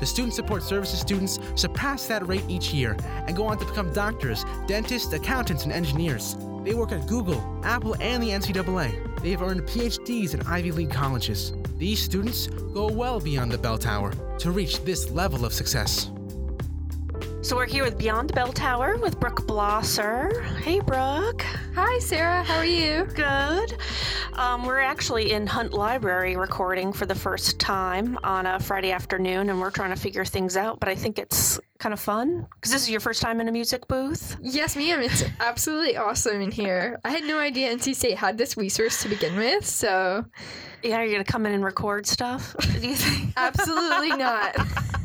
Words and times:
The 0.00 0.06
Student 0.06 0.34
Support 0.34 0.62
Services 0.62 1.00
students 1.00 1.40
surpass 1.56 2.06
that 2.06 2.26
rate 2.28 2.44
each 2.48 2.72
year 2.72 2.96
and 3.26 3.36
go 3.36 3.46
on 3.46 3.58
to 3.58 3.64
become 3.64 3.92
doctors, 3.92 4.44
dentists, 4.66 5.12
accountants, 5.12 5.64
and 5.64 5.72
engineers. 5.72 6.36
They 6.64 6.74
work 6.74 6.92
at 6.92 7.06
Google, 7.06 7.42
Apple, 7.64 7.96
and 8.00 8.22
the 8.22 8.30
NCAA. 8.30 9.22
They 9.22 9.30
have 9.30 9.42
earned 9.42 9.62
PhDs 9.62 10.34
in 10.34 10.42
Ivy 10.42 10.72
League 10.72 10.90
colleges. 10.90 11.52
These 11.78 12.00
students 12.00 12.46
go 12.46 12.86
well 12.86 13.20
beyond 13.20 13.50
the 13.50 13.58
bell 13.58 13.78
tower 13.78 14.12
to 14.38 14.50
reach 14.50 14.82
this 14.84 15.10
level 15.10 15.44
of 15.44 15.52
success. 15.52 16.10
So 17.48 17.56
we're 17.56 17.64
here 17.64 17.82
with 17.82 17.96
Beyond 17.96 18.28
the 18.28 18.34
Bell 18.34 18.52
Tower 18.52 18.98
with 18.98 19.18
Brooke 19.18 19.46
Blesser. 19.46 20.44
Hey, 20.56 20.80
Brooke. 20.80 21.40
Hi, 21.74 21.98
Sarah. 22.00 22.42
How 22.42 22.58
are 22.58 22.64
you? 22.66 23.06
Good. 23.14 23.78
Um, 24.34 24.66
we're 24.66 24.80
actually 24.80 25.32
in 25.32 25.46
Hunt 25.46 25.72
Library 25.72 26.36
recording 26.36 26.92
for 26.92 27.06
the 27.06 27.14
first 27.14 27.58
time 27.58 28.18
on 28.22 28.44
a 28.44 28.60
Friday 28.60 28.92
afternoon, 28.92 29.48
and 29.48 29.58
we're 29.58 29.70
trying 29.70 29.94
to 29.94 29.96
figure 29.96 30.26
things 30.26 30.58
out. 30.58 30.78
But 30.78 30.90
I 30.90 30.94
think 30.94 31.18
it's 31.18 31.58
kind 31.78 31.94
of 31.94 32.00
fun 32.00 32.46
because 32.56 32.70
this 32.70 32.82
is 32.82 32.90
your 32.90 33.00
first 33.00 33.22
time 33.22 33.40
in 33.40 33.48
a 33.48 33.52
music 33.52 33.88
booth. 33.88 34.36
Yes, 34.42 34.76
ma'am. 34.76 35.00
It's 35.00 35.24
absolutely 35.40 35.96
awesome 35.96 36.42
in 36.42 36.50
here. 36.50 37.00
I 37.02 37.08
had 37.08 37.24
no 37.24 37.38
idea 37.38 37.74
NC 37.74 37.94
State 37.94 38.18
had 38.18 38.36
this 38.36 38.58
resource 38.58 39.02
to 39.04 39.08
begin 39.08 39.34
with, 39.36 39.64
so 39.64 40.22
Yeah, 40.82 41.02
you're 41.02 41.12
gonna 41.12 41.24
come 41.24 41.46
in 41.46 41.52
and 41.54 41.64
record 41.64 42.06
stuff. 42.06 42.54
Do 42.60 42.86
you 42.86 42.94
think? 42.94 43.32
absolutely 43.38 44.10
not. 44.18 44.54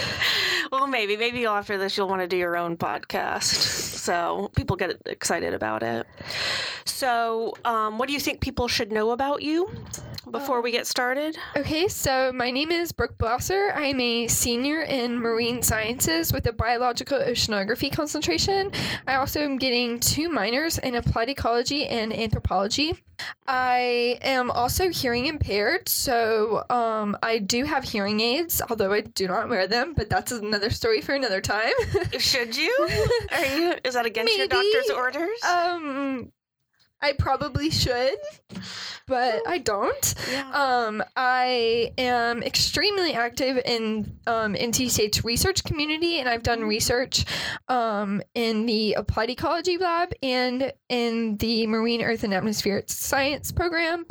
well, 0.72 0.86
maybe, 0.86 1.16
maybe 1.16 1.46
after 1.46 1.78
this, 1.78 1.96
you'll 1.96 2.08
want 2.08 2.22
to 2.22 2.28
do 2.28 2.36
your 2.36 2.56
own 2.56 2.76
podcast. 2.76 3.84
So 4.06 4.52
people 4.54 4.76
get 4.76 4.96
excited 5.06 5.52
about 5.52 5.82
it. 5.82 6.06
So, 6.84 7.54
um, 7.64 7.98
what 7.98 8.06
do 8.06 8.12
you 8.12 8.20
think 8.20 8.40
people 8.40 8.68
should 8.68 8.92
know 8.92 9.10
about 9.10 9.42
you 9.42 9.68
before 10.30 10.60
we 10.60 10.70
get 10.70 10.86
started? 10.86 11.36
Okay, 11.56 11.88
so 11.88 12.32
my 12.32 12.50
name 12.50 12.70
is 12.70 12.92
Brooke 12.92 13.16
Blesser. 13.18 13.74
I 13.74 13.86
am 13.86 14.00
a 14.00 14.26
senior 14.28 14.82
in 14.82 15.18
marine 15.18 15.62
sciences 15.62 16.32
with 16.32 16.46
a 16.46 16.52
biological 16.52 17.18
oceanography 17.18 17.92
concentration. 17.92 18.72
I 19.06 19.16
also 19.16 19.40
am 19.40 19.58
getting 19.58 20.00
two 20.00 20.28
minors 20.28 20.78
in 20.78 20.94
applied 20.94 21.28
ecology 21.28 21.86
and 21.86 22.12
anthropology. 22.12 23.02
I 23.46 24.18
am 24.20 24.50
also 24.50 24.90
hearing 24.90 25.26
impaired, 25.26 25.88
so 25.88 26.64
um, 26.68 27.16
I 27.22 27.38
do 27.38 27.64
have 27.64 27.84
hearing 27.84 28.20
aids, 28.20 28.60
although 28.68 28.92
I 28.92 29.00
do 29.00 29.26
not 29.26 29.48
wear 29.48 29.66
them, 29.66 29.94
but 29.96 30.10
that's 30.10 30.32
another 30.32 30.68
story 30.70 31.00
for 31.00 31.14
another 31.14 31.40
time. 31.40 31.72
Should 32.18 32.56
you? 32.56 32.74
Are 33.32 33.44
you? 33.56 33.74
Is 33.84 33.94
that 33.94 34.04
against 34.04 34.36
your 34.36 34.48
doctor's 34.48 34.90
orders? 34.90 35.42
um, 35.44 36.30
I 37.06 37.12
probably 37.12 37.70
should, 37.70 38.18
but 39.06 39.40
I 39.46 39.58
don't. 39.58 40.14
yeah. 40.28 40.50
Um, 40.50 41.04
I 41.14 41.92
am 41.96 42.42
extremely 42.42 43.12
active 43.12 43.60
in 43.64 44.18
um, 44.26 44.56
State's 44.72 45.24
research 45.24 45.62
community, 45.62 46.18
and 46.18 46.28
I've 46.28 46.42
done 46.42 46.62
research 46.64 47.24
um, 47.68 48.22
in 48.34 48.66
the 48.66 48.94
Applied 48.94 49.30
Ecology 49.30 49.78
Lab 49.78 50.14
and 50.20 50.72
in 50.88 51.36
the 51.36 51.68
Marine 51.68 52.02
Earth 52.02 52.24
and 52.24 52.34
Atmospheric 52.34 52.90
Science 52.90 53.52
program 53.52 54.04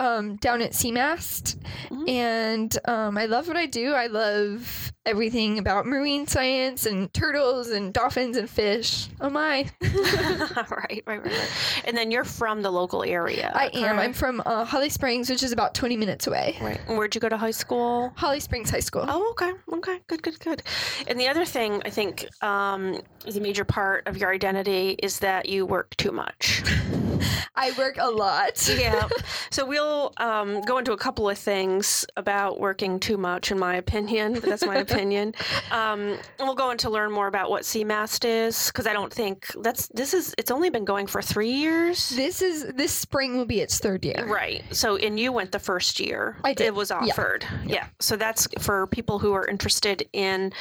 um, 0.00 0.34
down 0.36 0.60
at 0.60 0.72
CMAST. 0.72 1.56
Mhm. 1.90 2.08
And 2.08 2.78
um, 2.86 3.16
I 3.16 3.26
love 3.26 3.46
what 3.46 3.56
I 3.56 3.66
do. 3.66 3.92
I 3.92 4.08
love 4.08 4.92
everything 5.06 5.58
about 5.58 5.86
marine 5.86 6.26
science 6.26 6.84
and 6.84 7.12
turtles 7.14 7.68
and 7.68 7.92
dolphins 7.92 8.36
and 8.36 8.50
fish. 8.50 9.08
Oh 9.20 9.30
my! 9.30 9.70
right, 9.82 10.68
right, 10.70 11.02
right, 11.06 11.24
right. 11.24 11.82
And 11.84 11.96
then 11.96 12.10
you're 12.10 12.24
from 12.40 12.62
the 12.62 12.70
local 12.70 13.04
area. 13.04 13.52
I 13.54 13.66
am. 13.74 13.98
I'm 13.98 14.14
from 14.14 14.42
uh, 14.46 14.64
Holly 14.64 14.88
Springs, 14.88 15.28
which 15.28 15.42
is 15.42 15.52
about 15.52 15.74
20 15.74 15.94
minutes 15.98 16.26
away. 16.26 16.56
Right. 16.62 16.80
And 16.88 16.96
Where'd 16.96 17.14
you 17.14 17.20
go 17.20 17.28
to 17.28 17.36
high 17.36 17.50
school? 17.50 18.14
Holly 18.16 18.40
Springs 18.40 18.70
High 18.70 18.80
School. 18.80 19.04
Oh, 19.06 19.28
okay. 19.32 19.52
Okay. 19.74 19.98
Good, 20.06 20.22
good, 20.22 20.40
good. 20.40 20.62
And 21.06 21.20
the 21.20 21.28
other 21.28 21.44
thing 21.44 21.82
I 21.84 21.90
think 21.90 22.26
um, 22.42 23.02
is 23.26 23.36
a 23.36 23.42
major 23.42 23.66
part 23.66 24.06
of 24.08 24.16
your 24.16 24.32
identity 24.32 24.96
is 25.02 25.18
that 25.18 25.50
you 25.50 25.66
work 25.66 25.94
too 25.96 26.12
much. 26.12 26.62
I 27.56 27.72
work 27.76 27.96
a 27.98 28.08
lot. 28.10 28.66
yeah. 28.68 29.08
So 29.52 29.66
we'll 29.66 30.12
um, 30.18 30.60
go 30.62 30.78
into 30.78 30.92
a 30.92 30.96
couple 30.96 31.28
of 31.28 31.36
things 31.36 32.06
about 32.16 32.60
working 32.60 33.00
too 33.00 33.16
much, 33.16 33.50
in 33.50 33.58
my 33.58 33.74
opinion. 33.74 34.34
But 34.34 34.44
that's 34.44 34.64
my 34.64 34.76
opinion. 34.86 35.34
Um, 35.72 36.16
we'll 36.38 36.54
go 36.54 36.70
into 36.70 36.88
learn 36.88 37.10
more 37.10 37.26
about 37.26 37.50
what 37.50 37.62
CMAST 37.64 38.24
is 38.24 38.68
because 38.68 38.86
I 38.86 38.92
don't 38.92 39.12
think 39.12 39.46
that's 39.60 39.88
this 39.88 40.14
is. 40.14 40.34
It's 40.38 40.52
only 40.52 40.70
been 40.70 40.84
going 40.84 41.08
for 41.08 41.20
three 41.20 41.50
years. 41.50 42.10
This 42.20 42.42
is 42.42 42.66
this 42.74 42.92
spring 42.92 43.38
will 43.38 43.46
be 43.46 43.60
its 43.62 43.78
third 43.78 44.04
year. 44.04 44.26
Right. 44.26 44.62
So, 44.72 44.96
and 44.96 45.18
you 45.18 45.32
went 45.32 45.52
the 45.52 45.58
first 45.58 45.98
year. 45.98 46.36
I 46.44 46.52
did, 46.52 46.66
It 46.66 46.74
was 46.74 46.90
yeah. 46.90 46.98
offered. 46.98 47.46
Yeah. 47.64 47.86
So 47.98 48.14
that's 48.16 48.46
for 48.58 48.86
people 48.88 49.18
who 49.18 49.32
are 49.32 49.46
interested 49.46 50.06
in 50.12 50.52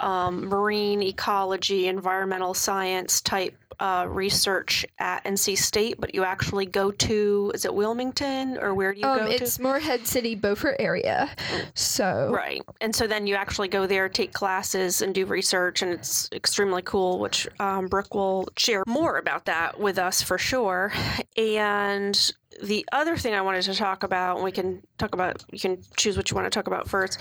um, 0.00 0.44
marine 0.44 1.02
ecology, 1.02 1.88
environmental 1.88 2.52
science 2.52 3.22
type 3.22 3.56
uh, 3.80 4.06
research 4.08 4.86
at 4.98 5.24
NC 5.24 5.58
State, 5.58 5.96
but 5.98 6.14
you 6.14 6.24
actually 6.24 6.66
go 6.66 6.90
to, 6.90 7.52
is 7.54 7.64
it 7.64 7.74
Wilmington 7.74 8.58
or 8.58 8.74
where 8.74 8.92
do 8.92 9.00
you 9.00 9.06
Um, 9.06 9.18
go 9.18 9.26
it's 9.26 9.58
Morehead 9.58 10.06
City, 10.06 10.34
Beaufort 10.34 10.76
area. 10.78 11.30
So? 11.74 12.30
Right. 12.32 12.62
And 12.80 12.94
so 12.94 13.06
then 13.06 13.26
you 13.26 13.34
actually 13.34 13.68
go 13.68 13.86
there, 13.86 14.08
take 14.08 14.32
classes, 14.32 15.02
and 15.02 15.14
do 15.14 15.26
research, 15.26 15.82
and 15.82 15.92
it's 15.92 16.28
extremely 16.32 16.82
cool, 16.82 17.18
which 17.18 17.46
um, 17.60 17.86
Brooke 17.86 18.14
will 18.14 18.48
share 18.56 18.82
more 18.86 19.18
about 19.18 19.44
that 19.46 19.78
with 19.78 19.98
us 19.98 20.22
for 20.22 20.38
sure. 20.38 20.92
And 21.36 22.32
the 22.62 22.86
other 22.92 23.16
thing 23.16 23.34
I 23.34 23.42
wanted 23.42 23.62
to 23.62 23.74
talk 23.74 24.02
about, 24.02 24.36
and 24.36 24.44
we 24.44 24.52
can 24.52 24.82
talk 24.98 25.14
about, 25.14 25.44
you 25.52 25.60
can 25.60 25.82
choose 25.96 26.16
what 26.16 26.30
you 26.30 26.34
want 26.34 26.50
to 26.50 26.56
talk 26.56 26.66
about 26.66 26.88
first, 26.88 27.18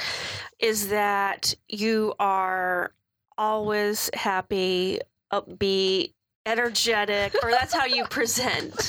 is 0.60 0.90
that 0.90 1.54
you 1.68 2.14
are 2.20 2.92
always 3.38 4.10
happy, 4.14 5.00
upbeat, 5.32 6.14
energetic, 6.46 7.36
or 7.44 7.52
that's 7.52 7.74
how 7.74 7.86
you 7.86 8.06
present. 8.10 8.80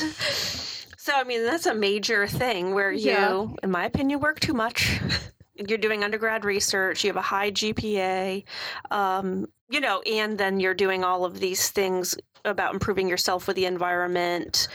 So, 0.96 1.12
I 1.14 1.24
mean, 1.24 1.44
that's 1.44 1.66
a 1.66 1.74
major 1.74 2.26
thing 2.26 2.74
where 2.74 2.90
you, 2.92 3.10
Yeah. 3.10 3.46
in 3.62 3.70
my 3.70 3.84
opinion, 3.84 4.20
work 4.20 4.40
too 4.40 4.54
much. 4.54 5.00
You're 5.68 5.78
doing 5.78 6.04
undergrad 6.04 6.44
research, 6.44 7.04
you 7.04 7.08
have 7.08 7.16
a 7.16 7.22
high 7.22 7.50
GPA, 7.50 8.44
um, 8.90 9.46
you 9.68 9.80
know, 9.80 10.00
and 10.02 10.38
then 10.38 10.60
you're 10.60 10.74
doing 10.74 11.02
all 11.04 11.24
of 11.24 11.40
these 11.40 11.70
things 11.70 12.16
about 12.44 12.72
improving 12.72 13.08
yourself 13.08 13.48
with 13.48 13.56
the 13.56 13.66
environment, 13.66 14.68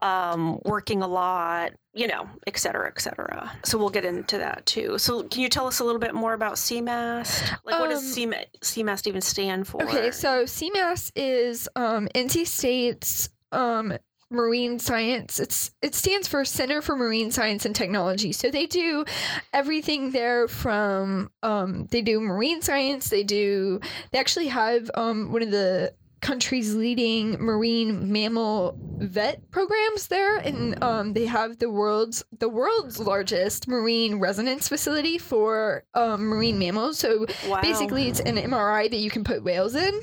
um, 0.00 0.58
working 0.64 1.02
a 1.02 1.06
lot, 1.06 1.72
you 1.92 2.06
know, 2.06 2.26
et 2.46 2.56
cetera, 2.56 2.88
et 2.88 2.98
cetera. 3.00 3.52
So 3.64 3.76
we'll 3.76 3.90
get 3.90 4.06
into 4.06 4.38
that 4.38 4.64
too. 4.64 4.96
So 4.96 5.24
can 5.24 5.42
you 5.42 5.50
tell 5.50 5.66
us 5.66 5.80
a 5.80 5.84
little 5.84 5.98
bit 5.98 6.14
more 6.14 6.32
about 6.32 6.54
CMAST? 6.54 7.50
Like, 7.64 7.78
what 7.80 7.90
does 7.90 8.16
Um, 8.16 8.30
CMAST, 8.32 8.46
CMAST 8.62 9.06
even 9.08 9.20
stand 9.20 9.66
for? 9.68 9.82
okay, 9.82 10.10
so 10.10 10.44
CMAST 10.44 11.12
is 11.16 11.68
um, 11.76 12.08
NC 12.14 12.46
State's 12.46 13.28
um, 13.52 13.92
marine 14.30 14.78
science. 14.78 15.40
It's 15.40 15.70
it 15.82 15.94
stands 15.94 16.28
for 16.28 16.44
Center 16.44 16.82
for 16.82 16.96
Marine 16.96 17.30
Science 17.30 17.64
and 17.64 17.74
Technology. 17.74 18.32
So 18.32 18.50
they 18.50 18.66
do 18.66 19.04
everything 19.52 20.10
there 20.10 20.48
from 20.48 21.30
um, 21.42 21.86
they 21.90 22.02
do 22.02 22.20
marine 22.20 22.62
science. 22.62 23.08
They 23.10 23.24
do 23.24 23.80
they 24.12 24.18
actually 24.18 24.48
have 24.48 24.90
um, 24.94 25.32
one 25.32 25.42
of 25.42 25.50
the 25.50 25.94
country's 26.20 26.74
leading 26.74 27.32
marine 27.40 28.12
mammal 28.12 28.76
vet 28.98 29.48
programs 29.50 30.08
there 30.08 30.38
and 30.38 30.82
um, 30.82 31.12
they 31.12 31.26
have 31.26 31.58
the 31.58 31.70
world's 31.70 32.24
the 32.40 32.48
world's 32.48 32.98
largest 32.98 33.68
marine 33.68 34.18
resonance 34.18 34.68
facility 34.68 35.16
for 35.16 35.84
um, 35.94 36.26
marine 36.26 36.58
mammals 36.58 36.98
so 36.98 37.24
wow. 37.46 37.60
basically 37.60 38.08
it's 38.08 38.20
an 38.20 38.36
mri 38.36 38.90
that 38.90 38.96
you 38.96 39.10
can 39.10 39.22
put 39.22 39.44
whales 39.44 39.76
in 39.76 40.00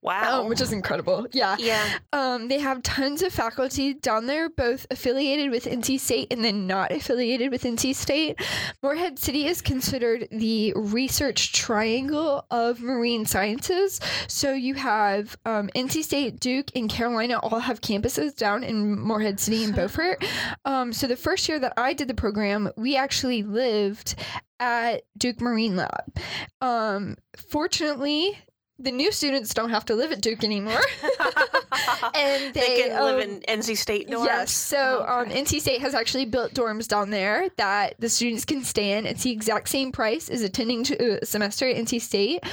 Wow. 0.00 0.42
um, 0.42 0.48
which 0.48 0.60
is 0.60 0.72
incredible. 0.72 1.26
Yeah. 1.32 1.56
yeah. 1.58 1.98
Um, 2.12 2.48
they 2.48 2.58
have 2.60 2.82
tons 2.82 3.22
of 3.22 3.32
faculty 3.32 3.94
down 3.94 4.26
there, 4.26 4.48
both 4.48 4.86
affiliated 4.90 5.50
with 5.50 5.64
NC 5.64 5.98
State 5.98 6.32
and 6.32 6.44
then 6.44 6.66
not 6.66 6.92
affiliated 6.92 7.50
with 7.50 7.64
NC 7.64 7.94
State. 7.94 8.40
Morehead 8.82 9.18
City 9.18 9.46
is 9.46 9.60
considered 9.60 10.28
the 10.30 10.72
research 10.76 11.52
triangle 11.52 12.46
of 12.50 12.80
marine 12.80 13.26
sciences. 13.26 14.00
So 14.28 14.52
you 14.52 14.74
have 14.74 15.36
um, 15.44 15.68
NC 15.74 16.04
State, 16.04 16.38
Duke, 16.38 16.70
and 16.76 16.88
Carolina 16.88 17.38
all 17.38 17.58
have 17.58 17.80
campuses 17.80 18.36
down 18.36 18.62
in 18.62 18.98
Morehead 19.00 19.40
City 19.40 19.64
and 19.64 19.74
Beaufort. 19.76 20.24
Um, 20.64 20.92
so 20.92 21.06
the 21.06 21.16
first 21.16 21.48
year 21.48 21.58
that 21.58 21.72
I 21.76 21.92
did 21.92 22.08
the 22.08 22.14
program, 22.14 22.70
we 22.76 22.96
actually 22.96 23.42
lived 23.42 24.14
at 24.60 25.02
Duke 25.16 25.40
Marine 25.40 25.76
Lab. 25.76 26.16
Um, 26.60 27.16
fortunately, 27.36 28.38
the 28.78 28.92
new 28.92 29.10
students 29.10 29.52
don't 29.54 29.70
have 29.70 29.84
to 29.86 29.94
live 29.94 30.12
at 30.12 30.20
Duke 30.20 30.44
anymore. 30.44 30.80
and 32.14 32.54
they, 32.54 32.60
They 32.60 32.82
can 32.82 33.02
live 33.02 33.16
um, 33.16 33.20
in 33.20 33.40
NC 33.60 33.76
State 33.76 34.08
dorms. 34.08 34.24
Yes. 34.24 34.52
So 34.52 35.04
um, 35.06 35.18
Okay. 35.28 35.42
NC 35.42 35.60
State 35.60 35.80
has 35.80 35.94
actually 35.94 36.26
built 36.26 36.54
dorms 36.54 36.86
down 36.86 37.10
there 37.10 37.48
that 37.56 37.94
the 37.98 38.08
students 38.08 38.44
can 38.44 38.62
stay 38.62 38.96
in. 38.96 39.04
It's 39.04 39.24
the 39.24 39.32
exact 39.32 39.68
same 39.68 39.90
price 39.90 40.28
as 40.28 40.42
attending 40.42 40.84
to 40.84 41.20
a 41.22 41.26
semester 41.26 41.68
at 41.68 41.76
NC 41.76 42.00
State. 42.00 42.44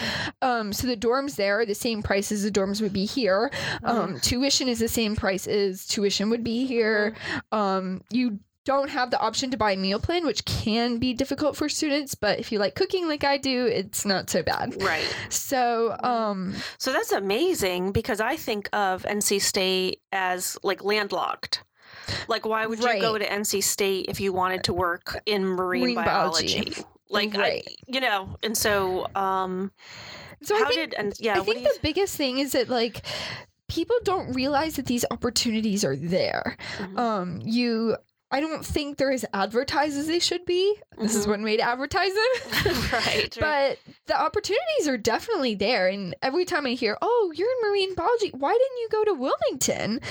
Um, 0.41 0.73
so 0.73 0.87
the 0.87 0.97
dorms 0.97 1.35
there 1.35 1.59
are 1.59 1.65
the 1.65 1.75
same 1.75 2.01
price 2.01 2.31
as 2.31 2.43
the 2.43 2.51
dorms 2.51 2.81
would 2.81 2.93
be 2.93 3.05
here. 3.05 3.51
Um, 3.83 4.19
tuition 4.19 4.67
is 4.67 4.79
the 4.79 4.87
same 4.87 5.15
price 5.15 5.45
as 5.47 5.85
tuition 5.85 6.29
would 6.31 6.43
be 6.43 6.65
here. 6.65 7.15
Um, 7.51 8.01
you 8.09 8.39
don't 8.65 8.89
have 8.89 9.11
the 9.11 9.19
option 9.19 9.51
to 9.51 9.57
buy 9.57 9.71
a 9.71 9.77
meal 9.77 9.99
plan, 9.99 10.25
which 10.25 10.43
can 10.45 10.97
be 10.97 11.13
difficult 11.13 11.55
for 11.55 11.69
students. 11.69 12.15
But 12.15 12.39
if 12.39 12.51
you 12.51 12.59
like 12.59 12.75
cooking 12.75 13.07
like 13.07 13.23
I 13.23 13.37
do, 13.37 13.65
it's 13.67 14.05
not 14.05 14.29
so 14.29 14.41
bad. 14.43 14.81
Right. 14.81 15.05
So, 15.29 15.95
um, 16.03 16.55
So 16.79 16.91
that's 16.91 17.11
amazing 17.11 17.91
because 17.91 18.19
I 18.19 18.35
think 18.35 18.67
of 18.73 19.03
NC 19.03 19.39
State 19.41 20.01
as 20.11 20.57
like 20.63 20.83
landlocked. 20.83 21.63
Like, 22.27 22.45
why 22.45 22.65
would 22.65 22.79
you 22.79 22.99
go 22.99 23.17
to 23.17 23.25
NC 23.25 23.63
State 23.63 24.07
if 24.09 24.19
you 24.19 24.33
wanted 24.33 24.63
to 24.65 24.73
work 24.73 25.19
in 25.25 25.45
marine, 25.45 25.81
Marine 25.83 25.95
biology. 25.95 26.59
biology? 26.59 26.83
Like, 27.09 27.33
Right. 27.35 27.63
I, 27.67 27.75
you 27.87 27.99
know, 27.99 28.35
and 28.43 28.57
so, 28.57 29.07
um, 29.15 29.71
so 30.41 30.55
I 30.55 30.67
think 30.69 30.73
did 30.73 30.93
and 30.95 31.13
yeah, 31.19 31.39
I 31.39 31.43
think 31.43 31.63
the 31.63 31.77
biggest 31.81 32.15
thing 32.17 32.39
is 32.39 32.51
that 32.53 32.67
like 32.69 33.01
people 33.67 33.95
don't 34.03 34.33
realize 34.33 34.75
that 34.75 34.85
these 34.85 35.05
opportunities 35.11 35.85
are 35.85 35.95
there. 35.95 36.57
Mhm. 36.79 36.97
Um, 36.99 37.41
you. 37.43 37.97
I 38.31 38.39
don't 38.39 38.65
think 38.65 38.97
they're 38.97 39.11
as 39.11 39.23
advertised 39.33 39.97
as 39.97 40.07
they 40.07 40.19
should 40.19 40.45
be. 40.45 40.75
This 40.97 41.15
is 41.15 41.27
one 41.27 41.43
way 41.43 41.57
to 41.57 41.63
advertise 41.63 42.11
them. 42.13 42.75
right. 42.91 43.37
But 43.39 43.77
the 44.07 44.19
opportunities 44.19 44.87
are 44.87 44.97
definitely 44.97 45.55
there. 45.55 45.87
And 45.87 46.15
every 46.21 46.43
time 46.43 46.65
I 46.65 46.71
hear, 46.71 46.97
oh, 47.01 47.31
you're 47.35 47.47
in 47.49 47.69
marine 47.69 47.93
biology, 47.95 48.31
why 48.31 48.51
didn't 48.51 48.77
you 48.79 48.87
go 48.91 49.03
to 49.05 49.13
Wilmington? 49.13 50.01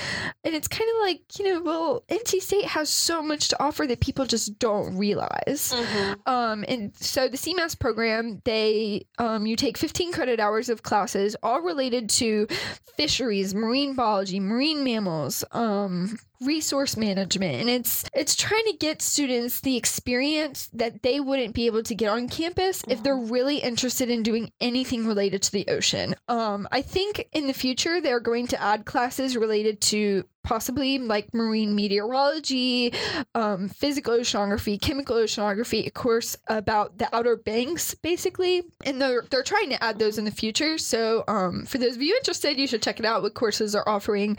And 0.43 0.55
it's 0.55 0.67
kind 0.67 0.89
of 0.95 1.01
like, 1.01 1.21
you 1.37 1.45
know, 1.53 1.61
well, 1.61 2.03
NC 2.09 2.41
State 2.41 2.65
has 2.65 2.89
so 2.89 3.21
much 3.21 3.49
to 3.49 3.61
offer 3.61 3.85
that 3.87 3.99
people 3.99 4.25
just 4.25 4.57
don't 4.59 4.97
realize. 4.97 5.73
Mhm. 5.75 6.27
Um, 6.27 6.65
and 6.67 6.95
so 6.95 7.27
the 7.27 7.37
CMAST 7.37 7.79
program, 7.79 8.41
they 8.45 9.05
um, 9.17 9.45
you 9.45 9.55
take 9.55 9.77
15 9.77 10.13
credit 10.13 10.39
hours 10.39 10.69
of 10.69 10.83
classes, 10.83 11.35
all 11.43 11.61
related 11.61 12.09
to 12.11 12.47
fisheries, 12.95 13.53
marine 13.53 13.93
biology, 13.93 14.39
marine 14.39 14.83
mammals, 14.83 15.43
um, 15.51 16.17
resource 16.41 16.97
management, 16.97 17.61
and 17.61 17.69
it's 17.69 18.05
it's 18.13 18.35
trying 18.35 18.65
to 18.65 18.77
get 18.77 19.01
students 19.01 19.61
the 19.61 19.77
experience 19.77 20.69
that 20.73 21.03
they 21.03 21.19
wouldn't 21.19 21.55
be 21.55 21.65
able 21.65 21.83
to 21.83 21.95
get 21.95 22.09
on 22.09 22.29
campus 22.29 22.83
if 22.87 23.03
they're 23.03 23.15
really 23.15 23.57
interested 23.57 24.09
in 24.09 24.23
doing 24.23 24.51
anything 24.59 25.07
related 25.07 25.41
to 25.43 25.51
the 25.51 25.67
ocean. 25.67 26.15
Um, 26.27 26.67
I 26.71 26.81
think 26.81 27.27
in 27.33 27.47
the 27.47 27.53
future 27.53 28.01
they're 28.01 28.19
going 28.19 28.47
to 28.47 28.61
add 28.61 28.85
classes 28.85 29.37
related 29.37 29.81
to 29.81 30.25
possibly 30.45 30.97
like 30.99 31.33
marine 31.33 31.75
meteorology, 31.75 32.93
um, 33.33 33.67
physical 33.69 34.13
oceanography, 34.17 34.79
chemical 34.79 35.17
oceanography, 35.17 35.85
a 35.85 35.91
course 35.91 36.37
about 36.47 36.97
the 36.97 37.13
Outer 37.13 37.35
Banks, 37.35 37.93
basically. 37.95 38.63
And 38.85 39.01
they're 39.01 39.23
they're 39.29 39.43
trying 39.43 39.69
to 39.71 39.83
add 39.83 39.99
those 39.99 40.17
in 40.17 40.25
the 40.25 40.31
future. 40.31 40.77
So 40.77 41.23
um, 41.27 41.65
for 41.65 41.77
those 41.77 41.95
of 41.95 42.01
you 42.01 42.15
interested, 42.15 42.57
you 42.57 42.67
should 42.67 42.81
check 42.81 42.99
it 42.99 43.05
out. 43.05 43.23
What 43.23 43.33
courses 43.33 43.75
are 43.75 43.87
offering 43.87 44.37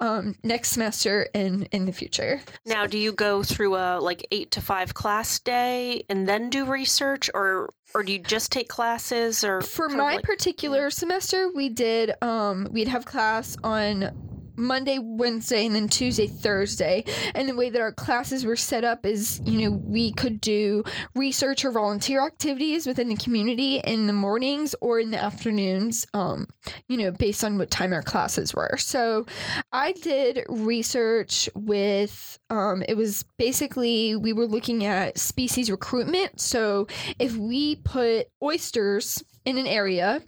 um, 0.00 0.34
next 0.42 0.70
semester 0.72 1.28
and 1.34 1.66
in 1.72 1.86
the 1.86 1.92
future. 1.92 2.40
now, 2.66 2.86
do 2.86 2.98
you 2.98 3.12
go 3.12 3.42
through 3.42 3.76
a 3.76 3.98
like 4.00 4.26
eight 4.30 4.50
to 4.52 4.60
five 4.60 4.92
class 4.94 5.38
day 5.38 6.04
and 6.08 6.28
then 6.28 6.50
do 6.50 6.64
research, 6.66 7.30
or 7.32 7.70
or 7.94 8.02
do 8.02 8.12
you 8.12 8.18
just 8.18 8.50
take 8.50 8.68
classes, 8.68 9.44
or 9.44 9.60
For 9.60 9.88
my 9.88 10.14
like- 10.16 10.24
particular 10.24 10.90
semester, 10.90 11.50
we 11.54 11.68
did 11.68 12.12
um, 12.22 12.66
we'd 12.72 12.88
have 12.88 13.04
class 13.04 13.56
on 13.62 14.10
Monday, 14.56 14.98
Wednesday, 15.00 15.66
and 15.66 15.74
then 15.74 15.88
Tuesday, 15.88 16.26
Thursday. 16.26 17.04
And 17.34 17.48
the 17.48 17.54
way 17.54 17.70
that 17.70 17.80
our 17.80 17.92
classes 17.92 18.44
were 18.44 18.56
set 18.56 18.84
up 18.84 19.06
is, 19.06 19.40
you 19.44 19.62
know, 19.62 19.76
we 19.76 20.12
could 20.12 20.40
do 20.40 20.84
research 21.14 21.64
or 21.64 21.70
volunteer 21.70 22.24
activities 22.24 22.86
within 22.86 23.08
the 23.08 23.16
community 23.16 23.78
in 23.78 24.06
the 24.06 24.12
mornings 24.12 24.74
or 24.80 25.00
in 25.00 25.10
the 25.10 25.22
afternoons, 25.22 26.06
um, 26.14 26.46
you 26.88 26.96
know, 26.96 27.10
based 27.10 27.44
on 27.44 27.58
what 27.58 27.70
time 27.70 27.92
our 27.92 28.02
classes 28.02 28.54
were. 28.54 28.76
So 28.76 29.26
I 29.72 29.92
did 29.92 30.44
research 30.48 31.48
with, 31.54 32.38
um, 32.50 32.82
it 32.88 32.96
was 32.96 33.24
basically, 33.38 34.16
we 34.16 34.32
were 34.32 34.46
looking 34.46 34.84
at 34.84 35.18
species 35.18 35.70
recruitment. 35.70 36.40
So 36.40 36.86
if 37.18 37.36
we 37.36 37.76
put 37.76 38.28
oysters 38.42 39.22
in 39.44 39.58
an 39.58 39.66
area, 39.66 40.22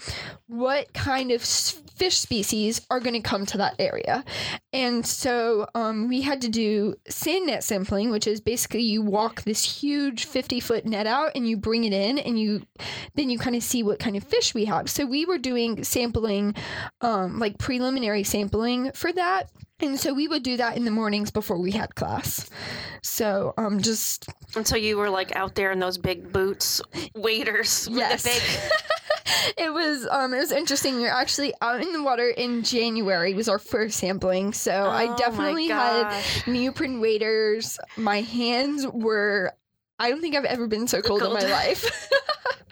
what 0.47 0.93
kind 0.93 1.31
of 1.31 1.43
fish 1.43 2.19
species 2.19 2.87
are 2.91 3.01
going 3.01 3.15
to 3.15 3.21
come 3.21 3.47
to 3.47 3.59
that 3.59 3.75
area? 3.79 4.25
And 4.73 5.07
so 5.07 5.67
um, 5.75 6.09
we 6.09 6.21
had 6.21 6.43
to 6.43 6.49
do 6.49 6.95
sand 7.09 7.47
net 7.47 7.65
sampling, 7.65 8.11
which 8.11 8.27
is 8.27 8.41
basically 8.41 8.83
you 8.83 9.01
walk 9.03 9.43
this 9.43 9.81
huge 9.81 10.27
50 10.27 10.61
foot 10.61 10.85
net 10.85 11.07
out 11.07 11.33
and 11.35 11.49
you 11.49 11.57
bring 11.57 11.85
it 11.85 11.93
in 11.95 12.19
and 12.19 12.39
you 12.39 12.63
then 13.15 13.31
you 13.31 13.39
kind 13.39 13.57
of 13.57 13.63
see 13.63 13.83
what 13.83 13.99
kind 13.99 14.17
of 14.17 14.25
fish 14.25 14.53
we 14.55 14.67
have. 14.67 14.91
So 14.91 15.07
we 15.07 15.25
were 15.25 15.39
doing 15.39 15.83
sampling, 15.83 16.55
um, 17.01 17.39
like 17.39 17.59
preliminary 17.59 18.23
sampling 18.25 18.93
for 18.93 19.13
that. 19.13 19.51
And 19.81 20.01
so 20.01 20.15
we 20.15 20.27
would 20.27 20.43
do 20.43 20.57
that 20.57 20.77
in 20.79 20.87
the 20.87 20.91
mornings 20.91 21.31
before 21.31 21.59
we 21.59 21.71
had 21.71 21.95
class. 21.95 22.49
So 23.03 23.53
um, 23.59 23.81
just 23.81 24.27
And 24.55 24.67
so 24.67 24.75
you 24.77 24.97
were 24.97 25.11
like 25.11 25.37
out 25.37 25.55
there 25.55 25.71
in 25.71 25.79
those 25.79 25.99
big 25.99 26.33
boots, 26.33 26.81
waders 27.15 27.87
with 27.89 27.99
Yes. 27.99 28.23
the 28.23 28.31
big. 28.31 28.43
it 29.57 29.73
was 29.73 30.07
um 30.11 30.35
it 30.35 30.39
was 30.39 30.53
interesting. 30.53 30.97
We 30.97 31.03
were 31.03 31.09
actually 31.09 31.53
out 31.61 31.81
in 31.81 31.93
the 31.93 32.03
water 32.03 32.29
in 32.29 32.63
January 32.63 33.35
was 33.35 33.49
our 33.49 33.59
first 33.59 33.99
sampling. 33.99 34.53
So 34.53 34.73
Oh 34.73 34.91
I 34.91 35.15
definitely 35.17 35.69
had 35.69 36.23
neoprene 36.47 37.01
waders. 37.01 37.79
My 37.97 38.21
hands 38.21 38.87
were 38.87 39.53
I 39.99 40.11
don't 40.11 40.21
think 40.21 40.37
I've 40.37 40.45
ever 40.45 40.67
been 40.67 40.89
so 40.89 41.01
cold 41.01 41.23
in 41.23 41.33
my 41.33 41.41
life. 41.41 42.11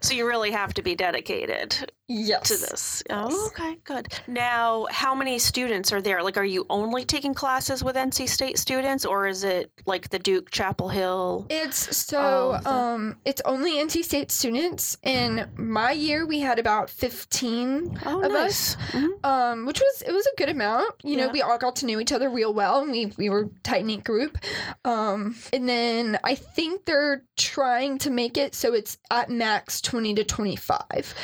So 0.00 0.14
you 0.14 0.26
really 0.26 0.50
have 0.50 0.74
to 0.74 0.82
be 0.82 0.94
dedicated 0.94 1.90
yes. 2.08 2.48
to 2.48 2.54
this. 2.56 3.02
Yes. 3.08 3.28
Oh, 3.32 3.46
okay, 3.48 3.76
good. 3.84 4.08
Now, 4.26 4.86
how 4.90 5.14
many 5.14 5.38
students 5.38 5.92
are 5.92 6.00
there? 6.02 6.22
Like, 6.22 6.36
are 6.36 6.44
you 6.44 6.66
only 6.70 7.04
taking 7.04 7.34
classes 7.34 7.82
with 7.84 7.96
NC 7.96 8.28
State 8.28 8.58
students, 8.58 9.04
or 9.04 9.26
is 9.26 9.44
it 9.44 9.70
like 9.86 10.08
the 10.10 10.18
Duke 10.18 10.50
Chapel 10.50 10.88
Hill? 10.88 11.46
It's 11.50 11.96
so 11.96 12.58
the- 12.62 12.70
um 12.70 13.16
it's 13.24 13.42
only 13.44 13.72
NC 13.78 14.02
State 14.04 14.30
students. 14.30 14.96
In 15.02 15.48
my 15.56 15.92
year 15.92 16.26
we 16.26 16.40
had 16.40 16.58
about 16.58 16.90
15 16.90 17.98
Oh, 18.06 18.22
of 18.22 18.32
nice. 18.32 18.76
us. 18.76 18.76
Mhm. 18.92 19.24
um, 19.24 19.66
which 19.66 19.80
was 19.80 20.02
it 20.02 20.12
was 20.12 20.26
a 20.26 20.36
good 20.36 20.48
amount. 20.48 20.94
You 21.02 21.16
know, 21.16 21.28
we 21.28 21.42
all 21.42 21.58
got 21.58 21.76
to 21.76 21.86
know 21.86 22.00
each 22.00 22.12
other 22.12 22.28
real 22.30 22.52
well, 22.54 22.80
and 22.82 22.90
we 22.92 23.12
we 23.18 23.28
were 23.30 23.48
tight 23.62 23.84
knit 23.84 24.04
group. 24.04 24.38
Um, 24.84 25.36
and 25.52 25.68
then 25.68 26.18
I 26.24 26.34
think 26.34 26.84
they're 26.86 27.22
trying 27.36 27.98
to 27.98 28.10
make 28.10 28.36
it 28.36 28.54
so 28.54 28.74
it's 28.74 28.98
at 29.10 29.30
max 29.30 29.59
twenty 29.84 30.14
to 30.14 30.24
twenty 30.24 30.56
five. 30.56 31.14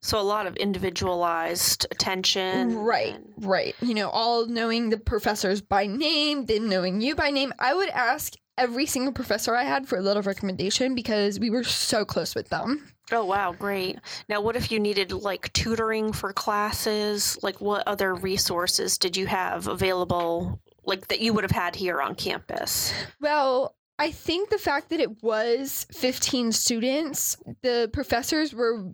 So 0.00 0.20
a 0.20 0.22
lot 0.22 0.46
of 0.46 0.56
individualized 0.56 1.86
attention. 1.90 2.76
Right, 2.78 3.14
and- 3.14 3.32
right. 3.38 3.74
You 3.80 3.94
know, 3.94 4.08
all 4.10 4.46
knowing 4.46 4.90
the 4.90 4.98
professors 4.98 5.60
by 5.60 5.86
name, 5.86 6.46
them 6.46 6.68
knowing 6.68 7.00
you 7.00 7.14
by 7.14 7.30
name. 7.30 7.52
I 7.58 7.74
would 7.74 7.88
ask 7.88 8.34
every 8.56 8.86
single 8.86 9.12
professor 9.12 9.54
I 9.54 9.64
had 9.64 9.86
for 9.88 9.98
a 9.98 10.02
little 10.02 10.22
recommendation 10.22 10.94
because 10.94 11.38
we 11.40 11.50
were 11.50 11.64
so 11.64 12.04
close 12.04 12.34
with 12.34 12.48
them. 12.48 12.92
Oh 13.10 13.24
wow, 13.24 13.52
great. 13.52 13.98
Now, 14.28 14.40
what 14.40 14.54
if 14.56 14.70
you 14.70 14.78
needed 14.78 15.12
like 15.12 15.52
tutoring 15.52 16.12
for 16.12 16.32
classes? 16.32 17.38
Like, 17.42 17.60
what 17.60 17.86
other 17.88 18.14
resources 18.14 18.98
did 18.98 19.16
you 19.16 19.26
have 19.26 19.66
available, 19.66 20.60
like 20.84 21.08
that 21.08 21.20
you 21.20 21.32
would 21.32 21.44
have 21.44 21.50
had 21.50 21.74
here 21.74 22.00
on 22.02 22.14
campus? 22.14 22.92
Well, 23.20 23.74
I 23.98 24.10
think 24.10 24.50
the 24.50 24.58
fact 24.58 24.90
that 24.90 25.00
it 25.00 25.22
was 25.22 25.86
15 25.92 26.52
students, 26.52 27.36
the 27.62 27.90
professors 27.92 28.54
were 28.54 28.92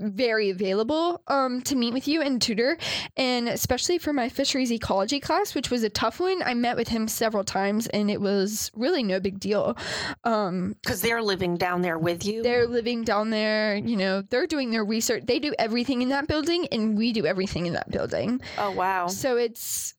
very 0.00 0.50
available 0.50 1.20
um, 1.26 1.60
to 1.62 1.74
meet 1.74 1.92
with 1.92 2.06
you 2.06 2.22
and 2.22 2.40
tutor. 2.40 2.78
And 3.16 3.48
especially 3.48 3.98
for 3.98 4.12
my 4.12 4.28
fisheries 4.28 4.70
ecology 4.70 5.18
class, 5.18 5.54
which 5.54 5.70
was 5.70 5.82
a 5.82 5.90
tough 5.90 6.20
one, 6.20 6.40
I 6.42 6.54
met 6.54 6.76
with 6.76 6.88
him 6.88 7.08
several 7.08 7.42
times 7.42 7.88
and 7.88 8.10
it 8.10 8.20
was 8.20 8.70
really 8.74 9.02
no 9.02 9.18
big 9.18 9.40
deal. 9.40 9.76
Um, 10.24 10.76
Because 10.82 11.00
they're 11.00 11.22
living 11.22 11.56
down 11.56 11.82
there 11.82 11.98
with 11.98 12.24
you. 12.24 12.42
they're 12.42 12.68
living 12.68 13.02
down 13.02 13.30
there, 13.30 13.74
you 13.76 13.96
know, 13.96 14.22
they're 14.22 14.46
doing 14.46 14.70
their 14.70 14.84
research. 14.84 15.24
They 15.26 15.40
do 15.40 15.52
everything 15.58 16.02
in 16.02 16.10
that 16.10 16.28
building 16.28 16.68
and 16.70 16.96
we 16.96 17.12
do 17.12 17.26
everything 17.26 17.66
in 17.66 17.72
that 17.72 17.90
building. 17.90 18.40
oh 18.58 18.70
wow. 18.70 19.08
So 19.08 19.36
it's 19.36 19.94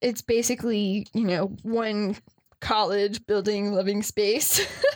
it's 0.00 0.22
basically, 0.22 1.06
you 1.14 1.24
know, 1.24 1.46
one 1.62 2.16
college 2.62 3.26
building 3.26 3.74
living 3.74 4.02
space. 4.02 4.66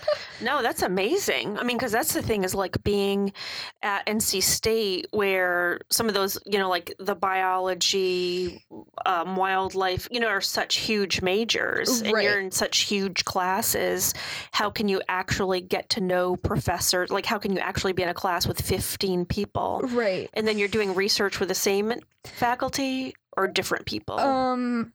No, 0.42 0.60
that's 0.60 0.82
amazing. 0.82 1.58
I 1.58 1.62
mean, 1.62 1.78
because 1.78 1.92
that's 1.92 2.12
the 2.12 2.20
thing 2.20 2.44
is 2.44 2.54
like 2.54 2.84
being 2.84 3.32
at 3.80 4.04
NC 4.04 4.42
State, 4.42 5.06
where 5.10 5.80
some 5.90 6.08
of 6.08 6.14
those, 6.14 6.36
you 6.44 6.58
know, 6.58 6.68
like 6.68 6.92
the 6.98 7.14
biology, 7.14 8.62
um, 9.06 9.36
wildlife, 9.36 10.06
you 10.10 10.20
know, 10.20 10.26
are 10.26 10.42
such 10.42 10.76
huge 10.76 11.22
majors, 11.22 12.02
and 12.02 12.12
Right. 12.12 12.24
you're 12.24 12.38
in 12.38 12.50
such 12.50 12.80
huge 12.80 13.24
classes. 13.24 14.12
How 14.52 14.68
can 14.68 14.88
you 14.88 15.00
actually 15.08 15.62
get 15.62 15.88
to 15.90 16.02
know 16.02 16.36
professors? 16.36 17.08
Like, 17.10 17.24
how 17.24 17.38
can 17.38 17.52
you 17.54 17.58
actually 17.58 17.94
be 17.94 18.02
in 18.02 18.10
a 18.10 18.14
class 18.14 18.46
with 18.46 18.60
15 18.60 19.24
people? 19.24 19.80
right. 19.84 20.28
And 20.34 20.46
then 20.46 20.58
you're 20.58 20.68
doing 20.68 20.94
research 20.94 21.40
with 21.40 21.48
the 21.48 21.54
same 21.54 21.94
faculty 22.24 23.14
or 23.38 23.48
different 23.48 23.86
people? 23.86 24.18
Um 24.18 24.92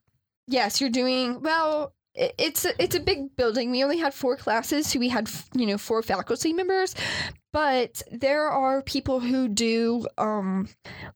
yes, 0.47 0.81
you're 0.81 0.89
doing 0.91 1.41
well 1.41 1.93
it's 2.15 2.65
a, 2.65 2.81
it's 2.81 2.95
a 2.95 2.99
big 2.99 3.35
building. 3.35 3.71
We 3.71 3.83
only 3.83 3.97
had 3.97 4.13
four 4.13 4.35
classes, 4.35 4.87
so 4.87 4.99
we 4.99 5.09
had 5.09 5.29
you 5.53 5.65
know 5.65 5.77
four 5.77 6.01
faculty 6.01 6.53
members, 6.53 6.95
but 7.51 8.01
there 8.11 8.47
are 8.47 8.81
people 8.81 9.19
who 9.19 9.47
do 9.47 10.07
um 10.17 10.67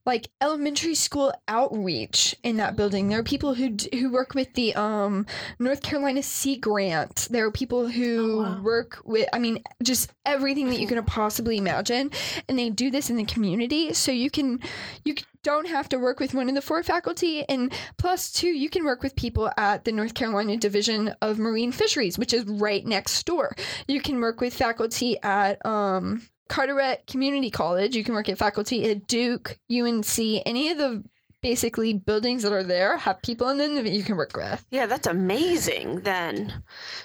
like 0.04 0.28
elementary 0.40 0.94
school 0.94 1.32
outreach 1.48 2.34
in 2.42 2.56
that 2.58 2.76
building. 2.76 3.08
There 3.08 3.18
are 3.20 3.24
people 3.24 3.54
who 3.54 3.70
d- 3.70 3.98
who 3.98 4.10
work 4.12 4.34
with 4.34 4.52
the 4.54 4.74
um 4.74 5.26
North 5.58 5.82
Carolina 5.82 6.22
Sea 6.22 6.56
Grant. 6.56 7.28
There 7.30 7.46
are 7.46 7.50
people 7.50 7.88
who 7.88 8.40
Oh, 8.40 8.42
wow. 8.42 8.62
work 8.62 9.00
with 9.04 9.28
I 9.32 9.38
mean 9.38 9.62
just 9.82 10.12
everything 10.24 10.68
that 10.70 10.80
you 10.80 10.86
can 10.86 11.02
possibly 11.04 11.56
imagine, 11.58 12.10
and 12.48 12.58
they 12.58 12.70
do 12.70 12.90
this 12.90 13.10
in 13.10 13.16
the 13.16 13.24
community. 13.24 13.92
So 13.94 14.12
you 14.12 14.30
can 14.30 14.60
you 15.04 15.14
c- 15.16 15.24
don't 15.42 15.68
have 15.68 15.88
to 15.88 15.96
work 15.98 16.18
with 16.18 16.34
one 16.34 16.48
of 16.48 16.54
the 16.56 16.60
four 16.62 16.82
faculty 16.82 17.44
and 17.48 17.72
plus 17.98 18.32
two 18.32 18.48
you 18.48 18.68
can 18.68 18.84
work 18.84 19.00
with 19.04 19.14
people 19.14 19.48
at 19.56 19.84
the 19.84 19.92
north 19.92 20.12
carolina 20.12 20.56
division 20.56 21.14
of 21.22 21.38
marine 21.38 21.70
fisheries 21.70 22.18
which 22.18 22.32
is 22.32 22.42
right 22.46 22.84
next 22.84 23.24
door 23.24 23.54
you 23.86 24.00
can 24.00 24.18
work 24.20 24.40
with 24.40 24.52
faculty 24.52 25.16
at 25.22 25.64
um, 25.64 26.20
carteret 26.48 27.06
community 27.06 27.50
college. 27.50 27.96
You 27.96 28.04
can 28.04 28.14
work 28.14 28.28
at 28.28 28.38
faculty 28.38 28.88
at 28.90 29.06
duke 29.06 29.58
unc 29.70 30.18
any 30.18 30.70
of 30.70 30.78
the 30.78 31.04
basically 31.42 31.94
buildings 31.94 32.42
that 32.42 32.52
are 32.52 32.64
there 32.64 32.96
have 32.96 33.22
people 33.22 33.48
in 33.50 33.58
them 33.58 33.76
that 33.76 33.92
you 33.92 34.02
can 34.02 34.16
work 34.16 34.36
with. 34.36 34.66
Yeah, 34.72 34.86
that's 34.86 35.06
amazing 35.06 36.00
then. 36.00 36.52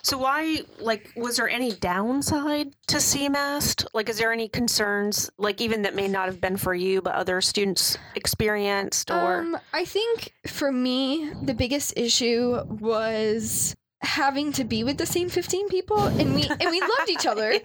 So 0.01 0.17
why 0.17 0.62
like 0.79 1.12
was 1.15 1.38
there 1.38 1.48
any 1.48 1.74
downside 1.74 2.74
to 2.88 2.98
CMAST? 2.98 3.86
Like 3.93 4.10
is 4.10 4.17
there 4.17 4.31
any 4.31 4.48
concerns 4.48 5.29
like 5.38 5.62
even 5.62 5.83
that 5.83 5.93
may 5.95 6.07
not 6.07 6.25
have 6.25 6.41
been 6.41 6.57
for 6.57 6.74
you 6.74 7.03
but 7.03 7.13
other 7.13 7.39
students 7.41 8.00
experienced 8.15 9.12
or? 9.12 9.41
Um, 9.41 9.57
I 9.74 9.86
think 9.86 10.33
for 10.48 10.71
me, 10.71 11.31
the 11.43 11.53
biggest 11.53 11.93
issue 11.95 12.63
was 12.67 13.75
having 14.01 14.51
to 14.53 14.63
be 14.63 14.83
with 14.83 14.98
the 14.98 15.05
same 15.05 15.29
15 15.29 15.69
people 15.69 16.01
and 16.01 16.33
we 16.33 16.50
and 16.50 16.71
we 16.71 16.81
loved 16.81 17.10
each 17.10 17.25
other 17.27 17.60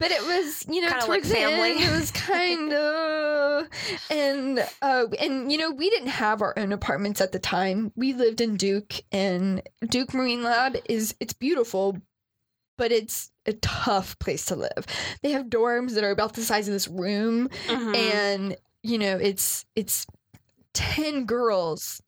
but 0.00 0.10
it 0.10 0.22
was 0.22 0.64
you 0.68 0.80
know 0.80 0.88
Kinda 0.88 1.00
like 1.00 1.06
towards 1.06 1.28
the 1.28 1.38
end, 1.38 1.80
it 1.80 1.90
was 1.90 2.10
kind 2.12 2.72
of 2.72 3.66
and 4.10 4.58
uh 4.82 5.06
and 5.18 5.50
you 5.50 5.58
know 5.58 5.70
we 5.70 5.90
didn't 5.90 6.08
have 6.08 6.42
our 6.42 6.58
own 6.58 6.72
apartments 6.72 7.20
at 7.20 7.32
the 7.32 7.38
time. 7.38 7.92
We 7.96 8.12
lived 8.12 8.40
in 8.40 8.56
duke 8.56 8.94
and 9.12 9.62
duke 9.88 10.14
marine 10.14 10.42
lab 10.42 10.76
is 10.88 11.14
it's 11.20 11.32
beautiful 11.32 11.98
but 12.76 12.92
it's 12.92 13.32
a 13.44 13.54
tough 13.54 14.16
place 14.20 14.44
to 14.46 14.54
live. 14.54 14.86
They 15.22 15.32
have 15.32 15.46
dorms 15.46 15.94
that 15.94 16.04
are 16.04 16.12
about 16.12 16.34
the 16.34 16.42
size 16.42 16.68
of 16.68 16.74
this 16.74 16.86
room 16.86 17.48
Mhm. 17.66 17.96
and 17.96 18.56
you 18.84 18.98
know 18.98 19.16
it's 19.16 19.64
it's 19.74 20.06
10 20.74 21.24
girls 21.24 22.00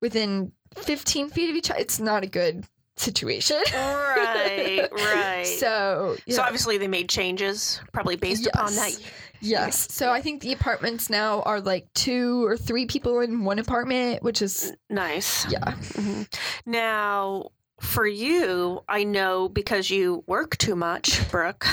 within 0.00 0.50
15 0.76 1.30
feet 1.30 1.50
of 1.50 1.56
each 1.56 1.70
other 1.70 1.78
it's 1.78 2.00
not 2.00 2.24
a 2.24 2.26
good 2.26 2.64
situation 2.98 3.56
right, 3.72 4.88
right. 4.92 5.46
so 5.46 6.16
So 6.28 6.42
obviously 6.42 6.78
they 6.78 6.88
made 6.88 7.08
changes 7.08 7.80
probably 7.92 8.16
based 8.16 8.46
upon 8.46 8.74
that. 8.74 8.90
Yes. 8.90 9.10
yes 9.40 9.92
so 9.92 10.10
i 10.10 10.20
think 10.20 10.42
the 10.42 10.52
apartments 10.52 11.08
now 11.08 11.42
are 11.42 11.60
like 11.60 11.86
two 11.94 12.44
or 12.44 12.56
three 12.56 12.86
people 12.86 13.20
in 13.20 13.44
one 13.44 13.58
apartment 13.60 14.22
which 14.22 14.42
is 14.42 14.72
Nice. 14.90 15.50
yeah 15.50 15.74
Mhm. 15.94 16.26
Now, 16.66 17.50
for 17.80 18.04
you, 18.06 18.80
I 18.88 19.04
know 19.04 19.48
because 19.48 19.88
you 19.88 20.24
work 20.26 20.56
too 20.56 20.74
much, 20.74 21.30
Brooke. 21.30 21.64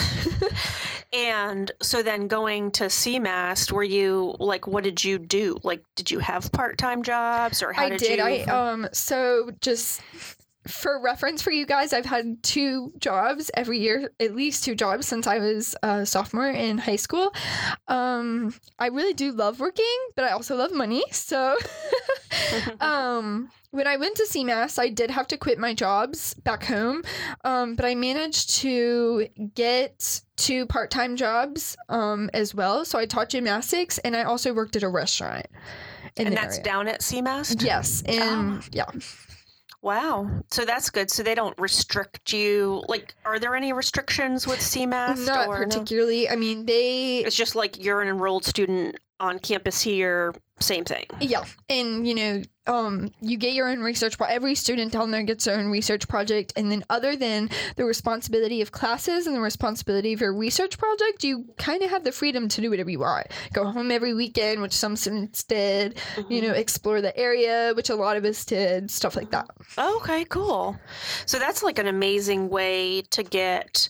and 1.14 1.72
so 1.82 2.04
then 2.04 2.28
going 2.28 2.70
to 2.72 2.86
CMAST, 2.86 3.72
were 3.72 3.84
you 3.84 4.36
like, 4.40 4.68
what 4.68 4.84
did 4.84 5.04
you 5.04 5.18
do? 5.18 5.58
Like, 5.64 5.84
did 5.96 6.12
you 6.12 6.20
have 6.20 6.52
part 6.52 6.78
time 6.78 7.02
jobs 7.04 7.64
or 7.64 7.74
how 7.74 7.84
did 7.90 7.94
I 7.94 7.98
did, 7.98 8.08
did. 8.08 8.18
you? 8.20 8.24
I 8.54 8.72
um 8.72 8.88
so 8.94 9.50
just 9.62 10.02
for 10.68 11.00
reference 11.02 11.42
for 11.42 11.52
you 11.52 11.66
guys, 11.66 11.94
I've 11.94 12.06
had 12.06 12.42
two 12.44 12.92
jobs 13.00 13.52
every 13.54 13.80
year, 13.80 14.12
at 14.20 14.36
least 14.36 14.64
two 14.64 14.76
jobs 14.76 15.08
since 15.08 15.28
I 15.28 15.38
was 15.40 15.76
a 15.84 16.06
sophomore 16.06 16.50
in 16.50 16.78
high 16.78 16.96
school. 16.96 17.34
Um, 17.88 18.54
I 18.80 18.88
really 18.88 19.14
do 19.14 19.32
love 19.32 19.60
working, 19.60 19.86
but 20.16 20.26
I 20.26 20.30
also 20.30 20.56
love 20.56 20.74
money. 20.74 21.04
So, 21.12 21.56
um, 22.82 23.50
when 23.72 23.88
I 23.88 23.98
went 23.98 24.16
to 24.18 24.24
CMAST, 24.24 24.80
I 24.80 24.90
did 24.90 25.12
have 25.12 25.28
to 25.28 25.38
quit 25.38 25.60
my 25.60 25.74
jobs 25.74 26.34
back 26.34 26.64
home, 26.64 27.04
um, 27.44 27.76
but 27.76 27.86
I 27.86 27.94
managed 27.94 28.56
to 28.62 29.28
get 29.54 30.22
two 30.38 30.66
part-time 30.66 31.16
jobs 31.16 31.76
um, 31.90 32.30
as 32.34 32.56
well. 32.56 32.86
So 32.86 32.98
I 32.98 33.06
taught 33.06 33.30
gymnastics, 33.30 33.98
and 34.00 34.16
I 34.16 34.24
also 34.24 34.54
worked 34.54 34.76
at 34.76 34.84
a 34.84 34.90
restaurant. 34.90 35.48
And 36.18 36.36
that's 36.36 36.56
area. 36.56 36.64
down 36.64 36.88
at 36.88 37.02
CMAST? 37.02 37.62
Yes, 37.62 38.02
and 38.08 38.60
Ah. 38.60 38.64
yeah, 38.72 38.86
Wow. 39.86 40.28
So 40.50 40.66
that's 40.66 40.90
good. 40.90 41.12
So 41.12 41.22
they 41.22 41.36
don't 41.36 41.56
restrict 41.60 42.34
you. 42.34 42.84
Like, 42.88 43.14
are 43.24 43.38
there 43.38 43.56
any 43.56 43.72
restrictions 43.72 44.48
with 44.48 44.58
CMAST? 44.58 45.28
not 45.28 45.48
or 45.48 45.60
no? 45.60 45.66
particularly. 45.68 46.28
I 46.28 46.36
mean, 46.36 46.66
they 46.66 47.20
It's 47.20 47.36
just 47.36 47.56
like 47.56 47.82
you're 47.82 48.02
an 48.02 48.08
enrolled 48.08 48.46
student 48.46 48.96
on 49.20 49.38
campus 49.38 49.80
here, 49.82 50.34
same 50.60 50.86
thing. 50.86 51.06
yeah, 51.20 51.44
and 51.70 52.08
you 52.08 52.16
know, 52.16 52.42
um, 52.68 53.12
you 53.22 53.38
get 53.38 53.54
your 53.54 53.68
own 53.68 53.82
research. 53.82 54.18
Pro- 54.18 54.28
every 54.28 54.56
student 54.56 54.94
down 54.94 55.12
there 55.12 55.22
gets 55.24 55.46
their 55.46 55.60
own 55.60 55.68
research 55.68 56.08
project, 56.08 56.54
and 56.56 56.72
then 56.72 56.84
other 56.90 57.16
than 57.16 57.50
the 57.76 57.84
responsibility 57.86 58.62
of 58.62 58.72
classes 58.72 59.28
and 59.28 59.36
the 59.36 59.42
responsibility 59.42 60.14
of 60.14 60.22
your 60.22 60.34
research 60.34 60.78
project, 60.78 61.24
you 61.24 61.46
kind 61.58 61.84
of 61.84 61.90
have 61.90 62.04
the 62.04 62.12
freedom 62.12 62.48
to 62.48 62.62
do 62.62 62.70
whatever 62.70 62.90
you 62.90 63.00
want. 63.00 63.28
Go 63.54 63.66
home 63.66 63.92
every 63.92 64.14
weekend, 64.14 64.62
which 64.62 64.74
some 64.74 64.96
students 64.96 65.44
did. 65.44 66.00
You 66.30 66.42
know, 66.42 66.54
explore 66.54 67.02
the 67.02 67.16
area, 67.18 67.74
which 67.76 67.90
a 67.90 67.96
lot 67.96 68.16
of 68.18 68.24
us 68.24 68.46
did. 68.46 68.90
Stuff 68.90 69.16
like 69.16 69.32
that. 69.32 69.48
Okay, 69.78 70.26
cool. 70.26 70.78
So 71.26 71.38
that's 71.38 71.64
like 71.64 71.80
an 71.80 71.88
amazing 71.88 72.50
way 72.50 73.02
to 73.12 73.24
get, 73.24 73.90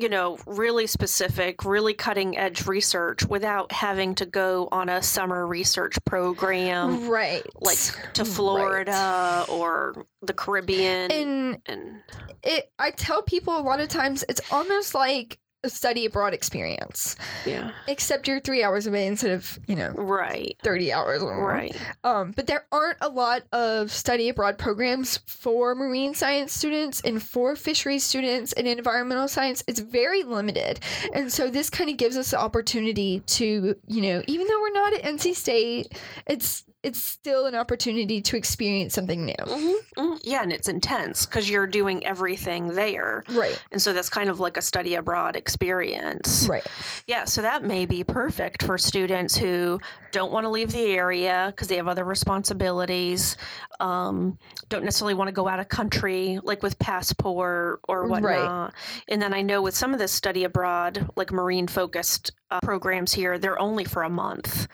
you 0.00 0.08
know, 0.08 0.38
really 0.46 0.86
specific, 0.86 1.64
really 1.64 1.94
cutting 1.94 2.38
edge 2.38 2.66
research 2.66 3.24
without 3.26 3.70
having 3.72 4.14
to 4.16 4.26
go 4.26 4.68
on 4.72 4.88
a 4.88 5.02
summer 5.02 5.46
research 5.46 5.96
program 6.04 7.08
right. 7.08 7.46
like 7.60 7.78
to 8.14 8.24
Right. 8.24 8.32
Florida 8.32 9.44
or 9.48 10.06
the 10.22 10.32
Caribbean. 10.32 11.10
And 11.10 11.58
and 11.66 12.02
it, 12.42 12.72
I 12.78 12.90
tell 12.90 13.22
people 13.22 13.58
a 13.58 13.60
lot 13.60 13.80
of 13.80 13.88
times 13.88 14.24
it's 14.28 14.40
almost 14.50 14.94
like 14.94 15.38
study 15.66 16.06
abroad 16.06 16.34
experience, 16.34 17.16
yeah, 17.44 17.72
except 17.86 18.26
you're 18.28 18.40
three 18.40 18.62
hours 18.62 18.86
away 18.86 19.06
instead 19.06 19.32
of 19.32 19.58
you 19.66 19.76
know 19.76 19.90
right, 19.90 20.56
30 20.62 20.92
hours 20.92 21.22
or 21.22 21.34
more. 21.36 21.48
right. 21.48 21.76
Um, 22.04 22.32
but 22.32 22.46
there 22.46 22.66
aren't 22.72 22.98
a 23.00 23.08
lot 23.08 23.42
of 23.52 23.90
study 23.90 24.28
abroad 24.28 24.58
programs 24.58 25.18
for 25.26 25.74
marine 25.74 26.14
science 26.14 26.52
students 26.52 27.00
and 27.02 27.22
for 27.22 27.56
fisheries 27.56 28.04
students 28.04 28.52
and 28.52 28.66
environmental 28.66 29.28
science. 29.28 29.62
It's 29.66 29.80
very 29.80 30.22
limited. 30.22 30.80
And 31.14 31.32
so 31.32 31.50
this 31.50 31.70
kind 31.70 31.90
of 31.90 31.96
gives 31.96 32.16
us 32.16 32.30
the 32.30 32.38
opportunity 32.40 33.20
to, 33.20 33.74
you 33.86 34.02
know, 34.02 34.22
even 34.26 34.46
though 34.46 34.60
we're 34.60 34.72
not 34.72 34.94
at 34.94 35.02
NC 35.02 35.34
State, 35.34 35.98
it's 36.26 36.64
it's 36.82 37.02
still 37.02 37.46
an 37.46 37.54
opportunity 37.54 38.22
to 38.22 38.36
experience 38.36 38.94
something 38.94 39.26
new. 39.26 39.34
hmm 39.46 39.72
hmm 39.96 40.14
Yeah, 40.22 40.42
and 40.42 40.52
it's 40.52 40.68
intense 40.68 41.26
because 41.26 41.48
you're 41.50 41.66
doing 41.66 42.06
everything 42.06 42.68
there. 42.68 43.22
Right. 43.28 43.62
And 43.70 43.80
so 43.82 43.92
that's 43.92 44.08
kind 44.08 44.30
of 44.30 44.40
like 44.40 44.56
a 44.56 44.62
study 44.62 44.94
abroad 44.94 45.36
experience. 45.36 46.48
Right. 46.48 46.66
Yeah, 47.06 47.24
so 47.24 47.42
that 47.42 47.64
may 47.64 47.84
be 47.84 48.02
perfect 48.02 48.62
for 48.62 48.78
students 48.78 49.36
who 49.36 49.78
don't 50.12 50.32
want 50.32 50.44
to 50.44 50.48
leave 50.50 50.72
the 50.72 50.86
area 50.86 51.52
because 51.54 51.68
they 51.68 51.76
have 51.76 51.86
other 51.88 52.04
responsibilities, 52.04 53.36
um, 53.78 54.38
don't 54.68 54.84
necessarily 54.84 55.14
want 55.14 55.28
to 55.28 55.32
go 55.32 55.48
out 55.48 55.60
of 55.60 55.68
country, 55.68 56.38
like 56.42 56.62
with 56.62 56.78
passport 56.78 57.80
or 57.88 58.06
whatnot. 58.08 58.62
Right. 58.62 58.72
And 59.08 59.20
then 59.20 59.34
I 59.34 59.42
know 59.42 59.62
with 59.62 59.76
some 59.76 59.92
of 59.92 59.98
this 59.98 60.12
study 60.12 60.44
abroad, 60.44 61.08
like 61.16 61.30
marine 61.30 61.66
focused 61.66 62.32
uh, 62.50 62.60
programs 62.62 63.12
here, 63.12 63.38
they're 63.38 63.58
only 63.60 63.84
for 63.84 64.02
a 64.02 64.10
month 64.10 64.66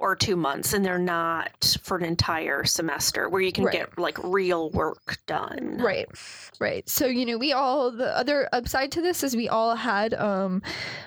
or 0.00 0.16
two 0.16 0.34
months, 0.36 0.72
and 0.72 0.84
they're 0.84 0.98
not 0.98 1.76
for 1.82 1.96
an 1.96 2.04
entire 2.04 2.64
semester 2.64 3.28
where 3.28 3.40
you 3.40 3.52
can 3.52 3.64
Right. 3.64 3.72
get 3.74 3.98
like 3.98 4.18
real 4.24 4.70
work 4.70 5.16
done. 5.26 5.78
Right. 5.80 6.08
Right. 6.60 6.86
So, 6.88 7.06
you 7.06 7.24
know, 7.24 7.38
we 7.38 7.52
all 7.52 7.90
the 7.90 8.16
other 8.16 8.48
upside 8.52 8.90
to 8.92 9.00
this 9.00 9.22
is 9.22 9.34
we 9.36 9.48
all 9.48 9.74
had 9.76 10.12
um 10.14 10.62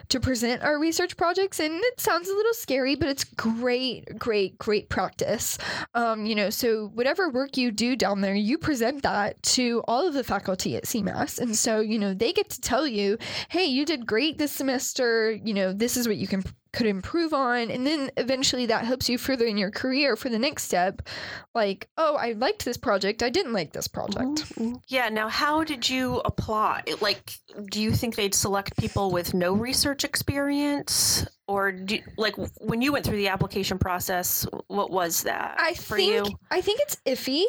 to 0.10 0.20
present 0.22 0.64
our 0.64 0.80
research 0.80 1.18
projects 1.18 1.60
and 1.60 1.74
it 1.84 2.00
sounds 2.00 2.30
a 2.30 2.34
little 2.34 2.54
scary, 2.54 2.96
but 2.96 3.10
it's 3.10 3.26
great, 3.26 4.18
great, 4.18 4.58
great 4.58 4.88
practice. 4.90 5.58
Um, 5.96 6.26
you 6.26 6.34
know, 6.34 6.50
so 6.50 6.88
whatever 6.94 7.30
work 7.30 7.58
you 7.58 7.72
do 7.72 7.96
down 7.96 8.22
there, 8.22 8.34
you 8.36 8.58
present 8.58 9.04
that 9.04 9.42
to 9.44 9.84
all 9.88 10.08
of 10.08 10.14
the 10.14 10.24
faculty 10.24 10.76
at 10.78 10.86
CMAST. 10.86 11.40
And 11.40 11.56
so, 11.56 11.82
you 11.82 12.00
know, 12.00 12.14
they 12.14 12.32
get 12.32 12.50
to 12.52 12.62
tell 12.62 12.88
you, 12.88 13.18
hey, 13.50 13.66
you 13.66 13.86
did 13.86 14.06
great 14.06 14.38
this 14.38 14.54
semester, 14.54 15.32
you 15.32 15.54
know, 15.54 15.74
this 15.74 15.98
is 15.98 16.08
what 16.08 16.17
you 16.18 16.28
can 16.28 16.44
could 16.74 16.86
improve 16.86 17.34
on 17.34 17.72
and 17.72 17.88
then 17.88 18.12
eventually 18.18 18.68
that 18.68 18.86
helps 18.86 19.10
you 19.10 19.18
further 19.18 19.46
in 19.46 19.58
your 19.58 19.72
career 19.72 20.16
for 20.16 20.30
the 20.30 20.38
next 20.38 20.64
step 20.64 21.02
like 21.56 21.88
oh 21.98 22.16
i 22.18 22.34
liked 22.34 22.66
this 22.66 22.78
project 22.78 23.24
i 23.24 23.30
didn't 23.30 23.54
like 23.54 23.74
this 23.74 23.88
project 23.88 24.44
Yeah. 24.88 25.10
Now, 25.10 25.28
how 25.30 25.64
did 25.64 25.90
you 25.90 26.20
apply? 26.26 26.84
Like, 27.02 27.32
do 27.72 27.82
you 27.82 27.92
think 27.92 28.16
they'd 28.16 28.36
select 28.36 28.78
people 28.78 29.12
with 29.12 29.34
no 29.34 29.54
research 29.54 30.04
experience, 30.04 31.26
or 31.48 31.72
do, 31.72 32.00
like 32.18 32.36
when 32.60 32.82
you 32.82 32.92
went 32.94 33.06
through 33.06 33.18
the 33.18 33.28
application 33.30 33.78
process? 33.78 34.46
What 34.68 34.92
was 34.92 35.24
that 35.24 35.56
I 35.60 35.74
for 35.74 35.98
think 35.98 36.28
you? 36.28 36.36
I 36.52 36.62
think 36.62 36.80
it's 36.82 36.98
iffy. 37.06 37.44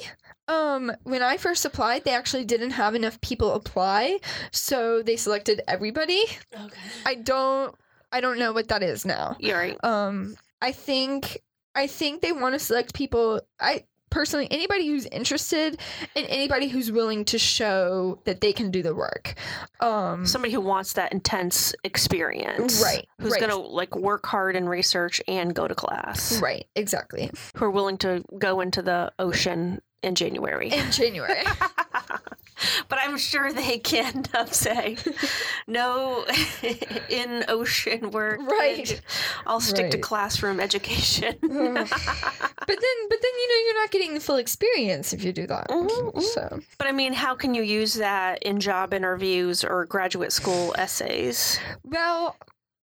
Um, 0.48 0.92
when 1.02 1.22
I 1.22 1.36
first 1.36 1.64
applied, 1.64 2.04
they 2.04 2.12
actually 2.14 2.44
didn't 2.44 2.70
have 2.70 2.94
enough 2.94 3.20
people 3.20 3.52
apply, 3.52 4.18
so 4.52 5.02
they 5.02 5.16
selected 5.16 5.60
everybody. 5.68 6.24
Okay. 6.54 6.80
I 7.04 7.14
don't 7.16 7.74
I 8.12 8.20
don't 8.20 8.38
know 8.38 8.52
what 8.52 8.68
that 8.68 8.82
is 8.82 9.04
now. 9.04 9.36
You're 9.38 9.58
right. 9.58 9.84
Um, 9.84 10.36
I 10.62 10.72
think 10.72 11.38
I 11.74 11.86
think 11.86 12.22
they 12.22 12.32
want 12.32 12.54
to 12.54 12.58
select 12.58 12.94
people. 12.94 13.40
I 13.60 13.84
personally 14.10 14.48
anybody 14.50 14.88
who's 14.88 15.04
interested 15.06 15.78
and 16.16 16.26
anybody 16.28 16.66
who's 16.68 16.90
willing 16.90 17.26
to 17.26 17.38
show 17.38 18.18
that 18.24 18.40
they 18.40 18.52
can 18.54 18.70
do 18.70 18.82
the 18.82 18.94
work. 18.94 19.34
Um, 19.80 20.24
Somebody 20.26 20.52
who 20.54 20.60
wants 20.62 20.94
that 20.94 21.12
intense 21.12 21.74
experience, 21.84 22.82
Right, 22.82 23.06
Who's 23.20 23.32
right. 23.32 23.40
gonna 23.42 23.56
like 23.56 23.94
work 23.94 24.24
hard 24.26 24.56
in 24.56 24.68
research 24.68 25.20
and 25.28 25.54
go 25.54 25.68
to 25.68 25.74
class. 25.74 26.40
right, 26.40 26.66
exactly. 26.74 27.30
Who 27.56 27.64
are 27.66 27.70
willing 27.70 27.98
to 27.98 28.24
go 28.38 28.60
into 28.60 28.80
the 28.80 29.12
ocean 29.18 29.82
in 30.02 30.14
January. 30.14 30.70
In 30.70 30.90
January. 30.90 31.42
but 32.88 32.98
I'm 33.02 33.16
sure 33.18 33.52
they 33.52 33.78
can 33.78 34.24
say 34.50 34.96
no 35.66 36.24
in 37.08 37.44
ocean 37.48 38.10
work. 38.10 38.40
Right. 38.40 39.00
I'll 39.46 39.60
stick 39.60 39.90
to 39.92 39.98
classroom 39.98 40.60
education. 40.60 41.36
Ugh. 41.42 41.50
but 41.50 42.66
then 42.66 42.98
but 43.08 43.18
then 43.22 43.34
you 43.34 43.48
know 43.48 43.66
you're 43.66 43.80
not 43.82 43.90
getting 43.90 44.14
the 44.14 44.20
full 44.20 44.36
experience 44.36 45.12
if 45.12 45.24
you 45.24 45.32
do 45.32 45.46
that. 45.46 45.68
Mhm, 45.68 46.12
mhm. 46.14 46.22
So 46.22 46.60
but 46.78 46.86
I 46.86 46.92
mean, 46.92 47.12
how 47.12 47.34
can 47.34 47.54
you 47.54 47.62
use 47.62 47.94
that 47.94 48.42
in 48.42 48.60
job 48.60 48.94
interviews 48.94 49.64
or 49.64 49.84
graduate 49.86 50.32
school 50.32 50.74
essays? 50.78 51.58
Well, 51.84 52.36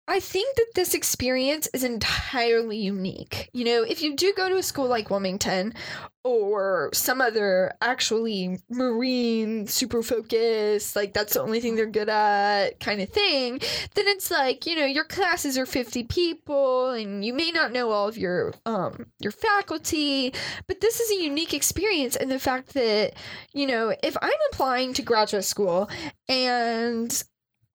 I 0.06 0.20
think 0.20 0.56
that 0.56 0.66
this 0.74 0.92
experience 0.92 1.66
is 1.72 1.82
entirely 1.82 2.76
unique. 2.76 3.48
You 3.54 3.64
know, 3.64 3.82
if 3.82 4.02
you 4.02 4.14
do 4.14 4.34
go 4.36 4.50
to 4.50 4.56
a 4.56 4.62
school 4.62 4.86
like 4.86 5.08
Wilmington 5.08 5.72
or 6.24 6.90
some 6.92 7.22
other 7.22 7.72
actually 7.80 8.58
marine 8.68 9.66
super 9.66 10.02
focused, 10.02 10.94
like 10.94 11.14
that's 11.14 11.34
the 11.34 11.40
only 11.40 11.60
thing 11.60 11.74
they're 11.74 11.86
good 11.86 12.10
at 12.10 12.80
kind 12.80 13.00
of 13.00 13.08
thing, 13.08 13.60
then 13.94 14.06
it's 14.08 14.30
like, 14.30 14.66
you 14.66 14.76
know, 14.76 14.84
your 14.84 15.04
classes 15.04 15.56
are 15.56 15.66
50 15.66 16.04
people 16.04 16.90
and 16.90 17.24
you 17.24 17.32
may 17.32 17.50
not 17.50 17.72
know 17.72 17.90
all 17.90 18.06
of 18.06 18.18
your 18.18 18.52
um 18.66 19.06
your 19.20 19.32
faculty, 19.32 20.34
but 20.66 20.82
this 20.82 21.00
is 21.00 21.10
a 21.12 21.22
unique 21.22 21.54
experience 21.54 22.14
in 22.14 22.28
the 22.28 22.38
fact 22.38 22.74
that, 22.74 23.14
you 23.54 23.66
know, 23.66 23.94
if 24.02 24.18
I'm 24.20 24.32
applying 24.52 24.92
to 24.94 25.02
graduate 25.02 25.44
school 25.44 25.88
and 26.28 27.24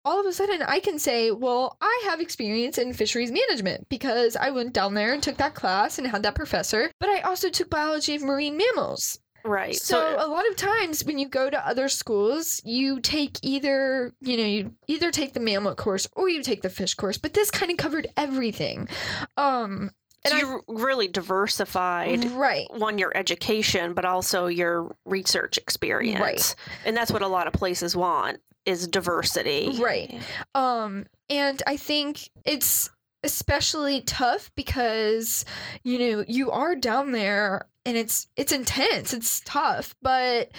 all 0.05 0.19
of 0.19 0.25
a 0.25 0.33
sudden 0.33 0.61
I 0.61 0.79
can 0.79 0.99
say, 0.99 1.31
well, 1.31 1.77
I 1.81 2.01
have 2.05 2.19
experience 2.21 2.77
in 2.77 2.93
fisheries 2.93 3.31
management 3.31 3.87
because 3.89 4.35
I 4.35 4.49
went 4.51 4.73
down 4.73 4.93
there 4.93 5.13
and 5.13 5.21
took 5.21 5.37
that 5.37 5.55
class 5.55 5.97
and 5.97 6.07
had 6.07 6.23
that 6.23 6.35
professor, 6.35 6.91
but 6.99 7.09
I 7.09 7.21
also 7.21 7.49
took 7.49 7.69
biology 7.69 8.15
of 8.15 8.21
marine 8.21 8.57
mammals. 8.57 9.19
Right. 9.45 9.75
So, 9.75 10.17
a 10.19 10.27
lot 10.27 10.47
of 10.49 10.57
times 10.57 11.05
when 11.05 11.17
you 11.17 11.29
go 11.29 11.49
to 11.49 11.67
other 11.67 11.87
schools, 11.87 12.61
you 12.65 12.99
take 12.99 13.39
either, 13.41 14.13
you 14.19 14.35
know, 14.35 14.43
you 14.43 14.75
either 14.87 15.11
take 15.11 15.33
the 15.33 15.39
mammal 15.39 15.75
course 15.75 16.09
or 16.13 16.27
you 16.27 16.43
take 16.43 16.61
the 16.61 16.69
fish 16.69 16.93
course, 16.93 17.17
but 17.17 17.33
this 17.33 17.49
kind 17.49 17.71
of 17.71 17.77
covered 17.77 18.07
everything. 18.17 18.89
Um 19.37 19.91
so 20.25 20.33
and 20.33 20.41
you 20.41 20.61
really 20.67 21.07
diversified 21.07 22.25
right. 22.31 22.67
one 22.75 22.97
your 22.97 23.15
education 23.15 23.93
but 23.93 24.03
also 24.03 24.47
your 24.47 24.93
research 25.05 25.57
experience 25.57 26.19
Right. 26.19 26.55
and 26.85 26.97
that's 26.97 27.09
what 27.09 27.21
a 27.21 27.27
lot 27.27 27.47
of 27.47 27.53
places 27.53 27.95
want 27.95 28.39
is 28.69 28.88
diversity 28.88 29.75
Right. 29.79 30.21
Um, 30.55 31.05
and 31.29 31.61
I 31.67 31.77
think 31.77 32.29
it's 32.45 32.89
especially 33.23 34.01
tough 34.01 34.51
because 34.55 35.45
you 35.84 35.99
know 35.99 36.23
you 36.27 36.51
are 36.51 36.75
down 36.75 37.12
there 37.12 37.67
and 37.86 37.97
it's 37.97 38.27
it's 38.36 38.51
intense 38.51 39.13
it's 39.13 39.41
tough 39.45 39.95
but 40.01 40.51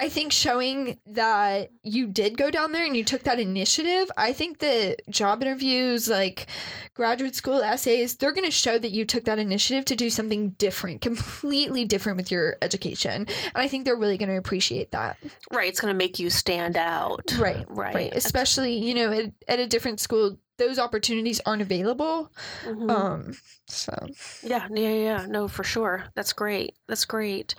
i 0.00 0.08
think 0.08 0.32
showing 0.32 0.98
that 1.06 1.70
you 1.82 2.06
did 2.06 2.36
go 2.36 2.50
down 2.50 2.72
there 2.72 2.84
and 2.84 2.96
you 2.96 3.04
took 3.04 3.22
that 3.24 3.38
initiative 3.38 4.10
i 4.16 4.32
think 4.32 4.58
that 4.58 4.96
job 5.08 5.42
interviews 5.42 6.08
like 6.08 6.46
graduate 6.94 7.34
school 7.34 7.60
essays 7.60 8.16
they're 8.16 8.32
going 8.32 8.44
to 8.44 8.50
show 8.50 8.78
that 8.78 8.92
you 8.92 9.04
took 9.04 9.24
that 9.24 9.38
initiative 9.38 9.84
to 9.84 9.94
do 9.94 10.10
something 10.10 10.50
different 10.50 11.00
completely 11.00 11.84
different 11.84 12.16
with 12.16 12.30
your 12.30 12.56
education 12.62 13.12
and 13.12 13.28
i 13.54 13.68
think 13.68 13.84
they're 13.84 13.96
really 13.96 14.18
going 14.18 14.28
to 14.28 14.36
appreciate 14.36 14.90
that. 14.90 15.16
Right 15.52 15.68
it's 15.68 15.80
going 15.80 15.92
to 15.92 15.98
make 15.98 16.18
you 16.18 16.30
stand 16.30 16.76
out. 16.76 17.36
Right 17.38 17.66
right, 17.68 17.94
right 17.94 18.12
especially 18.14 18.78
you 18.78 18.94
know 18.94 19.12
at, 19.12 19.32
at 19.48 19.58
a 19.60 19.66
different 19.66 20.00
school 20.00 20.38
those 20.60 20.78
opportunities 20.78 21.40
aren't 21.46 21.62
available 21.62 22.30
Mhm. 22.64 22.90
um 22.90 23.34
so. 23.66 23.92
Yeah 24.42 24.68
yeah 24.70 24.94
yeah 25.08 25.26
no 25.28 25.48
for 25.48 25.64
sure. 25.64 26.04
That's 26.14 26.32
great. 26.32 26.74
That's 26.88 27.04
great. 27.04 27.54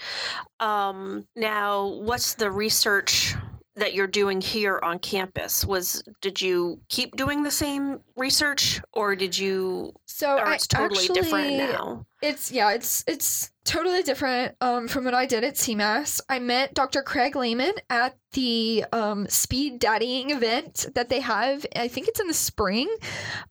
Um 0.60 1.28
now 1.36 1.88
what's 1.88 2.36
the 2.36 2.50
research 2.52 3.36
that 3.76 3.94
you're 3.94 4.08
doing 4.08 4.42
here 4.42 4.80
on 4.84 5.00
campus? 5.00 5.66
Was 5.66 6.04
did 6.22 6.42
you 6.42 6.82
keep 6.90 7.16
doing 7.16 7.44
the 7.44 7.52
same 7.52 8.00
research 8.18 8.82
or 8.94 9.16
did 9.16 9.38
you 9.38 9.94
so 10.06 10.38
or 10.38 10.46
I 10.48 10.56
it's 10.56 10.68
totally 10.68 11.08
different 11.08 11.56
now? 11.58 12.06
it's 12.22 12.52
yeah 12.52 12.72
it's 12.72 13.04
it's 13.08 13.51
totally 13.63 14.02
different 14.04 14.56
um 14.62 14.88
from 14.88 15.06
what 15.06 15.13
i 15.13 15.26
did 15.26 15.43
at 15.43 15.54
CMAST 15.56 16.21
i 16.30 16.39
met 16.39 16.74
dr 16.74 17.02
craig 17.04 17.36
Layman 17.36 17.74
at 17.89 18.17
the 18.34 18.84
um 18.91 19.28
speed 19.28 19.80
daddying 19.80 20.32
event 20.32 20.88
that 20.95 21.10
they 21.10 21.19
have 21.19 21.65
i 21.76 21.88
think 21.88 22.08
it's 22.08 22.19
in 22.19 22.28
the 22.28 22.34
spring 22.34 22.88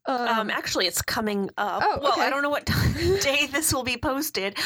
um, 0.06 0.28
Um, 0.28 0.50
actually, 0.50 0.86
it's 0.86 1.02
coming 1.02 1.50
up. 1.56 1.82
Oh, 1.86 1.98
Well, 2.02 2.18
I 2.18 2.30
don't 2.30 2.42
know 2.42 2.50
what 2.50 2.64
day 3.22 3.46
this 3.46 3.72
will 3.72 3.84
be 3.84 3.96
posted, 3.96 4.56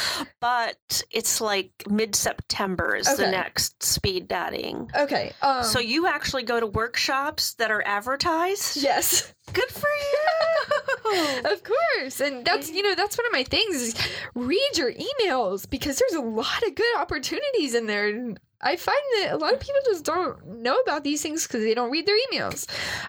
but 0.41 1.03
it's 1.11 1.41
like 1.41 1.71
mid 1.91 2.15
September 2.15 2.95
is 2.97 3.15
the 3.17 3.31
next 3.31 3.83
speed 3.83 4.29
dating. 4.29 4.91
okay 4.97 5.33
um 5.43 5.65
so 5.65 5.81
you 5.81 6.07
actually 6.07 6.45
go 6.45 6.61
to 6.61 6.67
workshops 6.67 7.55
that 7.55 7.71
are 7.71 7.83
advertised. 7.85 8.77
yes 8.83 9.34
Good 9.53 9.71
for 9.71 9.89
you. 9.89 11.43
of 11.45 11.63
course 11.63 12.21
and 12.21 12.45
that's 12.45 12.71
you 12.71 12.83
know 12.83 12.95
that's 12.95 13.17
one 13.19 13.27
of 13.27 13.33
my 13.33 13.45
things 13.45 13.77
is 13.77 13.95
read 14.35 14.71
your 14.77 14.93
emails 14.93 15.69
because 15.69 15.99
there's 15.99 16.15
a 16.15 16.21
lot 16.25 16.63
of 16.67 16.75
good 16.75 16.97
opportunities 16.99 17.75
in 17.75 17.87
there 17.87 18.09
and 18.09 18.41
i 18.63 18.75
find 18.75 18.97
that 19.19 19.33
a 19.33 19.37
lot 19.37 19.53
of 19.53 19.61
people 19.61 19.81
just 19.85 20.05
don't 20.05 20.45
know 20.47 20.77
about 20.81 21.05
these 21.05 21.23
things 21.23 21.47
because 21.47 21.63
they 21.63 21.75
don't 21.75 21.91
read 21.91 22.07
their 22.07 22.17
emails 22.33 22.67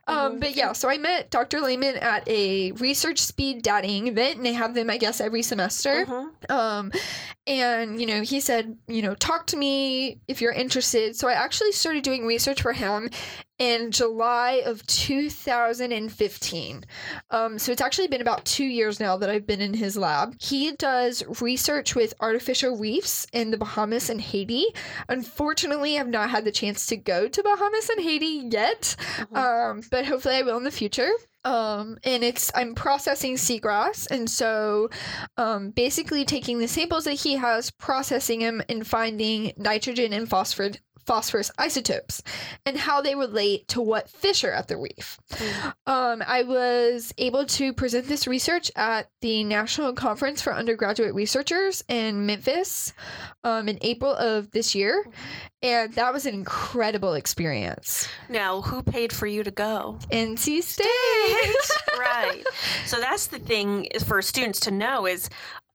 um, 0.07 0.35
Mhm. 0.35 0.39
but 0.41 0.55
yeah 0.55 0.73
so 0.73 0.89
i 0.89 0.97
met 0.97 1.31
dr 1.31 1.59
Layman 1.59 1.95
at 1.97 2.27
a 2.27 2.73
research 2.73 3.19
speed 3.19 3.63
dating 3.63 4.07
event 4.07 4.37
and 4.37 4.45
they 4.45 4.53
have 4.53 4.73
them 4.75 4.89
i 4.89 4.97
guess 4.97 5.21
every 5.21 5.41
semester 5.41 6.05
Mhm. 6.05 6.51
um 6.51 6.91
and 7.47 7.99
you 7.99 8.05
know 8.07 8.21
he 8.21 8.39
said 8.39 8.77
you 8.87 9.01
know 9.01 9.15
talk 9.15 9.47
to 9.47 9.57
me 9.57 10.19
if 10.27 10.41
you're 10.41 10.51
interested 10.51 11.15
so 11.15 11.27
i 11.29 11.33
actually 11.33 11.71
started 11.71 12.03
doing 12.03 12.25
research 12.27 12.61
for 12.61 12.73
him 12.73 13.09
in 13.59 13.91
july 13.91 14.61
of 14.65 14.85
2015 14.87 16.83
um 17.31 17.57
so 17.57 17.71
it's 17.71 17.81
actually 17.81 18.07
been 18.07 18.21
about 18.21 18.43
two 18.45 18.65
years 18.65 18.99
now 18.99 19.15
that 19.17 19.29
i've 19.29 19.47
been 19.47 19.61
in 19.61 19.73
his 19.73 19.95
lab 19.95 20.35
he 20.39 20.71
does 20.73 21.23
research 21.41 21.95
with 21.95 22.13
artificial 22.19 22.77
reefs 22.77 23.25
in 23.33 23.51
the 23.51 23.57
bahamas 23.57 24.09
and 24.09 24.19
haiti 24.21 24.65
unfortunately 25.09 25.97
i've 25.97 26.07
not 26.07 26.29
had 26.29 26.43
the 26.45 26.51
chance 26.51 26.85
to 26.85 26.97
go 26.97 27.27
to 27.27 27.41
bahamas 27.43 27.89
and 27.89 28.01
haiti 28.01 28.47
yet 28.51 28.95
Mhm. 29.17 29.37
um, 29.37 29.81
but 29.91 30.05
hopefully 30.05 30.35
I 30.35 30.41
will 30.41 30.57
in 30.57 30.63
the 30.63 30.71
future. 30.71 31.09
Um, 31.43 31.97
and 32.03 32.23
it's 32.23 32.51
I'm 32.55 32.73
processing 32.73 33.35
seagrass, 33.35 34.09
and 34.09 34.27
so 34.29 34.89
um, 35.37 35.69
basically 35.69 36.25
taking 36.25 36.57
the 36.57 36.67
samples 36.67 37.03
that 37.05 37.13
he 37.13 37.35
has, 37.35 37.69
processing 37.69 38.39
them, 38.39 38.63
and 38.67 38.85
finding 38.85 39.53
nitrogen 39.55 40.11
and 40.11 40.27
phosphorus 40.27 40.77
phosphorus 41.05 41.51
isotopes 41.57 42.23
and 42.65 42.77
how 42.77 43.01
they 43.01 43.15
relate 43.15 43.67
to 43.69 43.81
what 43.81 44.09
fish 44.09 44.43
are 44.43 44.51
at 44.51 44.67
the 44.67 44.77
reef. 44.77 45.19
Um, 45.85 46.23
I 46.25 46.43
was 46.43 47.13
able 47.17 47.45
to 47.45 47.73
present 47.73 48.07
this 48.07 48.27
research 48.27 48.71
at 48.75 49.09
the 49.21 49.43
National 49.43 49.93
Conference 49.93 50.41
for 50.41 50.53
Undergraduate 50.53 51.13
Researchers 51.13 51.83
in 51.87 52.25
Memphis 52.25 52.93
um, 53.43 53.69
in 53.69 53.77
April 53.81 54.13
of 54.15 54.51
this 54.51 54.73
year, 54.75 55.05
and 55.61 55.93
that 55.93 56.13
was 56.13 56.25
an 56.25 56.33
incredible 56.33 57.13
experience. 57.13 58.07
Now, 58.29 58.61
who 58.61 58.81
paid 58.81 59.13
for 59.13 59.27
you 59.27 59.43
to 59.43 59.51
go? 59.51 59.99
NC 60.11 60.63
State. 60.63 60.85
right. 61.99 62.43
So 62.85 62.99
that's 62.99 63.27
the 63.27 63.39
thing 63.39 63.85
is 63.85 64.03
for 64.03 64.21
students 64.21 64.59
to 64.61 64.71
know 64.71 65.05
is 65.05 65.29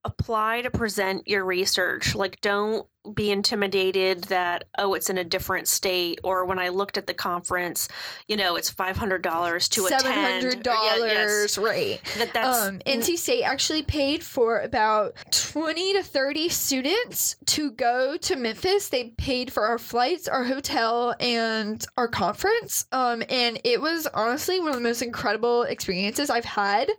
apply 0.05 0.63
to 0.63 0.71
present 0.71 1.29
your 1.29 1.45
research. 1.45 2.15
Like 2.15 2.41
don't 2.41 2.87
be 3.15 3.31
intimidated 3.31 4.25
that 4.25 4.65
oh 4.79 4.95
it's 4.95 5.09
in 5.09 5.17
a 5.19 5.25
different 5.25 5.67
state 5.69 6.19
or 6.23 6.45
when 6.45 6.59
I 6.59 6.69
looked 6.69 6.99
at 6.99 7.07
the 7.07 7.15
conference, 7.15 7.89
you 8.29 8.37
know, 8.37 8.57
it's 8.57 8.71
five 8.71 8.97
hundred 8.97 9.23
dollars 9.23 9.69
to 9.71 9.87
attend. 9.87 10.03
Seven 10.03 10.19
hundred 10.19 10.57
Yeah, 10.67 10.75
dollars, 10.75 11.57
yes. 11.57 11.59
right? 11.59 12.01
That 12.19 12.33
that's 12.35 12.59
um, 12.69 12.79
NC 12.81 13.17
State 13.19 13.43
actually 13.43 13.83
paid 13.83 14.23
for 14.23 14.61
about 14.61 15.15
20 15.33 15.95
to 15.95 16.03
30 16.03 16.49
students 16.49 17.37
to 17.47 17.71
go 17.73 18.17
to 18.19 18.37
Memphis. 18.37 18.89
They 18.89 19.11
paid 19.17 19.53
for 19.53 19.65
our 19.65 19.79
flights, 19.79 20.29
our 20.29 20.45
hotel, 20.45 21.15
and 21.19 21.85
our 21.97 22.09
conference. 22.09 22.87
Um, 22.93 23.23
and 23.29 23.61
it 23.65 23.81
was 23.81 24.07
honestly 24.09 24.61
one 24.61 24.69
of 24.71 24.75
the 24.77 24.81
most 24.83 25.03
incredible 25.03 25.63
experiences 25.63 26.31
I've 26.31 26.45
had 26.45 26.91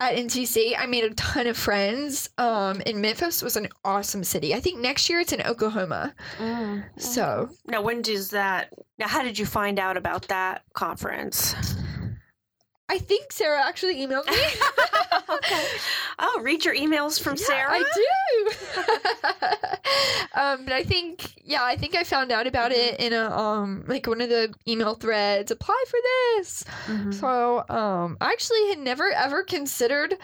at 0.00 0.16
NC 0.16 0.46
State. 0.46 0.76
I 0.78 0.86
made 0.86 1.04
a 1.04 1.14
ton 1.14 1.46
of 1.46 1.56
friends. 1.56 2.28
Um, 2.38 2.82
and 2.86 3.00
Memphis 3.00 3.42
was 3.42 3.56
an 3.56 3.68
awesome 3.84 4.22
city. 4.24 4.54
I 4.54 4.60
think 4.60 4.80
next 4.80 5.08
year 5.08 5.20
it's 5.20 5.32
in 5.32 5.40
Oklahoma. 5.46 6.14
Mm, 6.38 6.84
So 6.98 7.48
Now, 7.66 7.82
when 7.82 8.02
does 8.02 8.30
that? 8.30 8.72
Now, 8.98 9.08
how 9.08 9.22
did 9.22 9.38
you 9.38 9.46
find 9.46 9.78
out 9.78 9.96
about 9.96 10.28
that 10.28 10.62
conference? 10.74 11.54
I 12.88 12.98
think 12.98 13.32
Sarah 13.32 13.60
actually 13.66 13.96
emailed 13.96 14.26
me. 14.28 14.36
okay. 15.28 15.66
Oh, 16.20 16.40
read 16.42 16.64
your 16.64 16.74
emails 16.74 17.20
from 17.20 17.34
Yeah, 17.36 17.44
Sarah. 17.46 17.72
I 17.72 17.82
do. 17.94 18.50
um, 20.40 20.64
but 20.64 20.72
I 20.72 20.84
think, 20.84 21.32
yeah, 21.44 21.64
I 21.64 21.76
think 21.76 21.96
I 21.96 22.04
found 22.04 22.30
out 22.30 22.46
about 22.46 22.70
it 22.70 23.00
in 23.00 23.12
a 23.12 23.28
um, 23.36 23.84
like 23.88 24.06
one 24.06 24.20
of 24.20 24.28
the 24.28 24.54
email 24.68 24.94
threads. 24.94 25.50
Apply 25.50 25.84
for 25.88 25.98
this. 26.36 26.64
Mhm. 26.86 27.14
So, 27.14 27.64
um, 27.68 28.16
I 28.20 28.30
actually 28.30 28.68
had 28.68 28.78
never 28.78 29.10
ever 29.10 29.42
considered 29.42 30.14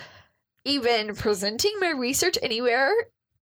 even 0.65 1.17
presenting 1.17 1.73
my 1.81 1.91
research 1.91 2.39
anywhere 2.43 2.93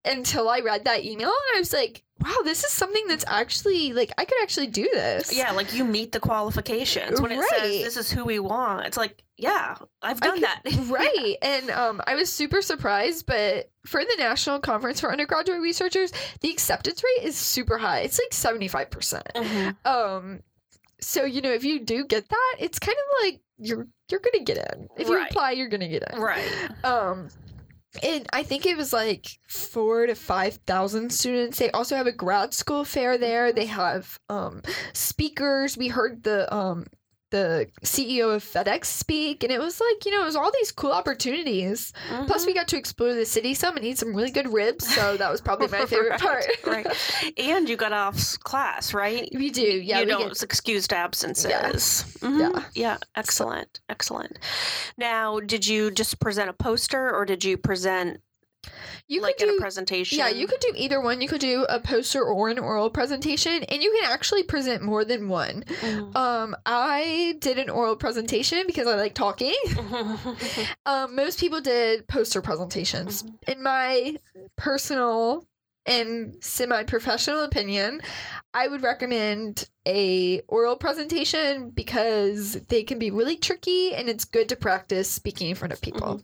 until 0.06 0.50
I 0.50 0.60
read 0.60 0.86
that 0.86 1.04
email, 1.04 1.28
and 1.30 1.56
I 1.56 1.60
was 1.60 1.74
like, 1.74 2.04
wow, 2.24 2.36
this 2.44 2.64
is 2.64 2.72
something 2.72 3.06
that's 3.08 3.26
actually 3.28 3.94
like 3.94 4.12
I 4.18 4.26
could 4.26 4.42
actually 4.42 4.68
do 4.68 4.84
this. 4.94 5.36
Yeah, 5.36 5.52
like 5.52 5.74
you 5.74 5.86
meet 5.86 6.12
the 6.12 6.20
qualifications 6.20 7.22
when 7.22 7.32
it 7.32 7.44
says 7.50 7.62
this 7.84 7.98
is 7.98 8.12
who 8.12 8.26
we 8.26 8.40
want. 8.40 8.86
It's 8.88 8.98
like, 8.98 9.24
yeah, 9.38 9.76
I've 10.02 10.18
I 10.22 10.26
done 10.26 10.34
could- 10.36 10.44
that. 10.44 10.62
right 10.90 11.36
and 11.42 11.70
um, 11.70 12.02
i 12.08 12.16
was 12.16 12.32
super 12.32 12.62
surprised 12.62 13.26
but 13.26 13.70
for 13.86 14.04
the 14.04 14.16
national 14.18 14.60
conference 14.60 15.00
for 15.00 15.12
undergraduate 15.12 15.62
researchers 15.62 16.12
the 16.42 16.50
acceptance 16.52 17.02
rate 17.04 17.26
is 17.26 17.38
super 17.38 17.78
high 17.78 18.00
it's 18.02 18.20
like 18.20 18.32
75% 18.32 19.22
Mhm. 19.36 19.76
um 19.86 20.42
so 21.00 21.24
you 21.24 21.42
know 21.42 21.52
if 21.52 21.64
you 21.64 21.80
do 21.80 22.04
get 22.06 22.28
that 22.28 22.56
it's 22.60 22.80
kind 22.80 22.98
of 22.98 23.26
like 23.26 23.40
you're 23.58 23.88
you're 24.12 24.20
gonna 24.20 24.44
get 24.44 24.58
in 24.58 24.90
if 24.98 25.08
you 25.08 25.16
Right. 25.16 25.30
apply 25.32 25.52
you're 25.52 25.70
gonna 25.70 25.88
get 25.88 26.04
in 26.12 26.20
Right. 26.20 26.44
um 26.84 27.30
and 28.04 28.28
I 28.32 28.44
think 28.44 28.66
it 28.66 28.78
was 28.78 28.94
like 28.94 29.28
four 29.48 30.06
to 30.06 30.16
five 30.16 30.56
thousand 30.68 31.12
students. 31.12 31.58
They 31.58 31.72
also 31.72 31.96
have 31.96 32.08
a 32.08 32.12
grad 32.12 32.54
school 32.54 32.86
fair 32.86 33.18
there. 33.18 33.52
They 33.52 33.66
have 33.66 34.20
um, 34.30 34.62
speakers. 34.94 35.78
We 35.78 35.88
heard 35.88 36.24
the 36.24 36.54
um, 36.54 36.86
the 37.32 37.68
CEO 37.84 38.34
of 38.36 38.44
FedEx 38.44 38.86
speak, 38.86 39.44
and 39.44 39.52
it 39.52 39.60
was 39.60 39.80
like 39.80 40.06
you 40.06 40.12
know 40.12 40.22
it 40.22 40.26
was 40.26 40.36
all 40.36 40.52
these 40.52 40.72
cool 40.72 40.92
opportunities. 40.92 41.94
Plus, 42.28 42.44
Mhm. 42.44 42.48
we 42.48 42.54
got 42.54 42.68
to 42.70 42.78
explore 42.78 43.14
the 43.14 43.26
city 43.26 43.54
some 43.54 43.76
and 43.78 43.86
eat 43.86 43.98
some 43.98 44.16
really 44.16 44.32
good 44.32 44.52
ribs. 44.52 44.94
So 44.96 45.18
that 45.18 45.32
was 45.32 45.42
probably 45.42 45.68
my 45.68 45.86
favorite 45.86 46.20
part. 46.20 46.46
right. 46.66 46.88
And 47.38 47.70
you 47.70 47.76
got 47.78 47.94
off 47.94 48.40
class, 48.40 48.94
right? 48.94 49.30
we 49.34 49.50
do, 49.50 49.62
yeah. 49.62 50.00
you 50.00 50.06
we 50.06 50.12
don't 50.12 50.28
get- 50.34 50.44
excused 50.44 50.92
absences. 50.94 51.50
Yeah. 51.50 51.70
Mhm. 51.72 52.40
Yeah. 52.56 52.64
Yeah. 52.74 52.98
Excellent. 53.16 53.80
Excellent. 53.90 54.40
Now, 54.98 55.40
did 55.40 55.68
you 55.68 55.92
just 55.92 56.20
present 56.20 56.50
a 56.50 56.54
poster 56.54 57.14
or 57.16 57.26
did 57.26 57.44
you 57.44 57.58
present 57.58 58.22
you 59.08 59.22
like 59.22 59.38
could 59.38 59.48
in 59.48 59.54
do 59.54 59.58
a 59.58 59.62
presentation? 59.62 60.18
Yeah, 60.18 60.30
you 60.30 60.48
could 60.48 60.60
do 60.60 60.72
either 60.76 61.02
one. 61.02 61.22
You 61.22 61.28
could 61.28 61.42
do 61.42 61.66
a 61.70 61.80
poster 61.80 62.24
or 62.24 62.50
an 62.50 62.60
oral 62.60 62.90
presentation, 62.90 63.64
and 63.64 63.82
you 63.82 63.92
can 64.00 64.12
actually 64.12 64.44
present 64.44 64.82
more 64.84 65.04
than 65.06 65.30
one. 65.30 65.64
Mhm. 65.82 66.16
Um, 66.16 66.56
I 66.66 67.36
did 67.40 67.58
an 67.58 67.70
oral 67.70 67.96
presentation 67.96 68.64
because 68.68 68.88
I 68.88 68.96
like 68.96 69.14
talking. 69.14 69.56
Um, 70.86 71.16
most 71.16 71.40
people 71.40 71.62
did 71.62 72.08
poster 72.08 72.42
presentations. 72.42 73.24
In 73.48 73.62
my 73.64 74.16
personal 74.56 75.46
and 75.90 76.36
semi-professional 76.40 77.44
opinion, 77.44 78.02
I 78.54 78.68
would 78.68 78.84
recommend 78.84 79.68
a 79.88 80.42
oral 80.48 80.78
presentation 80.78 81.72
because 81.72 82.54
they 82.68 82.84
can 82.84 83.00
be 83.00 83.10
really 83.10 83.36
tricky 83.36 83.96
and 83.96 84.08
it's 84.08 84.24
good 84.24 84.50
to 84.50 84.56
practice 84.56 85.10
speaking 85.10 85.50
in 85.50 85.56
front 85.56 85.74
of 85.74 85.82
people. 85.82 86.22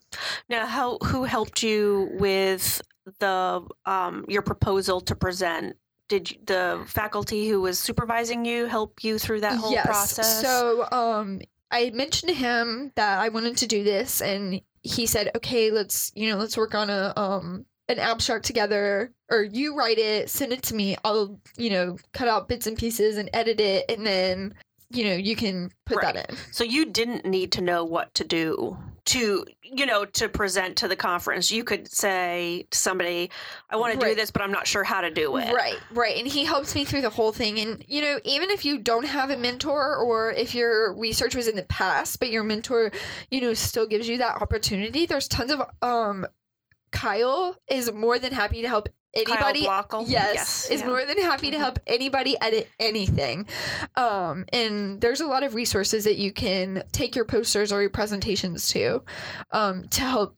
now, 0.49 0.65
how 0.67 0.99
who 0.99 1.23
helped 1.23 1.63
you 1.63 2.09
with 2.19 2.81
the 3.19 3.67
um, 3.85 4.25
your 4.27 4.43
proposal 4.43 5.01
to 5.01 5.15
present? 5.15 5.75
Did 6.07 6.37
the 6.45 6.83
faculty 6.85 7.49
who 7.49 7.61
was 7.61 7.79
supervising 7.79 8.45
you 8.45 8.67
help 8.67 9.03
you 9.03 9.17
through 9.17 9.41
that 9.41 9.57
whole 9.57 9.71
yes. 9.71 9.87
process? 9.87 10.41
So, 10.41 10.87
um, 10.91 11.41
I 11.71 11.89
mentioned 11.89 12.29
to 12.29 12.35
him 12.35 12.91
that 12.95 13.17
I 13.17 13.29
wanted 13.29 13.57
to 13.57 13.67
do 13.67 13.83
this, 13.83 14.21
and 14.21 14.61
he 14.83 15.07
said, 15.07 15.31
"Okay, 15.35 15.71
let's 15.71 16.11
you 16.13 16.29
know, 16.29 16.37
let's 16.37 16.55
work 16.55 16.75
on 16.75 16.91
a 16.91 17.11
um 17.17 17.65
an 17.87 17.99
abstract 17.99 18.45
together, 18.45 19.11
or 19.29 19.43
you 19.43 19.75
write 19.75 19.97
it, 19.97 20.29
send 20.29 20.51
it 20.51 20.63
to 20.63 20.75
me. 20.75 20.95
I'll 21.03 21.39
you 21.57 21.69
know 21.69 21.97
cut 22.13 22.27
out 22.27 22.47
bits 22.47 22.67
and 22.67 22.77
pieces 22.77 23.17
and 23.17 23.29
edit 23.33 23.59
it, 23.59 23.85
and 23.89 24.05
then 24.05 24.55
you 24.89 25.05
know 25.05 25.15
you 25.15 25.35
can 25.35 25.71
put 25.85 26.01
that 26.01 26.15
in." 26.15 26.37
So 26.51 26.63
you 26.63 26.85
didn't 26.85 27.25
need 27.25 27.51
to 27.53 27.61
know 27.61 27.83
what 27.83 28.13
to 28.15 28.23
do 28.23 28.77
to, 29.05 29.45
you 29.61 29.85
know, 29.85 30.03
to 30.03 30.27
present 30.27 30.77
to 30.77 30.87
the 30.87 30.95
conference. 30.95 31.51
You 31.51 31.63
could 31.63 31.91
say 31.91 32.65
to 32.71 32.77
somebody, 32.77 33.29
"I 33.69 33.75
want 33.75 33.99
to 33.99 34.03
do 34.03 34.15
this, 34.15 34.31
but 34.31 34.41
I'm 34.41 34.51
not 34.51 34.65
sure 34.65 34.83
how 34.83 35.01
to 35.01 35.11
do 35.11 35.37
it." 35.37 35.53
Right, 35.53 35.77
right. 35.91 36.17
And 36.17 36.27
he 36.27 36.43
helps 36.43 36.73
me 36.73 36.85
through 36.85 37.01
the 37.01 37.09
whole 37.09 37.31
thing. 37.31 37.59
And, 37.59 37.85
you 37.87 38.01
know, 38.01 38.19
even 38.23 38.49
if 38.49 38.65
you 38.65 38.79
don't 38.79 39.05
have 39.05 39.29
a 39.29 39.37
mentor 39.37 39.95
or 39.95 40.31
if 40.31 40.55
your 40.55 40.93
research 40.95 41.35
was 41.35 41.47
in 41.47 41.55
the 41.55 41.63
past, 41.63 42.19
but 42.19 42.31
your 42.31 42.43
mentor, 42.43 42.91
you 43.29 43.41
know, 43.41 43.53
still 43.53 43.85
gives 43.85 44.07
you 44.07 44.17
that 44.17 44.41
opportunity, 44.41 45.05
there's 45.05 45.27
tons 45.27 45.51
of, 45.51 45.61
um, 45.83 46.25
Kyle 46.91 47.55
is 47.67 47.91
more 47.91 48.19
than 48.19 48.33
happy 48.33 48.61
to 48.61 48.67
help 48.67 48.89
anybody. 49.13 49.65
Kyle 49.65 49.83
Blockel? 49.83 50.05
Yes, 50.07 50.69
is 50.69 50.81
yeah. 50.81 50.87
more 50.87 51.05
than 51.05 51.17
happy 51.17 51.51
to 51.51 51.57
help 51.57 51.79
anybody 51.87 52.35
edit 52.41 52.69
anything. 52.79 53.47
Um, 53.95 54.45
and 54.51 55.01
there's 55.01 55.21
a 55.21 55.27
lot 55.27 55.43
of 55.43 55.55
resources 55.55 56.03
that 56.03 56.17
you 56.17 56.31
can 56.31 56.83
take 56.91 57.15
your 57.15 57.25
posters 57.25 57.71
or 57.71 57.81
your 57.81 57.89
presentations 57.89 58.67
to, 58.69 59.03
um, 59.51 59.87
to 59.89 60.01
help 60.01 60.37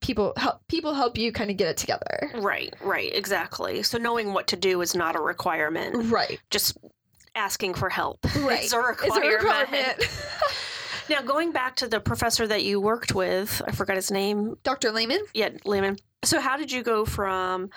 people 0.00 0.32
help 0.36 0.60
people 0.66 0.94
help 0.94 1.16
you 1.16 1.32
kind 1.32 1.50
of 1.50 1.56
get 1.56 1.68
it 1.68 1.76
together. 1.76 2.32
Right, 2.34 2.74
right, 2.82 3.14
exactly. 3.14 3.82
So 3.82 3.98
knowing 3.98 4.32
what 4.32 4.48
to 4.48 4.56
do 4.56 4.80
is 4.82 4.94
not 4.94 5.16
a 5.16 5.20
requirement. 5.20 6.10
Right. 6.10 6.40
Just 6.50 6.76
asking 7.34 7.74
for 7.74 7.88
help. 7.88 8.18
Right. 8.36 8.64
It's 8.64 8.72
a 8.72 8.82
It's 9.04 9.16
a 9.16 9.20
requirement. 9.20 9.98
Now, 11.08 11.22
going 11.22 11.52
back 11.52 11.76
to 11.76 11.88
the 11.88 12.00
professor 12.00 12.46
that 12.46 12.64
you 12.64 12.80
worked 12.80 13.14
with, 13.14 13.60
I 13.66 13.72
forgot 13.72 13.96
his 13.96 14.10
name. 14.10 14.56
Dr. 14.62 14.90
Layman? 14.92 15.20
Yeah, 15.34 15.50
Layman. 15.64 15.96
So, 16.24 16.40
how 16.40 16.56
did 16.56 16.70
you 16.70 16.82
go 16.82 17.04
from 17.04 17.70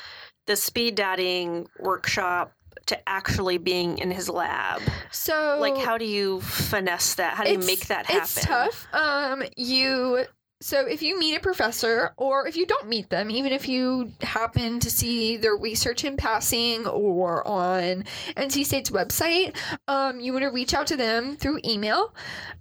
the 0.46 0.56
speed 0.56 0.96
dating 0.96 1.68
workshop 1.80 2.54
to 2.88 3.10
actually 3.10 3.58
being 3.58 3.98
in 3.98 4.12
his 4.12 4.30
lab? 4.30 4.82
So 5.12 5.58
Like, 5.60 5.78
how 5.78 5.98
do 5.98 6.06
you 6.06 6.42
finesse 6.42 7.16
that? 7.16 7.34
How 7.34 7.44
do 7.44 7.52
you 7.52 7.60
make 7.60 7.88
that 7.88 8.06
happen? 8.06 8.22
It's 8.22 8.42
tough. 8.46 8.88
Um, 8.94 9.44
you 9.58 10.26
so 10.62 10.88
if 10.88 11.02
you 11.02 11.20
meet 11.20 11.36
a 11.36 11.40
professor, 11.42 12.14
or 12.16 12.48
if 12.48 12.56
you 12.56 12.66
don't 12.66 12.88
meet 12.88 13.10
them, 13.10 13.30
even 13.30 13.52
if 13.52 13.68
you 13.68 14.14
happen 14.22 14.80
to 14.80 14.90
see 14.90 15.36
their 15.36 15.58
research 15.58 16.06
in 16.06 16.16
passing 16.16 16.88
or 16.88 17.46
on 17.46 18.06
NC 18.38 18.66
State's 18.66 18.90
website, 18.90 19.56
um, 19.90 20.20
you 20.22 20.32
want 20.32 20.44
to 20.44 20.50
reach 20.50 20.74
out 20.74 20.88
to 20.88 20.96
them 20.96 21.36
through 21.36 21.60
email. 21.66 22.16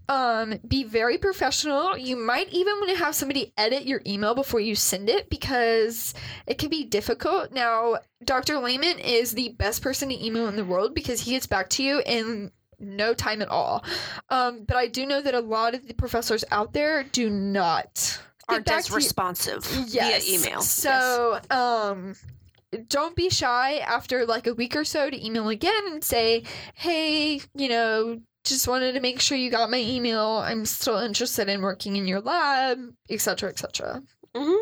Um, 0.09 0.59
be 0.67 0.83
very 0.83 1.19
professional. 1.19 1.97
You 1.97 2.17
might 2.17 2.49
even 2.51 2.75
want 2.75 2.91
to 2.91 3.05
have 3.05 3.15
somebody 3.15 3.53
edit 3.57 3.87
your 3.87 4.03
email 4.05 4.35
before 4.35 4.61
you 4.61 4.75
send 4.75 5.09
it 5.09 5.31
because 5.31 6.15
it 6.47 6.59
can 6.59 6.71
be 6.71 6.85
difficult. 6.85 7.53
Now, 7.53 7.99
Dr. 8.25 8.59
Layman 8.59 8.99
is 8.99 9.33
the 9.33 9.51
best 9.51 9.83
person 9.83 10.09
to 10.09 10.25
email 10.25 10.49
in 10.49 10.57
the 10.57 10.65
world 10.65 10.95
because 10.95 11.21
he 11.21 11.31
gets 11.31 11.47
back 11.47 11.71
to 11.71 11.83
you 11.83 12.03
in 12.05 12.51
no 12.79 13.15
time 13.15 13.43
at 13.43 13.49
all. 13.49 13.85
Um, 14.31 14.65
but 14.67 14.77
I 14.77 14.87
do 14.87 15.07
know 15.07 15.21
that 15.21 15.35
a 15.35 15.41
lot 15.41 15.75
of 15.75 15.87
the 15.87 15.95
professors 15.95 16.45
out 16.51 16.73
there 16.73 17.03
do 17.05 17.31
not 17.31 18.21
back 18.49 18.69
as 18.69 18.91
responsive 18.91 19.65
Yes. 19.89 20.27
via 20.27 20.35
email. 20.39 20.61
So, 20.61 21.41
um, 21.51 22.15
don't 22.89 23.15
be 23.15 23.31
shy 23.31 23.77
after 23.79 24.27
like 24.27 24.47
a 24.47 24.55
week 24.55 24.75
or 24.77 24.85
so 24.85 25.09
to 25.09 25.25
email 25.25 25.49
again 25.49 25.83
and 25.87 26.03
say, 26.03 26.43
hey, 26.75 27.41
you 27.55 27.69
know, 27.69 28.21
just 28.45 28.69
wanted 28.69 28.93
to 28.93 29.01
make 29.01 29.21
sure 29.21 29.39
you 29.39 29.51
got 29.51 29.71
my 29.71 29.79
email. 29.79 30.43
I'm 30.45 30.67
still 30.67 30.99
interested 30.99 31.49
in 31.49 31.63
working 31.63 31.97
in 31.97 32.07
your 32.07 32.21
lab, 32.21 32.79
etc., 33.09 33.51
etc. 33.51 34.03
hmm 34.35 34.55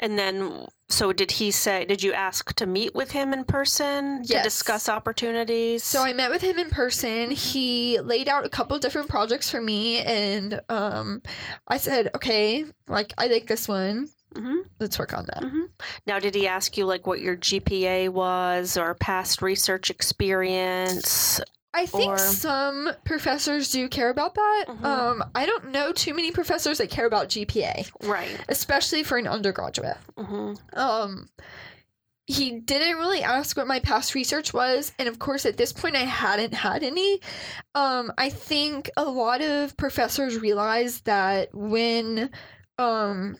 And 0.00 0.18
then, 0.18 0.66
so 0.88 1.12
did 1.12 1.32
he 1.32 1.50
say? 1.50 1.84
Did 1.84 2.02
you 2.02 2.12
ask 2.12 2.54
to 2.54 2.66
meet 2.66 2.94
with 2.94 3.10
him 3.10 3.32
in 3.32 3.44
person 3.44 4.22
to 4.24 4.42
discuss 4.42 4.88
opportunities? 4.88 5.82
So 5.82 6.02
I 6.02 6.12
met 6.12 6.30
with 6.30 6.42
him 6.42 6.58
in 6.58 6.70
person. 6.70 7.30
He 7.30 7.98
laid 8.00 8.28
out 8.28 8.46
a 8.46 8.48
couple 8.48 8.78
different 8.78 9.08
projects 9.08 9.50
for 9.50 9.60
me, 9.60 9.98
and 10.00 10.60
um, 10.68 11.22
I 11.66 11.78
said, 11.78 12.10
okay, 12.14 12.64
like 12.88 13.12
I 13.18 13.26
like 13.26 13.46
this 13.46 13.66
one. 13.68 14.08
hmm 14.34 14.58
Let's 14.78 14.98
work 14.98 15.12
on 15.12 15.24
that. 15.26 15.42
Now, 16.06 16.18
did 16.18 16.34
he 16.34 16.46
ask 16.46 16.76
you 16.76 16.84
like 16.84 17.06
what 17.06 17.20
your 17.20 17.36
GPA 17.36 18.10
was 18.10 18.76
or 18.76 18.94
past 18.94 19.42
research 19.42 19.90
experience? 19.90 21.40
I 21.76 21.84
think 21.86 22.12
Or- 22.14 22.18
some 22.18 22.90
professors 23.04 23.70
do 23.70 23.88
care 23.88 24.08
about 24.10 24.34
that. 24.34 24.64
Mhm. 24.68 24.84
Um, 24.84 25.24
I 25.34 25.44
don't 25.46 25.70
know 25.70 25.92
too 25.92 26.14
many 26.14 26.32
professors 26.32 26.78
that 26.78 26.90
care 26.90 27.06
about 27.06 27.28
GPA, 27.28 27.86
Right. 28.02 28.36
especially 28.48 29.02
for 29.02 29.18
an 29.18 29.28
undergraduate. 29.28 29.98
hmm 30.16 30.54
Um, 30.72 31.28
he 32.26 32.58
didn't 32.58 32.96
really 32.96 33.22
ask 33.22 33.56
what 33.56 33.66
my 33.68 33.78
past 33.78 34.14
research 34.14 34.52
was, 34.52 34.90
and 34.98 35.08
of 35.08 35.18
course, 35.20 35.46
at 35.46 35.56
this 35.58 35.72
point, 35.72 35.94
I 35.94 36.00
hadn't 36.04 36.54
had 36.54 36.82
any. 36.82 37.20
Um, 37.74 38.10
I 38.18 38.30
think 38.30 38.90
a 38.96 39.04
lot 39.04 39.42
of 39.42 39.76
professors 39.76 40.38
realize 40.38 41.02
that 41.02 41.50
when 41.54 42.30
um 42.78 43.36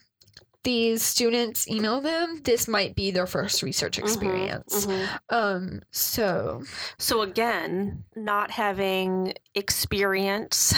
these 0.67 1.01
students 1.01 1.65
email 1.69 2.01
them, 2.01 2.41
this 2.43 2.67
might 2.67 2.93
be 2.93 3.09
their 3.09 3.25
first 3.25 3.63
research 3.63 3.97
experience. 3.97 4.83
hmm 4.83 5.05
Um, 5.29 5.81
so 5.91 6.61
So 6.97 7.21
again, 7.21 8.03
not 8.17 8.51
having 8.51 9.33
experience, 9.55 10.73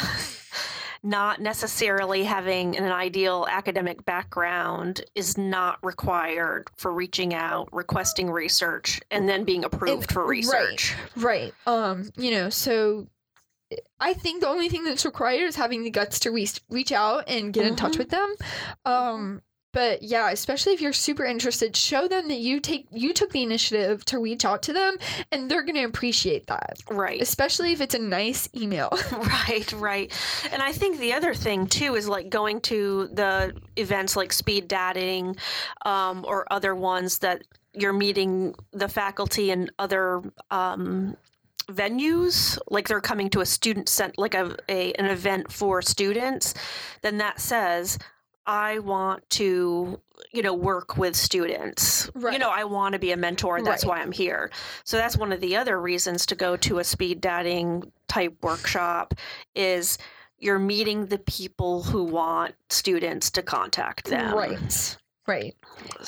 not 1.04 1.42
necessarily 1.42 2.24
having 2.24 2.78
an 2.78 2.84
ideal 2.92 3.48
academic 3.50 4.06
background 4.06 5.02
is 5.16 5.38
not 5.40 5.80
required 5.84 6.68
for 6.78 6.94
reaching 6.94 7.34
out, 7.34 7.68
requesting 7.74 8.30
research, 8.30 9.02
and 9.10 9.28
then 9.28 9.44
being 9.44 9.64
approved 9.64 10.12
for 10.12 10.24
research. 10.24 10.94
Right. 11.16 11.52
Um, 11.66 12.12
you 12.16 12.30
know, 12.30 12.50
so 12.52 13.08
I 14.00 14.14
think 14.14 14.42
the 14.42 14.48
only 14.50 14.70
thing 14.70 14.84
that's 14.84 15.06
required 15.06 15.48
is 15.48 15.56
having 15.56 15.84
the 15.84 15.90
guts 15.90 16.20
to 16.22 16.32
reach 16.32 16.60
reach 16.70 16.92
out 16.92 17.24
and 17.28 17.54
get 17.54 17.66
in 17.66 17.76
touch 17.76 17.94
Mhm. 17.94 17.98
with 18.00 18.10
them. 18.10 18.36
Um, 18.86 19.42
but 19.72 20.02
yeah, 20.02 20.32
especially 20.32 20.74
if 20.74 20.82
you're 20.82 20.94
super 20.94 21.26
interested, 21.26 21.76
show 21.76 22.08
them 22.08 22.28
that 22.28 22.40
you 22.40 22.60
take 22.60 22.88
you 22.92 23.14
took 23.14 23.32
the 23.32 23.44
initiative 23.44 24.04
to 24.06 24.20
reach 24.20 24.46
out 24.46 24.64
to 24.64 24.74
them 24.74 24.98
and 25.32 25.50
they're 25.50 25.64
going 25.64 25.76
to 25.76 25.84
appreciate 25.84 26.48
that. 26.48 26.80
Right. 26.90 27.22
Especially 27.22 27.72
if 27.72 27.82
it's 27.82 27.96
a 27.96 28.00
nice 28.00 28.50
email. 28.56 28.90
Right, 29.50 29.72
right. 29.74 30.48
And 30.52 30.62
I 30.62 30.72
think 30.72 31.00
the 31.00 31.14
other 31.14 31.34
thing 31.34 31.68
too 31.68 31.96
is 31.96 32.08
like 32.08 32.30
going 32.30 32.62
to 32.62 33.10
the 33.14 33.54
events 33.76 34.16
like 34.16 34.32
speed 34.32 34.68
dating 34.68 35.36
um, 35.86 36.26
or 36.28 36.46
other 36.52 36.74
ones 36.74 37.20
that 37.20 37.44
you're 37.74 37.94
meeting 37.94 38.56
the 38.72 38.88
faculty 38.88 39.52
and 39.52 39.72
other 39.78 40.22
um, 40.52 41.16
venues, 41.70 42.58
like 42.70 42.88
they're 42.88 43.02
coming 43.02 43.30
to 43.32 43.42
a 43.42 43.46
student 43.46 43.88
cent 43.90 44.18
like 44.18 44.34
a, 44.34 44.56
a 44.68 44.94
an 44.94 45.06
event 45.06 45.52
for 45.52 45.82
students, 45.82 46.54
then 47.02 47.18
that 47.18 47.40
says 47.40 47.98
I 48.50 48.80
want 48.80 49.30
to, 49.32 50.02
you 50.32 50.42
know, 50.42 50.56
work 50.56 50.98
with 50.98 51.16
students. 51.16 52.10
Right. 52.16 52.34
You 52.34 52.40
know, 52.40 52.50
I 52.50 52.64
want 52.64 52.94
to 52.94 53.00
be 53.00 53.12
a 53.12 53.18
mentor. 53.18 53.62
That's 53.62 53.86
Right. 53.86 53.98
why 53.98 54.02
I'm 54.02 54.12
here. 54.12 54.50
So 54.84 54.98
that's 54.98 55.16
one 55.16 55.32
of 55.32 55.40
the 55.40 55.56
other 55.56 55.80
reasons 55.80 56.26
to 56.26 56.36
go 56.36 56.58
to 56.58 56.80
a 56.80 56.84
speed 56.84 57.22
dating 57.22 57.92
type 58.08 58.36
workshop 58.42 59.14
is 59.54 60.00
you're 60.40 60.58
meeting 60.58 61.06
the 61.06 61.20
people 61.20 61.84
who 61.84 62.04
want 62.04 62.56
students 62.72 63.30
to 63.32 63.44
contact 63.44 64.06
them. 64.06 64.34
Right. 64.34 64.98
Right. 65.28 65.56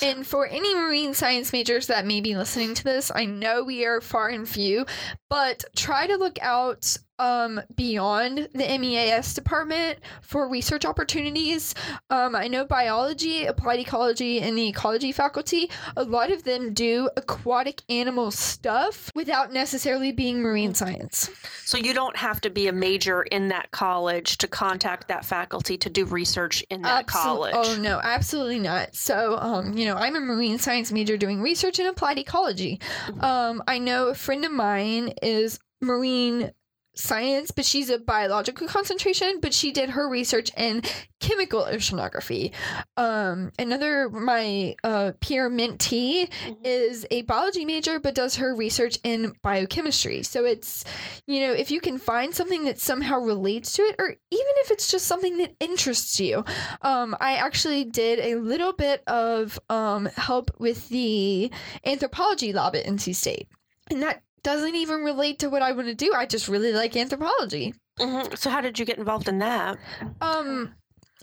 And 0.02 0.26
for 0.26 0.48
any 0.48 0.74
marine 0.74 1.14
science 1.14 1.54
majors 1.54 1.86
that 1.88 2.08
may 2.08 2.22
be 2.22 2.36
listening 2.36 2.74
to 2.74 2.84
this, 2.84 3.12
I 3.14 3.26
know 3.26 3.64
we 3.64 3.86
are 3.86 4.02
far 4.02 4.30
and 4.30 4.50
few, 4.50 4.88
but 5.30 5.64
try 5.76 6.08
to 6.08 6.16
look 6.16 6.40
out 6.42 6.98
um, 7.22 7.62
beyond 7.76 8.50
the 8.54 8.78
MEAS 8.80 9.36
department 9.36 10.00
for 10.22 10.50
research 10.50 10.86
opportunities. 10.86 11.76
Um, 12.10 12.36
I 12.36 12.48
know 12.48 12.66
biology, 12.66 13.46
applied 13.46 13.80
ecology, 13.80 14.42
and 14.42 14.58
the 14.58 14.68
ecology 14.68 15.12
faculty, 15.12 15.70
a 15.96 16.04
lot 16.04 16.32
of 16.32 16.44
them 16.44 16.74
do 16.74 17.10
aquatic 17.16 17.84
animal 17.90 18.32
stuff 18.32 19.12
without 19.14 19.54
necessarily 19.54 20.12
being 20.12 20.42
marine 20.42 20.74
science. 20.74 21.30
So 21.64 21.78
you 21.78 21.94
don't 21.94 22.18
have 22.18 22.42
to 22.42 22.50
be 22.50 22.68
a 22.68 22.74
major 22.74 23.22
in 23.22 23.50
that 23.50 23.70
college 23.70 24.38
to 24.40 24.48
contact 24.48 25.08
that 25.10 25.24
faculty 25.24 25.78
to 25.78 25.90
do 25.92 26.06
research 26.06 26.66
in 26.72 26.82
that 26.82 27.06
Absol- 27.06 27.08
college. 27.08 27.54
Oh 27.56 27.78
no, 27.80 28.00
absolutely 28.04 28.60
not. 28.60 28.96
So, 28.96 29.38
um, 29.38 29.78
you 29.78 29.86
know, 29.86 29.96
I'm 29.96 30.16
a 30.16 30.20
marine 30.20 30.58
science 30.58 30.92
major 30.92 31.18
doing 31.18 31.40
research 31.40 31.78
in 31.78 31.86
applied 31.86 32.18
ecology. 32.18 32.80
Mhm. 33.08 33.24
Um, 33.24 33.64
I 33.68 33.78
know 33.78 34.08
a 34.08 34.16
friend 34.16 34.44
of 34.44 34.52
mine 34.52 35.14
is 35.22 35.60
marine 35.82 36.52
science, 36.94 37.52
but 37.52 37.66
she's 37.66 37.90
a 37.90 37.98
biological 37.98 38.68
concentration, 38.68 39.40
but 39.42 39.54
she 39.54 39.72
did 39.72 39.92
her 39.92 40.10
research 40.10 40.52
in 40.58 40.82
chemical 41.20 41.64
oceanography. 41.64 42.52
Um, 42.98 43.52
another 43.58 44.10
my 44.10 44.76
uh, 44.84 45.14
peer 45.22 45.50
mentee 45.50 46.30
Mhm. 46.46 46.58
is 46.64 47.06
a 47.12 47.22
biology 47.24 47.64
major, 47.64 48.00
but 48.00 48.16
does 48.16 48.36
her 48.38 48.56
research 48.56 48.98
in 49.04 49.34
biochemistry. 49.42 50.24
So 50.24 50.46
it's, 50.46 50.84
you 51.28 51.40
know, 51.42 51.54
if 51.54 51.72
you 51.72 51.80
can 51.80 51.98
find 51.98 52.34
something 52.36 52.66
that 52.66 52.80
somehow 52.80 53.20
relates 53.20 53.74
to 53.74 53.84
it, 53.84 53.96
or 54.00 54.10
even 54.10 54.54
if 54.64 54.72
it's 54.72 54.90
just 54.90 55.08
something 55.08 55.38
that 55.38 55.56
interests 55.60 56.20
you. 56.20 56.44
Um, 56.82 57.16
I 57.22 57.34
actually 57.36 57.86
did 57.86 58.20
a 58.20 58.36
little 58.36 58.74
bit 58.74 59.04
of 59.08 59.60
um, 59.70 60.08
help 60.18 60.52
with 60.60 60.90
the 60.90 61.52
anthropology 61.86 62.52
lab 62.54 62.76
at 62.76 62.86
NC 62.86 63.14
State. 63.16 63.48
And 63.90 64.02
that 64.04 64.24
doesn't 64.44 64.76
even 64.76 65.02
relate 65.02 65.40
to 65.40 65.50
what 65.50 65.62
I 65.62 65.72
want 65.72 65.88
to 65.88 65.96
do. 65.96 66.14
I 66.14 66.26
just 66.26 66.48
really 66.48 66.74
like 66.74 66.96
anthropology. 66.96 67.74
Mhm. 68.00 68.38
So 68.38 68.50
how 68.50 68.62
did 68.62 68.80
you 68.80 68.86
get 68.86 68.98
involved 68.98 69.28
in 69.28 69.40
that? 69.40 69.78
Um, 70.22 70.74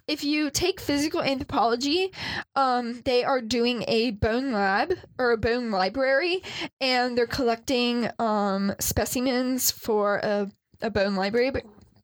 if 0.07 0.25
you 0.25 0.51
take 0.51 0.81
physical 0.81 1.21
anthropology, 1.21 2.13
um, 2.57 3.03
they 3.05 3.25
are 3.25 3.41
doing 3.41 3.85
a 3.89 4.13
bone 4.13 4.53
lab 4.53 4.95
or 5.19 5.33
a 5.33 5.37
bone 5.37 5.71
library, 5.71 6.43
and 6.81 7.17
they're 7.17 7.27
collecting 7.27 8.09
um, 8.19 8.75
specimens 8.81 9.71
for 9.71 10.17
a, 10.23 10.51
a 10.81 10.91
bone 10.91 11.15
library, 11.15 11.53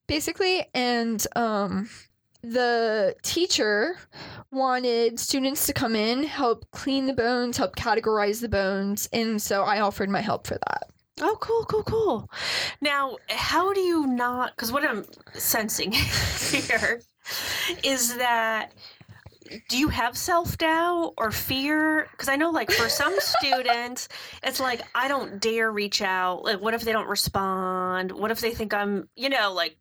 basically. 0.07 0.67
And 0.75 1.27
um, 1.35 1.89
the 2.43 3.17
teacher 3.23 3.97
wanted 4.53 5.19
students 5.19 5.67
to 5.67 5.73
come 5.73 5.97
in, 5.97 6.25
help 6.25 6.71
clean 6.73 7.07
the 7.07 7.15
bones, 7.15 7.57
help 7.57 7.75
categorize 7.75 8.41
the 8.43 8.51
bones, 8.51 9.09
and 9.13 9.41
so 9.41 9.63
I 9.63 9.81
offered 9.81 10.11
my 10.11 10.21
help 10.21 10.47
for 10.47 10.59
that. 10.67 10.91
Oh, 11.21 11.37
cool, 11.41 11.65
cool, 11.65 11.85
cool. 11.85 12.31
Now, 12.81 13.17
how 13.29 13.73
do 13.73 13.81
you 13.81 14.07
not? 14.07 14.57
Because 14.57 14.73
what 14.73 14.89
I'm 14.89 15.05
sensing 15.33 15.93
here 15.93 17.01
is 17.85 18.17
that 18.17 18.73
do 19.69 19.79
you 19.79 19.89
have 19.89 20.17
self 20.17 20.59
doubt 20.59 21.15
or 21.17 21.31
fear? 21.31 22.09
Because 22.11 22.29
I 22.29 22.37
know, 22.37 22.51
like, 22.51 22.71
for 22.73 22.89
some 22.89 23.15
students, 23.21 24.09
it's 24.43 24.59
like, 24.59 24.83
I 24.95 25.07
don't 25.07 25.41
dare 25.41 25.71
reach 25.71 26.03
out. 26.03 26.45
Like, 26.45 26.61
what 26.61 26.75
if 26.75 26.83
they 26.83 26.93
don't 26.93 27.09
respond? 27.09 28.11
What 28.11 28.31
if 28.31 28.41
they 28.41 28.53
think 28.53 28.75
I'm, 28.75 29.09
you 29.15 29.29
know, 29.29 29.53
like, 29.53 29.77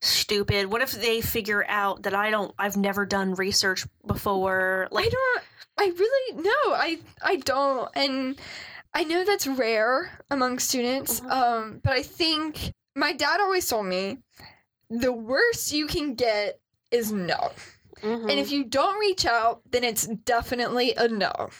stupid? 0.00 0.70
What 0.70 0.80
if 0.80 0.92
they 0.92 1.20
figure 1.20 1.64
out 1.68 2.04
that 2.04 2.14
I 2.14 2.30
don't, 2.30 2.54
I've 2.58 2.76
never 2.76 3.04
done 3.04 3.34
research 3.34 3.86
before? 4.06 4.88
I 4.96 5.08
don't. 5.08 5.42
I 5.78 5.86
really 5.98 6.42
no. 6.42 6.74
I 6.74 6.98
I 7.22 7.36
don't, 7.36 7.88
and 7.96 8.36
I 8.94 9.04
know 9.04 9.24
that's 9.24 9.46
rare 9.46 10.18
among 10.30 10.58
students. 10.58 11.20
Mhm. 11.20 11.30
Um, 11.30 11.80
but 11.82 11.92
I 11.92 12.02
think 12.02 12.72
my 12.96 13.12
dad 13.12 13.40
always 13.40 13.68
told 13.68 13.86
me 13.86 14.18
the 14.88 15.12
worst 15.12 15.72
you 15.72 15.86
can 15.86 16.14
get 16.14 16.58
is 16.90 17.12
no, 17.12 17.52
mhm, 18.02 18.28
and 18.28 18.32
if 18.40 18.50
you 18.50 18.64
don't 18.64 18.98
reach 18.98 19.24
out, 19.24 19.60
then 19.70 19.84
it's 19.84 20.06
definitely 20.06 20.94
a 20.96 21.06
no. 21.06 21.50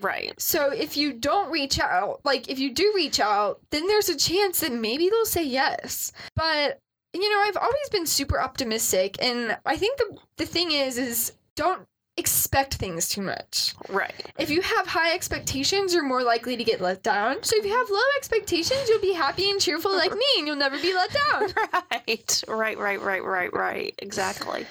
right. 0.00 0.38
So 0.40 0.70
if 0.70 0.96
you 0.96 1.12
don't 1.12 1.50
reach 1.50 1.78
out, 1.78 2.20
like 2.24 2.48
if 2.48 2.58
you 2.58 2.72
do 2.74 2.92
reach 2.94 3.20
out, 3.20 3.60
then 3.70 3.86
there's 3.86 4.08
a 4.08 4.16
chance 4.16 4.60
that 4.60 4.72
maybe 4.72 5.08
they'll 5.08 5.24
say 5.26 5.44
yes. 5.44 6.10
But 6.34 6.80
you 7.12 7.28
know, 7.30 7.40
I've 7.40 7.56
always 7.56 7.88
been 7.90 8.06
super 8.06 8.40
optimistic, 8.40 9.16
and 9.20 9.56
I 9.66 9.76
think 9.76 9.96
the 9.98 10.16
the 10.38 10.46
thing 10.46 10.72
is, 10.72 10.98
is 10.98 11.32
don't 11.54 11.86
expect 12.16 12.74
things 12.74 13.08
too 13.08 13.22
much. 13.22 13.74
Right. 13.88 14.12
If 14.38 14.50
you 14.50 14.60
have 14.60 14.86
high 14.86 15.14
expectations, 15.14 15.94
you're 15.94 16.04
more 16.04 16.22
likely 16.22 16.56
to 16.56 16.64
get 16.64 16.80
let 16.80 17.02
down. 17.02 17.42
So 17.42 17.56
if 17.56 17.64
you 17.64 17.72
have 17.72 17.88
low 17.90 17.98
expectations, 18.16 18.88
you'll 18.88 19.00
be 19.00 19.12
happy 19.12 19.50
and 19.50 19.60
cheerful 19.60 19.92
like 19.92 20.12
me, 20.12 20.26
and 20.38 20.46
you'll 20.46 20.56
never 20.56 20.78
be 20.78 20.92
let 20.94 21.10
down. 21.12 21.48
right 21.90 22.48
right 22.48 22.78
right 22.78 23.00
right 23.00 23.24
right 23.24 23.52
right 23.52 23.94
exactly 23.98 24.66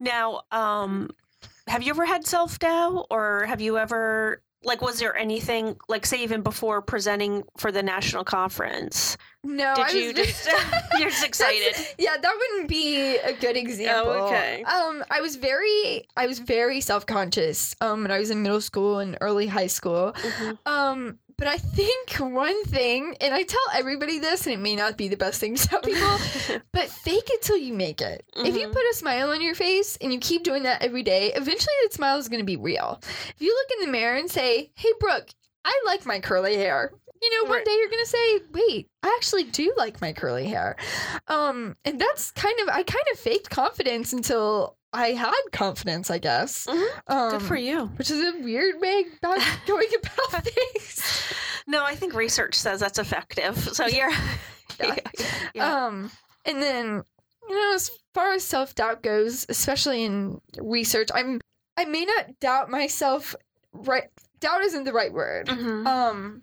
now 0.00 0.42
um 0.52 1.10
have 1.66 1.82
you 1.82 1.90
ever 1.90 2.04
had 2.04 2.26
self-doubt 2.26 3.06
or 3.10 3.44
have 3.46 3.60
you 3.60 3.78
ever 3.78 4.42
Like, 4.64 4.82
was 4.82 4.98
there 4.98 5.16
anything, 5.16 5.76
like, 5.88 6.04
say, 6.04 6.22
even 6.22 6.42
before 6.42 6.82
presenting 6.82 7.44
for 7.56 7.70
the 7.70 7.82
national 7.82 8.24
conference? 8.24 9.16
No, 9.44 9.72
Did 9.76 9.84
I 9.86 9.90
you 9.92 10.06
was 10.08 10.14
just, 10.14 10.48
you're 10.98 11.10
just 11.10 11.24
excited? 11.32 11.76
yeah, 11.96 12.16
that 12.20 12.32
wouldn't 12.36 12.68
be 12.68 13.16
a 13.18 13.32
good 13.34 13.56
example. 13.56 14.10
okay. 14.12 14.64
Um, 14.64 15.04
I 15.10 15.20
was 15.20 15.36
very, 15.36 16.08
I 16.16 16.26
was 16.26 16.40
very 16.40 16.80
self 16.80 17.06
conscious. 17.06 17.76
Um, 17.80 18.02
when 18.02 18.10
I 18.10 18.18
was 18.18 18.30
in 18.30 18.42
middle 18.42 18.60
school 18.60 18.98
and 18.98 19.16
early 19.20 19.46
high 19.46 19.68
school. 19.68 20.12
Mhm. 20.16 20.58
Um, 20.66 21.18
but 21.38 21.46
I 21.48 21.56
think 21.56 22.10
one 22.18 22.64
thing, 22.64 23.16
and 23.20 23.32
I 23.32 23.44
tell 23.44 23.60
everybody 23.74 24.18
this, 24.18 24.46
and 24.46 24.54
it 24.54 24.58
may 24.58 24.76
not 24.76 24.96
be 24.96 25.08
the 25.08 25.16
best 25.16 25.40
thing 25.40 25.54
to 25.54 25.68
tell 25.68 25.80
people, 25.80 26.18
but 26.72 26.88
fake 26.88 27.28
it 27.30 27.42
till 27.42 27.56
you 27.56 27.72
make 27.72 28.00
it. 28.00 28.24
If 28.36 28.54
you 28.56 28.68
Mhm. 28.68 28.72
put 28.72 28.82
a 28.90 28.94
smile 28.94 29.30
on 29.30 29.40
your 29.40 29.54
face 29.54 29.96
and 30.00 30.12
you 30.12 30.18
keep 30.18 30.42
doing 30.42 30.64
that 30.64 30.82
every 30.82 31.02
day, 31.02 31.32
eventually 31.32 31.74
that 31.82 31.92
smile 31.92 32.18
is 32.18 32.28
going 32.28 32.40
to 32.40 32.44
be 32.44 32.56
real. 32.56 33.00
If 33.02 33.36
you 33.40 33.54
look 33.54 33.78
in 33.78 33.86
the 33.86 33.92
mirror 33.92 34.16
and 34.16 34.30
say, 34.30 34.70
"Hey, 34.74 34.92
Brooke, 35.00 35.28
I 35.64 35.80
like 35.86 36.04
my 36.06 36.20
curly 36.20 36.56
hair," 36.56 36.92
you 37.20 37.30
know, 37.34 37.50
one 37.50 37.64
day 37.64 37.74
you're 37.76 37.88
going 37.90 38.04
to 38.04 38.10
say, 38.10 38.38
"Wait, 38.52 38.88
I 39.02 39.08
actually 39.16 39.44
do 39.44 39.74
like 39.76 40.00
my 40.00 40.12
curly 40.12 40.46
hair," 40.46 40.76
um, 41.26 41.76
and 41.84 42.00
that's 42.00 42.30
kind 42.32 42.58
of 42.60 42.68
I 42.68 42.82
kind 42.84 43.04
of 43.12 43.18
faked 43.18 43.50
confidence 43.50 44.12
until 44.12 44.76
I 44.92 45.08
had 45.08 45.34
confidence, 45.52 46.10
I 46.10 46.18
guess. 46.18 46.66
Mhm. 46.66 46.88
Um, 47.08 47.30
Good 47.32 47.42
for 47.42 47.56
you. 47.56 47.86
Which 47.96 48.10
is 48.10 48.24
a 48.34 48.38
weird 48.38 48.80
way 48.80 49.04
about 49.22 49.40
going 49.66 49.88
about 50.02 50.44
things. 50.44 51.32
No, 51.66 51.84
I 51.84 51.94
think 51.94 52.14
research 52.14 52.54
says 52.54 52.80
that's 52.80 52.98
effective. 52.98 53.58
So 53.74 53.86
you're. 53.86 54.10
Yeah. 54.80 54.96
Yeah. 55.54 55.86
Um, 55.86 56.10
and 56.46 56.62
then 56.62 57.02
you 57.48 57.54
know, 57.56 57.74
as 57.74 57.90
far 58.14 58.32
as 58.32 58.44
self 58.44 58.74
doubt 58.76 59.02
goes, 59.02 59.44
especially 59.48 60.04
in 60.04 60.40
research, 60.60 61.08
I'm 61.12 61.40
I 61.76 61.84
may 61.84 62.04
not 62.04 62.38
doubt 62.40 62.70
myself. 62.70 63.34
Right, 63.72 64.04
doubt 64.40 64.62
isn't 64.62 64.84
the 64.84 64.92
right 64.92 65.12
word. 65.12 65.48
Mhm. 65.48 65.84
Um, 65.86 66.42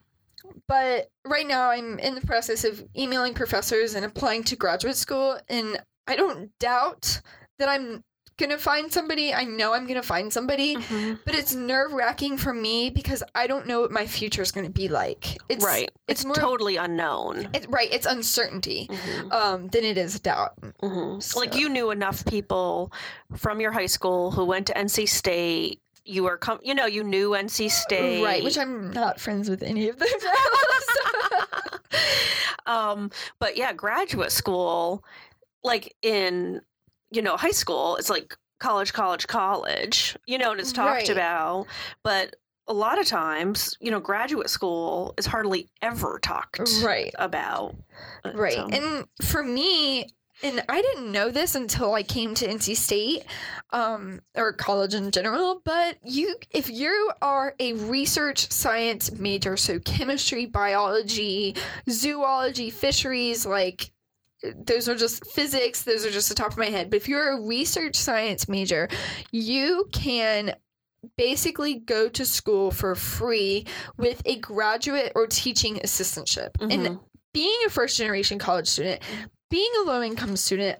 but 0.68 1.10
right 1.26 1.48
now 1.48 1.70
I'm 1.70 1.98
in 2.00 2.14
the 2.16 2.22
process 2.28 2.64
of 2.66 2.84
emailing 2.98 3.34
professors 3.34 3.96
and 3.96 4.06
applying 4.06 4.44
to 4.46 4.56
graduate 4.56 4.96
school, 4.98 5.40
and 5.50 5.82
I 6.08 6.16
don't 6.18 6.52
doubt 6.60 7.22
that 7.58 7.70
I'm 7.70 8.04
gonna 8.38 8.58
find 8.58 8.92
somebody. 8.92 9.34
I 9.34 9.46
know 9.46 9.74
I'm 9.74 9.88
gonna 9.88 10.04
find 10.04 10.32
somebody. 10.32 10.76
Mhm. 10.76 11.20
But 11.26 11.36
it's 11.36 11.54
nerve 11.56 11.94
wracking 11.94 12.38
for 12.38 12.54
me 12.54 12.90
because 12.90 13.24
I 13.34 13.48
don't 13.48 13.68
know 13.68 13.82
what 13.82 13.92
my 13.92 14.06
future 14.06 14.42
is 14.42 14.52
to 14.52 14.70
be 14.70 14.88
like. 14.90 15.38
It's 15.50 15.64
right. 15.64 15.90
It's, 16.08 16.22
It's 16.22 16.26
more 16.26 16.36
totally 16.36 16.76
unknown. 16.78 17.50
It's 17.54 17.68
right. 17.68 17.92
It's 17.92 18.06
uncertainty 18.06 18.88
Mhm. 18.92 19.32
um, 19.34 19.68
than 19.70 19.84
it 19.84 19.98
is 19.98 20.20
doubt. 20.20 20.54
Mhm. 20.82 21.36
Like 21.36 21.56
you 21.56 21.70
knew 21.70 21.92
enough 21.92 22.26
people 22.26 22.92
from 23.38 23.62
your 23.62 23.72
high 23.72 23.86
school 23.86 24.32
who 24.32 24.46
went 24.46 24.68
to 24.68 24.78
NC 24.78 25.06
State. 25.08 25.82
You 26.08 26.24
were, 26.24 26.38
com- 26.38 26.60
you 26.62 26.76
know, 26.76 26.86
you 26.86 27.04
knew 27.04 27.34
NC 27.34 27.68
State, 27.70 28.24
Right, 28.24 28.44
which 28.44 28.60
I'm 28.60 28.92
not 28.92 29.20
friends 29.20 29.50
with 29.50 29.64
any 29.64 29.90
of 29.90 29.98
them. 29.98 30.08
um, 32.66 33.12
but 33.40 33.58
yeah, 33.58 33.74
graduate 33.74 34.32
school, 34.32 35.04
like 35.64 35.96
in, 36.02 36.62
you 37.12 37.22
know, 37.22 37.38
high 37.38 37.52
school, 37.52 37.96
it's 37.98 38.10
like 38.10 38.36
college, 38.60 38.94
college, 38.94 39.28
college, 39.28 40.18
you 40.26 40.38
know, 40.38 40.52
and 40.52 40.60
it's 40.60 40.72
talked 40.72 40.90
Right. 41.08 41.10
about. 41.10 41.68
But 42.04 42.36
a 42.68 42.74
lot 42.74 43.00
of 43.00 43.06
times, 43.06 43.78
you 43.80 43.92
know, 43.92 44.00
graduate 44.00 44.50
school 44.50 45.14
is 45.18 45.26
hardly 45.26 45.70
ever 45.82 46.20
talked 46.22 46.60
right, 46.82 47.14
about. 47.20 47.76
Right. 48.34 48.54
so- 48.54 48.68
And 48.72 49.08
for 49.22 49.44
me, 49.44 50.08
and 50.44 50.64
I 50.68 50.82
didn't 50.82 51.12
know 51.12 51.30
this 51.30 51.56
until 51.56 51.94
I 51.94 52.04
came 52.04 52.34
to 52.36 52.46
NC 52.48 52.76
State, 52.76 53.24
um, 53.72 54.20
or 54.36 54.52
college 54.52 54.94
in 54.94 55.12
general. 55.12 55.62
But 55.64 55.98
you, 56.04 56.36
if 56.52 56.70
you 56.70 57.12
are 57.22 57.56
a 57.60 57.74
research 57.74 58.52
science 58.52 59.12
major, 59.14 59.56
so 59.58 59.80
chemistry, 59.80 60.46
biology, 60.46 61.56
zoology, 61.90 62.70
fisheries, 62.70 63.46
like 63.46 63.92
those 64.54 64.90
are 64.90 64.96
just 64.96 65.26
physics. 65.28 65.84
Those 65.84 66.06
are 66.06 66.12
just 66.12 66.30
the 66.30 66.36
top 66.36 66.52
of 66.52 66.58
my 66.58 66.68
head. 66.68 66.90
But 66.90 66.98
if 66.98 67.08
you're 67.08 67.38
a 67.38 67.42
research 67.42 67.96
science 67.96 68.48
major, 68.48 68.88
you 69.32 69.88
can 69.92 70.56
basically 71.18 71.76
go 71.76 72.10
to 72.10 72.26
school 72.26 72.72
for 72.72 72.96
free 72.96 73.66
with 73.98 74.22
a 74.26 74.38
graduate 74.38 75.12
or 75.16 75.28
teaching 75.28 75.76
assistantship. 75.84 76.50
And 76.60 76.72
Mhm. 76.88 77.00
being 77.34 77.60
a 77.66 77.70
first 77.70 77.98
generation 77.98 78.40
college 78.40 78.68
student, 78.68 79.02
being 79.50 79.70
a 79.82 79.88
low 79.88 80.02
income 80.02 80.36
student, 80.36 80.80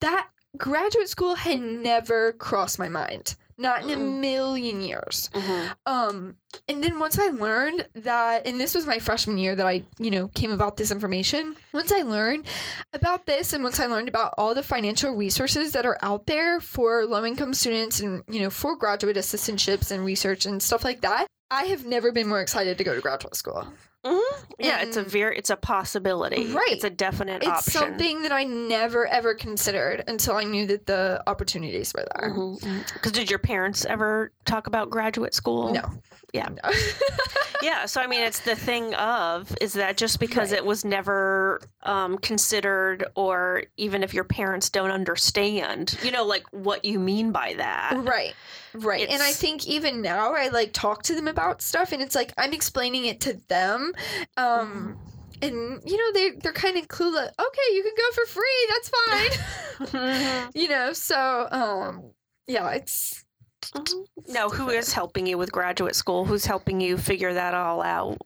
that 0.00 0.28
graduate 0.56 1.08
school 1.08 1.34
had 1.34 1.60
never 1.60 2.32
crossed 2.32 2.78
my 2.78 2.88
mind. 2.88 3.36
Not 3.58 3.82
in 3.82 3.90
a 3.90 3.96
million 3.96 4.80
years. 4.80 5.30
Mhm. 5.34 5.74
Um, 5.86 6.36
and 6.68 6.82
then 6.82 6.98
once 6.98 7.18
I 7.18 7.28
learned 7.28 7.86
that, 7.94 8.46
and 8.46 8.60
this 8.60 8.74
was 8.74 8.86
my 8.86 8.98
freshman 8.98 9.38
year 9.38 9.54
that 9.54 9.66
I, 9.66 9.84
you 9.98 10.10
know, 10.10 10.28
came 10.28 10.50
about 10.50 10.76
this 10.76 10.90
information. 10.90 11.56
Once 11.72 11.92
I 11.92 12.02
learned 12.02 12.46
about 12.92 13.26
this, 13.26 13.52
and 13.52 13.62
once 13.62 13.80
I 13.80 13.86
learned 13.86 14.08
about 14.08 14.34
all 14.38 14.54
the 14.54 14.62
financial 14.62 15.14
resources 15.14 15.72
that 15.72 15.86
are 15.86 15.98
out 16.02 16.26
there 16.26 16.60
for 16.60 17.04
low 17.06 17.24
income 17.24 17.54
students 17.54 18.00
and, 18.00 18.22
you 18.28 18.40
know, 18.40 18.50
for 18.50 18.76
graduate 18.76 19.16
assistantships 19.16 19.90
and 19.90 20.04
research 20.04 20.46
and 20.46 20.62
stuff 20.62 20.84
like 20.84 21.00
that, 21.02 21.26
I 21.50 21.64
have 21.64 21.84
never 21.84 22.12
been 22.12 22.28
more 22.28 22.40
excited 22.40 22.78
to 22.78 22.84
go 22.84 22.94
to 22.94 23.00
graduate 23.00 23.36
school. 23.36 23.66
Mhm. 24.04 24.20
Yeah, 24.58 24.80
it's 24.82 24.96
a 24.96 25.02
very, 25.02 25.36
it's 25.38 25.50
a 25.50 25.56
possibility. 25.56 26.46
Right. 26.52 26.68
It's 26.70 26.84
a 26.84 26.90
definite 26.90 27.42
It's 27.42 27.46
option. 27.68 27.72
something 27.72 28.22
that 28.22 28.32
I 28.32 28.44
never 28.44 29.06
ever 29.06 29.34
considered 29.34 30.02
until 30.08 30.34
I 30.36 30.44
knew 30.44 30.66
that 30.66 30.86
the 30.86 31.22
opportunities 31.28 31.92
were 31.94 32.04
there. 32.16 32.30
Because 32.94 33.12
did 33.12 33.30
your 33.30 33.38
parents 33.38 33.84
ever 33.84 34.32
talk 34.44 34.66
about 34.66 34.90
graduate 34.90 35.34
school? 35.34 35.72
No. 35.72 35.90
Yeah. 36.32 36.48
No. 36.48 36.70
Yeah. 37.62 37.86
So 37.86 38.00
I 38.00 38.08
mean, 38.08 38.22
it's 38.22 38.40
the 38.40 38.56
thing 38.56 38.92
of 38.94 39.54
is 39.60 39.74
that 39.74 39.96
just 39.96 40.18
because 40.18 40.50
Right. 40.50 40.58
it 40.58 40.64
was 40.66 40.84
never 40.84 41.60
um, 41.84 42.18
considered, 42.18 43.04
or 43.14 43.64
even 43.76 44.02
if 44.02 44.14
your 44.14 44.24
parents 44.24 44.70
don't 44.70 44.90
understand, 44.90 45.98
you 46.02 46.10
know, 46.10 46.24
like 46.24 46.44
what 46.50 46.84
you 46.84 46.98
mean 46.98 47.32
by 47.32 47.54
that. 47.54 47.94
Right. 47.96 48.34
Right. 48.74 49.08
And 49.08 49.22
I 49.22 49.32
think 49.32 49.66
even 49.66 50.00
now 50.00 50.34
I 50.34 50.48
like 50.48 50.72
talk 50.72 51.02
to 51.04 51.14
them 51.14 51.28
about 51.28 51.60
stuff 51.60 51.92
and 51.92 52.00
it's 52.00 52.14
like 52.14 52.32
I'm 52.38 52.52
explaining 52.52 53.04
it 53.06 53.20
to 53.22 53.34
them. 53.48 53.92
Um 54.36 54.98
and 55.42 55.82
you 55.84 55.96
know 55.96 56.12
they 56.12 56.30
they're 56.38 56.52
kind 56.52 56.78
of 56.78 56.88
clueless. 56.88 57.28
Okay, 57.38 57.74
you 57.74 57.82
can 57.82 57.92
go 57.96 58.12
for 58.14 58.26
free. 58.26 58.68
That's 58.70 59.90
fine. 59.90 60.50
you 60.54 60.68
know, 60.68 60.92
so 60.92 61.48
um 61.50 62.12
yeah, 62.46 62.70
it's 62.70 63.24
now, 64.28 64.48
who 64.48 64.68
is 64.70 64.92
helping 64.92 65.26
you 65.26 65.38
with 65.38 65.52
graduate 65.52 65.94
school? 65.94 66.24
Who's 66.24 66.44
helping 66.44 66.80
you 66.80 66.96
figure 66.96 67.32
that 67.34 67.54
all 67.54 67.82
out? 67.82 68.18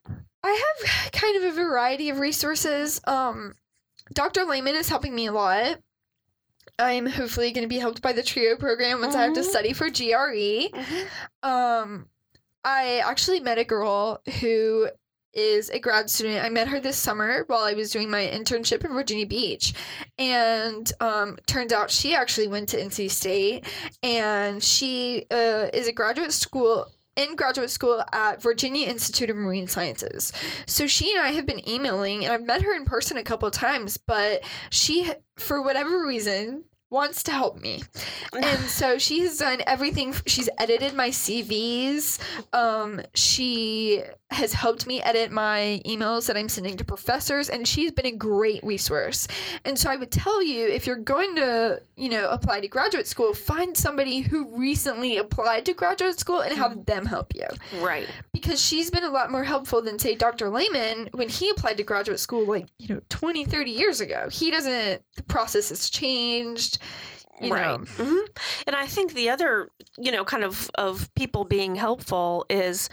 I 0.46 0.62
have 0.82 1.12
kind 1.12 1.36
of 1.36 1.44
a 1.44 1.52
variety 1.56 2.10
of 2.10 2.18
resources. 2.18 3.00
Um, 3.06 3.54
Dr. 4.12 4.44
Layman 4.44 4.74
is 4.76 4.88
helping 4.88 5.14
me 5.14 5.26
a 5.26 5.32
lot. 5.32 5.78
I'm 6.78 7.06
hopefully 7.06 7.52
going 7.52 7.62
to 7.64 7.68
be 7.68 7.78
helped 7.78 8.02
by 8.02 8.12
the 8.12 8.22
TRIO 8.22 8.56
program 8.56 9.00
once 9.00 9.14
I 9.14 9.22
have 9.24 9.34
to 9.34 9.40
Mhm. 9.40 9.44
study 9.44 9.72
for 9.72 9.88
GRE. 9.88 10.68
Um, 11.42 12.08
I 12.64 12.98
actually 12.98 13.40
met 13.40 13.58
a 13.58 13.64
girl 13.64 14.20
who 14.40 14.88
is 15.32 15.70
a 15.70 15.78
grad 15.78 16.10
student. 16.10 16.44
I 16.44 16.48
met 16.48 16.68
her 16.68 16.80
this 16.80 16.96
summer 16.96 17.44
while 17.46 17.62
I 17.62 17.74
was 17.74 17.90
doing 17.90 18.10
my 18.10 18.26
internship 18.26 18.84
in 18.84 18.92
Virginia 18.92 19.26
Beach. 19.26 19.74
And 20.18 20.90
um, 21.00 21.38
turns 21.46 21.72
out 21.72 21.90
she 21.90 22.14
actually 22.14 22.48
went 22.48 22.68
to 22.70 22.78
NC 22.80 23.10
State 23.10 23.64
and 24.02 24.62
she 24.62 25.26
uh, 25.30 25.68
is 25.72 25.88
a 25.88 25.92
graduate 25.92 26.32
school 26.32 26.90
in 27.16 27.34
graduate 27.34 27.70
school 27.70 28.04
at 28.12 28.42
Virginia 28.42 28.86
Institute 28.86 29.30
of 29.30 29.36
Marine 29.36 29.66
Sciences. 29.66 30.32
So 30.66 30.86
she 30.86 31.12
and 31.12 31.20
I 31.20 31.30
have 31.30 31.46
been 31.46 31.66
emailing 31.68 32.24
and 32.24 32.32
I've 32.32 32.44
met 32.44 32.62
her 32.62 32.74
in 32.74 32.84
person 32.84 33.16
a 33.16 33.22
couple 33.22 33.48
of 33.48 33.54
times, 33.54 33.96
but 33.96 34.44
she 34.70 35.10
for 35.36 35.62
whatever 35.62 36.06
reason 36.06 36.64
wants 36.90 37.22
to 37.24 37.32
help 37.32 37.60
me. 37.60 37.82
And 38.32 38.60
so 38.68 38.98
she 38.98 39.20
has 39.20 39.38
done 39.38 39.62
everything. 39.66 40.14
She's 40.26 40.48
edited 40.58 40.94
my 40.94 41.10
CVs. 41.10 42.18
Um, 42.52 43.02
she 43.14 44.02
has 44.30 44.52
helped 44.52 44.86
me 44.86 45.00
edit 45.02 45.30
my 45.30 45.80
emails 45.86 46.26
that 46.26 46.36
I'm 46.36 46.48
sending 46.48 46.76
to 46.78 46.84
professors, 46.84 47.48
and 47.48 47.66
she's 47.66 47.92
been 47.92 48.06
a 48.06 48.12
great 48.12 48.62
resource. 48.64 49.28
And 49.64 49.78
so 49.78 49.88
I 49.88 49.96
would 49.96 50.10
tell 50.10 50.42
you 50.42 50.66
if 50.66 50.86
you're 50.86 50.96
going 50.96 51.36
to, 51.36 51.80
you 51.96 52.08
know, 52.08 52.28
apply 52.30 52.60
to 52.60 52.68
graduate 52.68 53.06
school, 53.06 53.34
find 53.34 53.76
somebody 53.76 54.20
who 54.20 54.56
recently 54.56 55.18
applied 55.18 55.64
to 55.66 55.74
graduate 55.74 56.18
school 56.18 56.40
and 56.40 56.56
have 56.56 56.84
them 56.86 57.06
help 57.06 57.34
you. 57.34 57.46
Right. 57.80 58.08
Because 58.40 58.62
she's 58.62 58.90
been 58.90 59.04
a 59.04 59.10
lot 59.10 59.30
more 59.30 59.44
helpful 59.44 59.80
than, 59.80 59.98
say, 59.98 60.14
Dr. 60.14 60.50
Layman 60.50 61.08
when 61.12 61.28
he 61.28 61.48
applied 61.50 61.76
to 61.78 61.82
graduate 61.82 62.20
school 62.20 62.46
like, 62.46 62.66
you 62.78 62.94
know, 62.94 63.00
20, 63.08 63.44
30 63.44 63.70
years 63.70 64.00
ago. 64.00 64.28
He 64.30 64.50
doesn't, 64.50 65.02
the 65.16 65.22
process 65.22 65.70
has 65.70 65.88
changed. 65.88 66.78
You 67.40 67.52
right. 67.52 67.80
know. 67.80 67.84
hmm 67.86 68.24
And 68.66 68.76
I 68.76 68.86
think 68.86 69.14
the 69.14 69.30
other, 69.30 69.68
you 69.98 70.10
know, 70.10 70.24
kind 70.24 70.44
of 70.44 70.70
of 70.76 71.12
people 71.14 71.44
being 71.44 71.74
helpful 71.74 72.46
is 72.48 72.88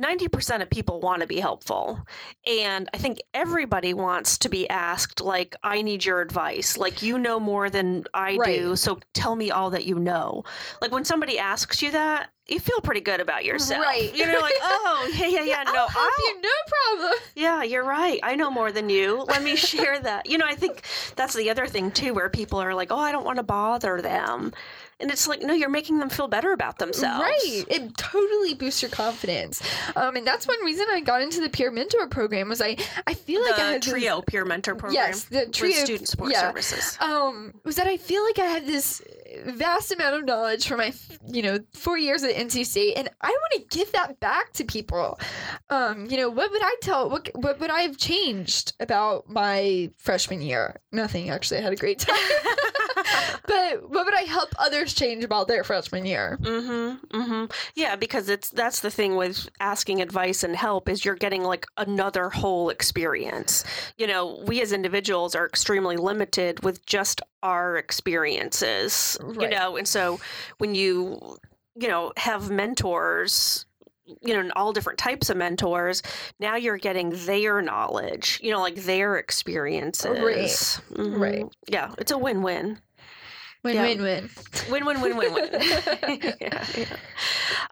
90% 0.00 0.62
of 0.62 0.70
people 0.70 1.00
want 1.00 1.22
to 1.22 1.26
be 1.26 1.40
helpful. 1.40 2.00
And 2.46 2.88
I 2.94 2.98
think 2.98 3.18
everybody 3.34 3.94
wants 3.94 4.38
to 4.38 4.48
be 4.48 4.68
asked, 4.70 5.20
like, 5.20 5.56
I 5.62 5.82
need 5.82 6.04
your 6.04 6.20
advice. 6.20 6.76
Like, 6.76 7.02
you 7.02 7.18
know 7.18 7.40
more 7.40 7.68
than 7.68 8.04
I 8.14 8.36
Right. 8.36 8.60
do. 8.60 8.76
So 8.76 9.00
tell 9.14 9.34
me 9.34 9.50
all 9.50 9.70
that 9.70 9.84
you 9.86 9.98
know. 9.98 10.44
Like, 10.80 10.92
when 10.92 11.04
somebody 11.04 11.38
asks 11.38 11.82
you 11.82 11.90
that, 11.90 12.30
you 12.46 12.58
feel 12.60 12.80
pretty 12.80 13.00
good 13.02 13.20
about 13.20 13.44
yourself. 13.44 13.84
Right. 13.84 14.14
You 14.14 14.24
know, 14.26 14.38
like, 14.40 14.54
oh, 14.62 15.10
yeah, 15.16 15.26
yeah, 15.26 15.42
yeah. 15.42 15.62
no, 15.64 15.72
I'll 15.82 15.88
help 15.88 15.96
I'll- 16.18 16.26
you, 16.34 16.40
no 16.42 16.50
problem. 16.68 17.18
Yeah, 17.34 17.62
you're 17.64 17.84
right. 17.84 18.20
I 18.22 18.36
know 18.36 18.50
more 18.50 18.72
than 18.72 18.88
you. 18.88 19.24
Let 19.28 19.42
me 19.42 19.56
share 19.70 19.98
that. 20.00 20.26
You 20.30 20.38
know, 20.38 20.46
I 20.46 20.54
think 20.54 20.82
that's 21.16 21.34
the 21.34 21.50
other 21.50 21.66
thing 21.66 21.90
too, 21.90 22.14
where 22.14 22.30
people 22.30 22.60
are 22.62 22.72
like, 22.74 22.90
"Oh, 22.90 22.98
I 22.98 23.12
don't 23.12 23.24
want 23.26 23.36
to 23.36 23.42
bother 23.42 24.00
them," 24.00 24.54
and 25.00 25.10
it's 25.10 25.28
like, 25.28 25.42
no, 25.42 25.54
you're 25.54 25.68
making 25.68 25.98
them 25.98 26.08
feel 26.08 26.28
better 26.28 26.52
about 26.52 26.78
themselves. 26.78 27.20
Right. 27.22 27.64
It 27.68 27.96
totally 27.96 28.54
boosts 28.54 28.82
your 28.82 28.90
confidence. 28.90 29.62
Um, 29.96 30.16
and 30.16 30.26
that's 30.26 30.46
one 30.48 30.62
reason 30.64 30.86
I 30.90 31.00
got 31.00 31.22
into 31.22 31.40
the 31.40 31.48
peer 31.48 31.70
mentor 31.70 32.08
program 32.08 32.48
was 32.48 32.60
I, 32.60 32.76
I 33.06 33.14
feel 33.14 33.42
like 33.42 33.54
I 33.54 33.56
The 33.56 33.62
had 33.74 33.82
this- 33.82 33.92
trio 33.92 34.22
peer 34.22 34.44
mentor 34.44 34.74
program. 34.74 34.94
Yes, 34.94 35.24
the 35.24 35.46
trio 35.46 35.74
with 35.76 35.84
student 35.84 36.08
support 36.08 36.32
yeah. 36.32 36.40
services. 36.40 36.96
um 37.00 37.54
was 37.64 37.76
that 37.76 37.86
I 37.86 37.96
feel 37.96 38.24
like 38.24 38.38
I 38.38 38.46
had 38.46 38.66
this 38.66 39.02
vast 39.44 39.92
amount 39.92 40.16
of 40.16 40.24
knowledge 40.24 40.66
from 40.66 40.78
my 40.78 40.92
you 41.26 41.42
know 41.42 41.58
four 41.74 41.98
years 41.98 42.24
at 42.24 42.34
NC 42.34 42.64
State 42.66 42.94
and 42.96 43.08
I 43.20 43.28
want 43.28 43.52
to 43.70 43.76
give 43.78 43.92
that 43.92 44.18
back 44.20 44.52
to 44.54 44.64
people. 44.64 45.20
Um, 45.70 46.06
you 46.10 46.16
know, 46.16 46.30
what 46.30 46.50
would 46.50 46.62
I 46.62 46.74
tell 46.80 47.08
what 47.10 47.28
what 47.34 47.60
would 47.60 47.70
I 47.70 47.82
have 47.82 47.96
changed 47.98 48.72
about 48.80 49.28
my 49.28 49.90
freshman 49.98 50.42
year? 50.42 50.80
Nothing 50.92 51.30
actually. 51.30 51.58
I 51.58 51.62
had 51.62 51.72
a 51.72 51.76
great 51.76 51.98
time. 52.00 52.16
but 53.46 53.88
what 53.90 54.04
would 54.04 54.14
I 54.14 54.22
help 54.22 54.48
change 54.96 55.24
about 55.24 55.48
their 55.48 55.64
freshman 55.64 56.06
year? 56.06 56.38
Mm-hmm. 56.40 57.20
Mm-hmm. 57.20 57.44
Yeah, 57.74 57.96
because 57.96 58.28
it's 58.28 58.50
that's 58.50 58.80
the 58.80 58.90
thing 58.90 59.16
with 59.16 59.48
asking 59.60 60.00
advice 60.02 60.42
and 60.42 60.54
help 60.56 60.88
is 60.88 61.04
you're 61.04 61.14
getting 61.14 61.42
like 61.42 61.66
another 61.76 62.30
whole 62.30 62.70
experience. 62.70 63.64
You 63.96 64.06
know, 64.06 64.42
we 64.46 64.60
as 64.60 64.72
individuals 64.72 65.34
are 65.34 65.46
extremely 65.46 65.96
limited 65.96 66.62
with 66.64 66.84
just 66.86 67.20
our 67.42 67.76
experiences. 67.76 69.16
You 69.42 69.48
know, 69.48 69.76
and 69.76 69.86
so 69.88 70.20
when 70.58 70.74
you 70.74 71.38
you 71.74 71.88
know 71.88 72.12
have 72.16 72.50
mentors 72.50 73.66
you 74.22 74.32
know, 74.34 74.40
and 74.40 74.52
all 74.52 74.72
different 74.72 74.98
types 74.98 75.28
of 75.30 75.36
mentors. 75.36 76.02
Now 76.40 76.56
you're 76.56 76.78
getting 76.78 77.10
their 77.26 77.60
knowledge, 77.60 78.40
you 78.42 78.50
know, 78.50 78.60
like 78.60 78.76
their 78.76 79.16
experiences. 79.16 80.80
Mhm. 80.94 81.18
Right. 81.18 81.46
Yeah, 81.68 81.94
it's 81.98 82.10
a 82.10 82.18
win-win. 82.18 82.66
Win 82.66 82.78
Yeah. 83.64 83.82
win 83.82 84.02
win. 84.02 84.30
Win 84.70 84.84
win 84.86 85.00
win 85.00 85.16
win 85.16 85.34
win. 85.34 85.48
yeah, 86.40 86.64
yeah. 86.76 86.96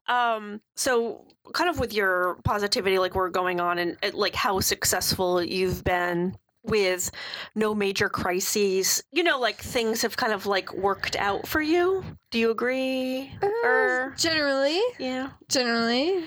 Um, 0.09 0.61
so 0.75 1.25
kind 1.53 1.71
of 1.71 1.79
with 1.79 1.93
your 1.95 2.39
positivity, 2.45 2.99
like 2.99 3.15
we're 3.15 3.31
going 3.31 3.61
on 3.61 3.79
and 3.79 3.97
uh, 4.03 4.11
like 4.15 4.35
how 4.35 4.61
successful 4.61 5.43
you've 5.43 5.85
been 5.85 6.37
with 6.65 7.11
no 7.55 7.75
major 7.75 8.09
crises, 8.09 9.03
you 9.13 9.23
know, 9.23 9.39
like 9.39 9.57
things 9.57 10.03
have 10.03 10.17
kind 10.17 10.33
of 10.33 10.47
like 10.47 10.73
worked 10.75 11.15
out 11.17 11.47
for 11.47 11.61
you. 11.61 12.05
Do 12.33 12.39
you 12.39 12.51
agree? 12.51 13.31
Or 13.63 14.15
generally, 14.19 14.81
yeah. 14.99 15.31
generally. 15.49 16.25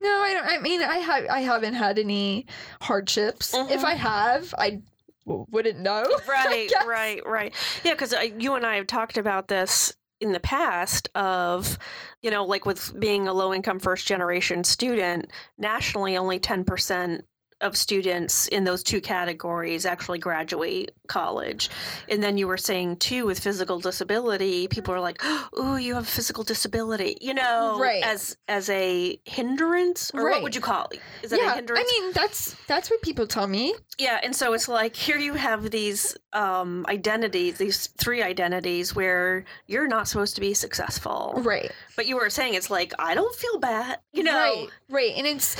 No, 0.00 0.10
I 0.20 0.34
don't. 0.34 0.46
I 0.46 0.58
mean, 0.58 0.82
I 0.82 0.96
have. 0.96 1.26
I 1.30 1.40
haven't 1.40 1.74
had 1.74 1.96
any 1.98 2.46
hardships. 2.80 3.54
If 3.54 3.80
Mhm. 3.82 3.84
I 3.84 3.94
have, 3.94 4.52
I 4.58 4.82
wouldn't 5.24 5.80
know. 5.80 6.04
Right, 6.28 6.70
right, 6.86 7.20
right. 7.26 7.54
Yeah, 7.84 7.92
because 7.92 8.12
uh, 8.12 8.26
you 8.38 8.54
and 8.54 8.64
I 8.64 8.76
have 8.76 8.86
talked 8.86 9.18
about 9.18 9.48
this 9.48 9.94
in 10.20 10.32
the 10.32 10.40
past 10.40 11.08
of, 11.14 11.78
you 12.22 12.30
know, 12.30 12.44
like 12.44 12.64
with 12.64 12.98
being 12.98 13.26
a 13.26 13.32
low 13.32 13.52
income 13.52 13.80
first 13.80 14.06
generation 14.06 14.62
student, 14.64 15.30
nationally 15.58 16.16
only 16.16 16.38
10% 16.38 17.20
of 17.62 17.76
students 17.76 18.48
in 18.48 18.64
those 18.64 18.82
two 18.82 19.00
categories 19.00 19.86
actually 19.86 20.18
graduate 20.18 20.92
college. 21.06 21.70
And 22.08 22.22
then 22.22 22.36
you 22.36 22.46
were 22.46 22.56
saying 22.58 22.96
too 22.96 23.24
with 23.26 23.38
physical 23.38 23.78
disability, 23.80 24.68
people 24.68 24.94
are 24.94 25.00
like, 25.00 25.20
"Oh, 25.54 25.76
you 25.76 25.94
have 25.94 26.06
physical 26.08 26.44
disability," 26.44 27.16
you 27.20 27.34
know, 27.34 27.78
Right. 27.80 28.02
as 28.04 28.36
as 28.48 28.68
a 28.70 29.18
hindrance 29.24 30.10
or 30.14 30.28
what 30.30 30.42
would 30.42 30.54
you 30.54 30.60
call 30.60 30.88
it? 30.92 31.00
Is 31.22 31.30
that 31.30 31.40
a 31.40 31.42
yeah, 31.42 31.54
hindrance? 31.54 31.88
I 31.88 32.00
mean, 32.00 32.12
that's 32.12 32.54
that's 32.66 32.90
what 32.90 33.00
people 33.02 33.26
tell 33.26 33.46
me. 33.46 33.74
Yeah, 33.98 34.20
and 34.22 34.34
so 34.34 34.52
it's 34.52 34.68
like 34.68 34.96
here 34.96 35.18
you 35.18 35.34
have 35.34 35.70
these 35.70 36.16
um, 36.32 36.84
identities, 36.88 37.58
these 37.58 37.86
three 37.98 38.22
identities 38.22 38.94
where 38.94 39.44
you're 39.66 39.88
not 39.88 40.08
supposed 40.08 40.34
to 40.34 40.40
be 40.40 40.54
successful. 40.54 41.34
Right. 41.36 41.70
But 41.96 42.06
you 42.06 42.16
were 42.16 42.30
saying 42.30 42.54
it's 42.54 42.70
like 42.70 42.92
I 42.98 43.14
don't 43.14 43.34
feel 43.34 43.58
bad, 43.58 43.98
you 44.12 44.22
know. 44.22 44.32
Right. 44.32 44.68
Right. 44.88 45.12
And 45.16 45.26
it's 45.26 45.56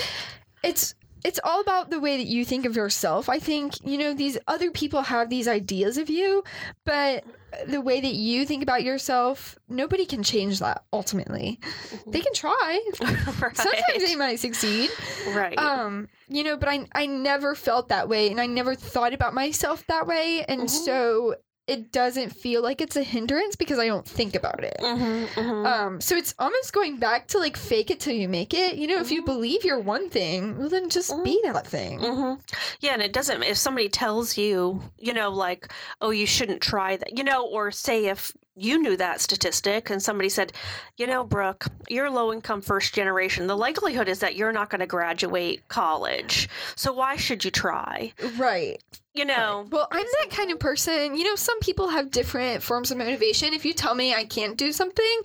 it's 0.62 0.94
it's 1.24 1.38
all 1.44 1.60
about 1.60 1.90
the 1.90 2.00
way 2.00 2.16
that 2.16 2.26
you 2.26 2.44
think 2.44 2.64
of 2.66 2.74
yourself. 2.76 3.28
I 3.28 3.38
think, 3.38 3.74
you 3.84 3.96
know, 3.98 4.12
these 4.14 4.38
other 4.48 4.70
people 4.70 5.02
have 5.02 5.28
these 5.30 5.46
ideas 5.48 5.96
of 5.98 6.10
you, 6.10 6.42
but 6.84 7.24
the 7.66 7.80
way 7.80 8.00
that 8.00 8.14
you 8.14 8.46
think 8.46 8.62
about 8.62 8.82
yourself, 8.82 9.56
nobody 9.68 10.06
can 10.06 10.22
change 10.22 10.58
that 10.60 10.84
ultimately. 10.92 11.60
They 12.06 12.20
can 12.20 12.32
try. 12.34 12.80
right. 13.00 13.56
Sometimes 13.56 14.04
they 14.04 14.16
might 14.16 14.40
succeed. 14.40 14.90
right. 15.28 15.58
Um, 15.58 16.08
you 16.28 16.42
know, 16.44 16.56
but 16.56 16.68
I 16.68 16.86
I 16.94 17.06
never 17.06 17.54
felt 17.54 17.88
that 17.88 18.08
way 18.08 18.30
and 18.30 18.40
I 18.40 18.46
never 18.46 18.74
thought 18.74 19.12
about 19.12 19.34
myself 19.34 19.86
that 19.88 20.06
way. 20.06 20.44
And 20.48 20.62
Mhm. 20.62 20.70
so 20.70 21.34
it 21.68 21.92
doesn't 21.92 22.30
feel 22.30 22.60
like 22.62 22.80
it's 22.80 22.96
a 22.96 23.02
hindrance 23.04 23.54
because 23.56 23.78
I 23.78 23.86
don't 23.86 24.06
think 24.06 24.34
about 24.34 24.64
it. 24.64 24.76
Mhm, 24.80 25.28
mhm. 25.28 25.66
Um, 25.66 26.00
so 26.00 26.16
it's 26.16 26.34
almost 26.38 26.72
going 26.72 26.96
back 26.98 27.28
to 27.28 27.38
like 27.38 27.56
fake 27.56 27.90
it 27.90 28.00
till 28.00 28.14
you 28.14 28.28
make 28.28 28.52
it. 28.52 28.74
You 28.76 28.88
know, 28.88 28.98
if 28.98 29.10
you 29.12 29.22
Mhm. 29.22 29.26
believe 29.26 29.64
you're 29.64 29.78
one 29.78 30.10
thing, 30.10 30.58
well 30.58 30.68
then 30.68 30.90
just 30.90 31.12
be 31.22 31.40
that 31.44 31.66
thing. 31.66 32.00
hmm 32.00 32.34
Yeah, 32.80 32.94
and 32.94 33.02
it 33.02 33.12
doesn't. 33.12 33.42
If 33.44 33.56
somebody 33.58 33.88
tells 33.88 34.36
you, 34.36 34.82
you 34.98 35.12
know, 35.14 35.30
like, 35.30 35.72
oh, 36.00 36.10
you 36.10 36.26
shouldn't 36.26 36.60
try 36.62 36.96
that, 36.96 37.16
you 37.16 37.22
know, 37.22 37.46
or 37.46 37.70
say 37.70 38.06
if 38.06 38.32
you 38.54 38.80
knew 38.80 38.96
that 38.96 39.20
statistic 39.20 39.90
and 39.90 40.02
somebody 40.02 40.28
said, 40.28 40.52
you 40.96 41.06
know, 41.06 41.24
Brooke, 41.24 41.66
you're 41.88 42.10
low 42.10 42.32
income 42.32 42.60
first 42.60 42.94
generation, 42.94 43.46
the 43.46 43.56
likelihood 43.56 44.08
is 44.08 44.18
that 44.20 44.36
you're 44.36 44.52
not 44.52 44.70
going 44.70 44.80
to 44.80 44.86
graduate 44.86 45.66
college. 45.68 46.48
So 46.76 46.92
why 46.92 47.16
should 47.16 47.44
you 47.44 47.50
try? 47.50 48.12
Right. 48.36 48.82
You 49.14 49.24
know, 49.24 49.66
Well, 49.70 49.88
I'm 49.90 50.06
that 50.20 50.30
kind 50.30 50.50
of 50.50 50.58
person. 50.58 51.16
You 51.16 51.24
know, 51.24 51.36
some 51.36 51.58
people 51.60 51.88
have 51.88 52.10
different 52.10 52.62
forms 52.62 52.90
of 52.90 52.98
motivation. 52.98 53.52
If 53.52 53.64
you 53.64 53.74
tell 53.74 53.94
me 53.94 54.14
I 54.14 54.24
can't 54.24 54.56
do 54.56 54.72
something, 54.72 55.20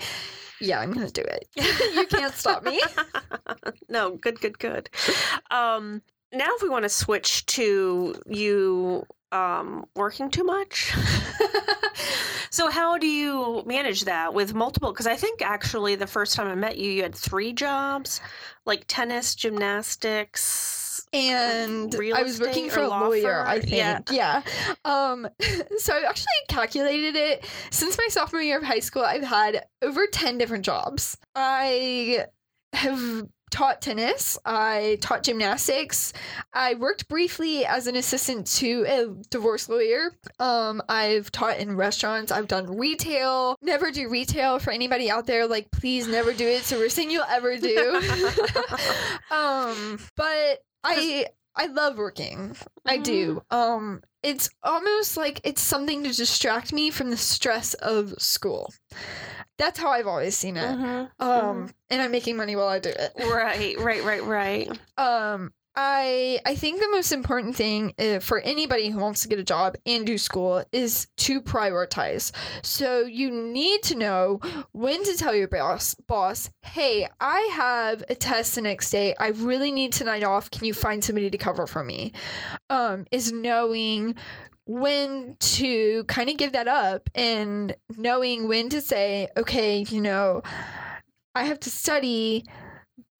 yeah, 0.59 0.79
I'm 0.79 0.91
gonna 0.91 1.09
do 1.09 1.21
it. 1.21 1.47
you 1.95 2.05
can't 2.07 2.33
stop 2.33 2.63
me. 2.63 2.81
no, 3.89 4.11
good, 4.11 4.39
good, 4.41 4.57
good. 4.59 4.89
Um, 5.51 6.01
now, 6.33 6.47
if 6.55 6.61
we 6.61 6.69
want 6.69 6.83
to 6.83 6.89
switch 6.89 7.45
to 7.47 8.15
you 8.25 9.05
um, 9.31 9.85
working 9.95 10.29
too 10.29 10.43
much. 10.43 10.93
so, 12.49 12.69
how 12.69 12.97
do 12.97 13.07
you 13.07 13.63
manage 13.65 14.05
that 14.05 14.33
with 14.33 14.53
multiple? 14.53 14.91
Because 14.91 15.07
I 15.07 15.15
think 15.15 15.41
actually 15.41 15.95
the 15.95 16.07
first 16.07 16.35
time 16.35 16.47
I 16.47 16.55
met 16.55 16.77
you, 16.77 16.91
you 16.91 17.03
had 17.03 17.15
three 17.15 17.53
jobs 17.53 18.21
like 18.65 18.83
tennis, 18.87 19.33
gymnastics. 19.33 21.07
and 21.13 21.95
I 21.95 22.21
was 22.21 22.39
working 22.39 22.69
for 22.69 22.81
a 22.81 22.87
law 22.87 23.07
lawyer, 23.07 23.45
I 23.47 23.59
think. 23.61 23.71
Yeah. 23.71 24.01
Yeah. 24.11 24.41
Um 24.83 25.27
so 25.77 25.93
I 25.93 26.01
actually 26.07 26.33
calculated 26.49 27.15
it 27.15 27.45
since 27.71 27.97
my 27.97 28.07
sophomore 28.09 28.41
year 28.41 28.57
of 28.57 28.63
high 28.63 28.81
school, 28.81 29.03
I've 29.03 29.23
had 29.23 29.65
over 29.81 30.05
10 30.05 30.37
different 30.37 30.65
jobs. 30.65 31.17
I 31.33 32.25
have 32.73 33.27
taught 33.49 33.81
tennis, 33.81 34.37
I 34.45 34.97
taught 35.01 35.23
gymnastics. 35.23 36.13
I 36.53 36.75
worked 36.75 37.07
briefly 37.07 37.65
as 37.65 37.87
an 37.87 37.95
assistant 37.95 38.47
to 38.57 38.85
a 38.87 39.07
divorce 39.29 39.69
lawyer. 39.69 40.11
Um 40.39 40.81
I've 40.89 41.31
taught 41.31 41.57
in 41.57 41.75
restaurants, 41.75 42.31
I've 42.31 42.47
done 42.47 42.77
retail. 42.77 43.57
Never 43.61 43.91
do 43.91 44.09
retail 44.09 44.59
for 44.59 44.71
anybody 44.71 45.09
out 45.09 45.25
there 45.27 45.47
like 45.47 45.71
please 45.71 46.07
never 46.07 46.33
do 46.33 46.45
it. 46.45 46.59
It's 46.59 46.69
the 46.69 46.77
worst 46.77 46.95
thing 46.95 47.11
you'll 47.11 47.23
ever 47.23 47.57
do. 47.57 47.95
um 49.31 49.99
but 50.15 50.63
I 50.83 51.27
I 51.57 51.65
love 51.65 51.97
working. 51.97 52.55
I 52.85 52.97
do. 52.97 53.41
Um 53.51 54.01
it's 54.23 54.49
almost 54.63 55.17
like 55.17 55.41
it's 55.43 55.61
something 55.61 56.03
to 56.03 56.11
distract 56.13 56.71
me 56.73 56.89
from 56.91 57.09
the 57.09 57.17
stress 57.17 57.73
of 57.75 58.13
school. 58.21 58.73
That's 59.57 59.79
how 59.79 59.89
I've 59.89 60.07
always 60.07 60.37
seen 60.37 60.55
it. 60.57 60.77
Mhm, 60.77 61.09
Um 61.19 61.73
and 61.89 62.01
I'm 62.01 62.11
making 62.11 62.37
money 62.37 62.55
while 62.55 62.67
I 62.67 62.79
do 62.79 62.89
it. 62.89 63.11
Right, 63.17 63.77
right, 63.79 64.03
right, 64.03 64.23
right. 64.23 64.79
Um 64.97 65.53
I 65.79 66.39
I 66.43 66.55
think 66.55 66.79
the 66.79 66.89
most 66.89 67.11
important 67.11 67.55
thing 67.55 67.93
uh, 67.99 68.17
for 68.19 68.39
anybody 68.39 68.89
who 68.89 68.97
wants 68.97 69.21
to 69.21 69.27
get 69.27 69.37
a 69.37 69.43
job 69.43 69.75
and 69.85 70.07
do 70.07 70.17
school 70.17 70.63
is 70.71 71.07
to 71.17 71.39
prioritize. 71.39 72.31
So 72.63 73.01
you 73.01 73.29
need 73.29 73.83
to 73.83 73.95
know 73.95 74.39
when 74.71 75.03
to 75.03 75.15
tell 75.15 75.35
your 75.35 75.47
boss 75.47 75.93
boss, 75.93 76.49
"Hey, 76.63 77.07
I 77.21 77.41
have 77.53 78.03
a 78.09 78.15
test 78.15 78.55
the 78.55 78.61
next 78.61 78.89
day. 78.89 79.13
I 79.19 79.27
really 79.27 79.71
need 79.71 79.93
tonight 79.93 80.23
off. 80.23 80.49
Can 80.49 80.65
you 80.65 80.73
find 80.73 81.03
somebody 81.03 81.29
to 81.29 81.37
cover 81.37 81.67
for 81.67 81.83
me?" 81.83 82.11
Um 82.71 83.05
is 83.11 83.31
knowing 83.31 84.15
when 84.65 85.37
to 85.39 86.03
kind 86.05 86.29
of 86.29 86.37
give 86.37 86.53
that 86.53 86.67
up 86.67 87.07
and 87.13 87.75
knowing 87.95 88.47
when 88.47 88.69
to 88.69 88.81
say, 88.81 89.27
"Okay, 89.37 89.85
you 89.89 90.01
know, 90.01 90.41
I 91.35 91.43
have 91.43 91.59
to 91.61 91.69
study, 91.69 92.45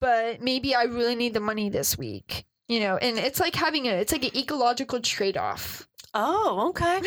but 0.00 0.40
maybe 0.40 0.74
I 0.74 0.84
really 0.84 1.14
need 1.14 1.34
the 1.34 1.40
money 1.40 1.68
this 1.68 1.96
week. 1.98 2.44
You 2.68 2.80
know, 2.80 2.96
and 2.98 3.18
it's 3.18 3.40
like 3.40 3.54
having 3.54 3.86
a 3.86 3.92
it's 3.92 4.12
like 4.12 4.24
an 4.24 4.36
ecological 4.36 5.00
trade 5.00 5.36
off. 5.36 5.88
Oh, 6.14 6.68
okay. 6.70 7.00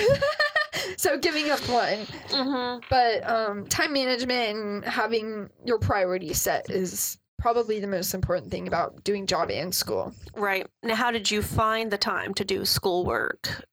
so 0.98 1.18
giving 1.18 1.50
up 1.50 1.60
one. 1.70 2.00
hmm 2.30 2.80
But 2.90 3.30
um, 3.30 3.68
time 3.68 3.94
management 3.94 4.58
and 4.58 4.86
having 4.86 5.50
your 5.66 5.80
priorities 5.80 6.42
set 6.42 6.70
is 6.70 7.18
probably 7.38 7.80
the 7.80 7.88
most 7.88 8.14
important 8.14 8.52
thing 8.52 8.68
about 8.68 9.04
doing 9.04 9.26
job 9.26 9.50
and 9.50 9.74
school. 9.74 10.14
Right. 10.36 10.68
Now, 10.84 10.96
how 10.96 11.12
did 11.12 11.30
you 11.30 11.42
find 11.42 11.92
the 11.92 11.98
time 11.98 12.34
to 12.36 12.46
do 12.46 12.66
schoolwork 12.66 13.66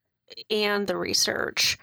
and 0.51 0.87
the 0.87 0.97
research? 0.97 1.79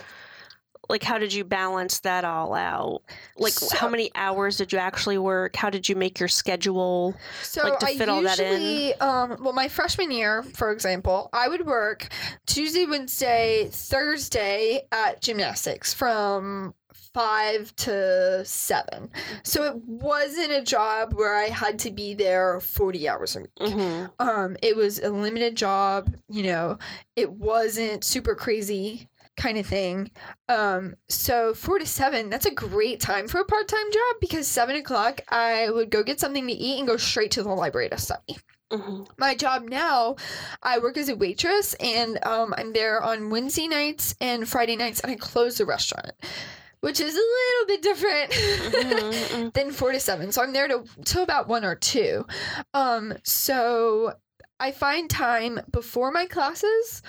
Like, 0.89 1.03
how 1.03 1.17
did 1.17 1.33
you 1.33 1.43
balance 1.43 1.99
that 2.01 2.23
all 2.25 2.53
out? 2.53 3.01
Like, 3.37 3.53
So- 3.53 3.75
how 3.75 3.89
many 3.89 4.11
hours 4.15 4.57
did 4.57 4.71
you 4.73 4.79
actually 4.79 5.17
work? 5.17 5.55
How 5.55 5.69
did 5.69 5.87
you 5.89 5.95
make 5.95 6.19
your 6.19 6.29
schedule? 6.29 7.15
So 7.43 7.63
Like, 7.63 7.79
to 7.79 7.85
I 7.87 7.97
fit 7.97 8.09
all 8.09 8.21
that 8.21 8.39
in? 8.39 8.61
usually, 8.61 8.93
um, 8.95 9.37
well, 9.41 9.53
my 9.53 9.67
freshman 9.67 10.11
year, 10.11 10.43
for 10.43 10.71
example, 10.71 11.29
I 11.33 11.47
would 11.47 11.65
work 11.65 12.07
Tuesday, 12.45 12.85
Wednesday, 12.85 13.69
Thursday 13.71 14.85
at 14.91 15.21
gymnastics 15.21 15.93
from 15.93 16.73
five 17.13 17.73
to 17.77 18.43
seven. 18.43 19.09
So 19.43 19.63
it 19.63 19.75
wasn't 19.85 20.51
a 20.51 20.61
job 20.61 21.13
where 21.13 21.33
I 21.35 21.45
had 21.45 21.79
to 21.79 21.91
be 21.91 22.13
there 22.13 22.59
forty 22.59 23.07
hours 23.07 23.37
a 23.37 23.41
week. 23.41 23.51
hmm 23.73 24.05
um 24.19 24.57
it 24.61 24.75
was 24.75 24.99
a 24.99 25.09
limited 25.09 25.55
job 25.55 26.13
you 26.27 26.43
know 26.43 26.77
it 27.15 27.31
wasn't 27.31 28.03
super 28.03 28.35
crazy 28.35 29.07
kind 29.37 29.57
of 29.57 29.65
thing 29.65 30.09
um 30.49 30.95
so 31.09 31.53
four 31.53 31.77
to 31.79 31.85
seven 31.85 32.29
that's 32.29 32.45
a 32.45 32.53
great 32.53 32.99
time 32.99 33.27
for 33.27 33.39
a 33.41 33.45
part-time 33.45 33.91
job 33.91 34.15
because 34.21 34.47
seven 34.47 34.75
o'clock 34.75 35.21
i 35.29 35.69
would 35.69 35.89
go 35.89 36.03
get 36.03 36.19
something 36.19 36.47
to 36.47 36.53
eat 36.53 36.79
and 36.79 36.87
go 36.87 36.97
straight 36.97 37.31
to 37.31 37.43
the 37.43 37.49
library 37.49 37.89
to 37.89 37.97
study 37.97 38.37
hmm 38.71 39.03
my 39.17 39.35
job 39.35 39.63
now 39.63 40.15
i 40.63 40.79
work 40.79 40.97
as 40.97 41.09
a 41.09 41.15
waitress 41.15 41.73
and 41.75 42.23
um, 42.25 42.53
i'm 42.57 42.73
there 42.73 43.01
on 43.03 43.29
wednesday 43.29 43.67
nights 43.67 44.15
and 44.21 44.47
friday 44.47 44.75
nights 44.75 44.99
and 45.01 45.11
i 45.11 45.15
close 45.15 45.57
the 45.57 45.65
restaurant 45.65 46.11
which 46.81 46.99
is 46.99 47.15
a 47.15 47.17
little 47.17 47.67
bit 47.67 47.81
different 47.81 48.31
Mhm, 48.71 49.53
than 49.53 49.71
four 49.71 49.91
to 49.91 49.99
seven. 49.99 50.31
So 50.31 50.41
I'm 50.43 50.53
there 50.53 50.67
to 50.67 50.83
till 51.03 51.23
about 51.23 51.47
one 51.47 51.65
or 51.65 51.75
two. 51.75 52.25
Um, 52.73 53.13
so 53.23 54.13
I 54.59 54.71
find 54.71 55.09
time 55.09 55.59
before 55.71 56.11
my 56.11 56.25
classes 56.25 57.01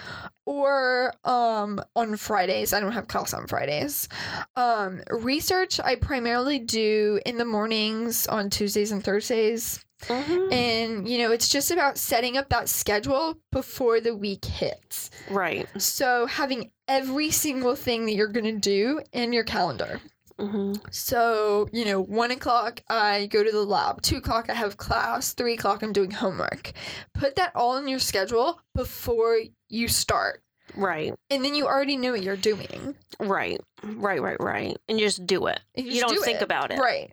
or 0.44 1.12
um 1.24 1.80
on 1.94 2.16
Fridays. 2.16 2.72
I 2.72 2.80
don't 2.80 2.92
have 2.92 3.08
class 3.08 3.32
on 3.34 3.46
Fridays. 3.46 4.08
Um, 4.56 5.00
research 5.10 5.78
I 5.80 5.94
primarily 5.96 6.58
do 6.58 7.20
in 7.24 7.38
the 7.38 7.44
mornings 7.44 8.26
on 8.26 8.50
Tuesdays 8.50 8.90
and 8.92 9.02
Thursdays. 9.02 9.84
mhm. 10.02 10.52
And 10.52 11.08
you 11.08 11.18
know, 11.18 11.32
it's 11.32 11.48
just 11.48 11.70
about 11.70 11.98
setting 11.98 12.36
up 12.36 12.48
that 12.50 12.68
schedule 12.68 13.38
before 13.52 14.00
the 14.00 14.14
week 14.16 14.44
hits. 14.44 15.10
Right. 15.30 15.66
So 15.80 16.26
having 16.26 16.70
every 16.88 17.30
single 17.30 17.74
thing 17.76 18.06
that 18.06 18.14
you're 18.14 18.28
gonna 18.28 18.52
do 18.52 19.00
in 19.12 19.32
your 19.32 19.44
calendar. 19.44 20.00
Hmm 20.38 20.74
So, 20.90 21.68
you 21.72 21.84
know, 21.84 22.00
one 22.02 22.30
o'clock 22.30 22.82
I 22.88 23.26
go 23.26 23.42
to 23.42 23.50
the 23.50 23.62
lab, 23.62 24.02
two 24.02 24.16
o'clock 24.18 24.50
I 24.50 24.54
have 24.54 24.76
class, 24.76 25.32
three 25.34 25.54
o'clock 25.54 25.82
I'm 25.82 25.92
doing 25.92 26.10
homework. 26.10 26.72
Put 27.14 27.36
that 27.36 27.52
all 27.54 27.76
in 27.76 27.88
your 27.88 27.98
schedule 27.98 28.60
before 28.74 29.38
you 29.68 29.88
start. 29.88 30.42
Right. 30.74 31.14
And 31.30 31.44
then 31.44 31.54
you 31.54 31.66
already 31.66 31.96
know 31.96 32.10
what 32.10 32.22
you're 32.22 32.36
doing. 32.36 32.96
Right. 33.20 33.60
Right. 33.84 34.20
Right. 34.20 34.36
Right. 34.40 34.76
And 34.88 34.98
you 34.98 35.06
just 35.06 35.24
do 35.26 35.46
it. 35.46 35.60
You 35.76 35.84
You, 35.84 36.00
don't 36.00 36.14
do 36.16 36.20
think 36.20 36.38
it. 36.40 36.42
about 36.42 36.72
it. 36.72 36.78
Right. 36.78 37.12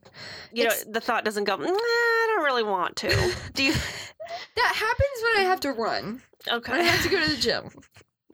You 0.51 0.65
know, 0.65 0.73
the 0.89 0.99
thought 0.99 1.23
doesn't 1.23 1.43
go. 1.43 1.55
Nah, 1.57 1.67
I 1.67 2.33
don't 2.35 2.43
really 2.45 2.63
want 2.63 2.95
to. 2.97 3.09
Do 3.53 3.63
you? 3.63 3.73
That 4.55 4.73
happens 4.75 5.23
when 5.23 5.45
I 5.45 5.49
have 5.49 5.59
to 5.61 5.71
run, 5.71 6.21
Okay. 6.51 6.71
when 6.71 6.81
I 6.81 6.85
have 6.85 7.03
to 7.03 7.09
go 7.09 7.23
to 7.23 7.29
the 7.29 7.37
gym. 7.37 7.69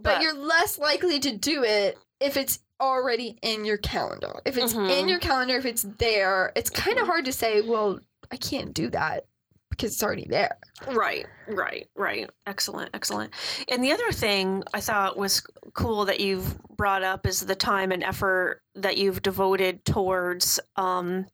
But, 0.01 0.15
But- 0.15 0.21
you're 0.21 0.33
less 0.37 0.79
likely 0.79 1.19
to 1.19 1.35
do 1.35 1.63
it 1.65 1.97
if 2.21 2.37
it's 2.37 2.59
already 2.81 3.37
in 3.41 3.65
your 3.65 3.77
calendar. 3.77 4.41
If 4.45 4.57
it's 4.57 4.73
in 4.73 4.79
Mhm. 4.79 5.09
your 5.09 5.19
calendar, 5.19 5.57
if 5.57 5.65
it's 5.65 5.83
there, 5.97 6.51
it's 6.55 6.69
kind 6.69 6.97
of 6.99 7.07
hard 7.07 7.25
to 7.25 7.33
say, 7.33 7.61
well, 7.61 7.99
I 8.31 8.37
can't 8.37 8.73
do 8.73 8.89
that 8.91 9.25
because 9.69 9.93
it's 9.93 10.03
already 10.03 10.27
there. 10.29 10.57
Right, 10.87 11.25
right, 11.47 11.87
right. 11.95 12.29
Excellent, 12.45 12.91
excellent. 12.93 13.33
And 13.69 13.83
the 13.83 13.91
other 13.91 14.11
thing 14.11 14.63
I 14.73 14.81
thought 14.81 15.17
was 15.17 15.41
cool 15.73 16.05
that 16.05 16.19
you've 16.19 16.57
brought 16.75 17.03
up 17.03 17.25
is 17.25 17.41
the 17.41 17.55
time 17.55 17.91
and 17.91 18.03
effort 18.03 18.61
that 18.75 18.97
you've 18.97 19.21
devoted 19.21 19.83
towards, 19.85 20.59
um, 20.75 21.27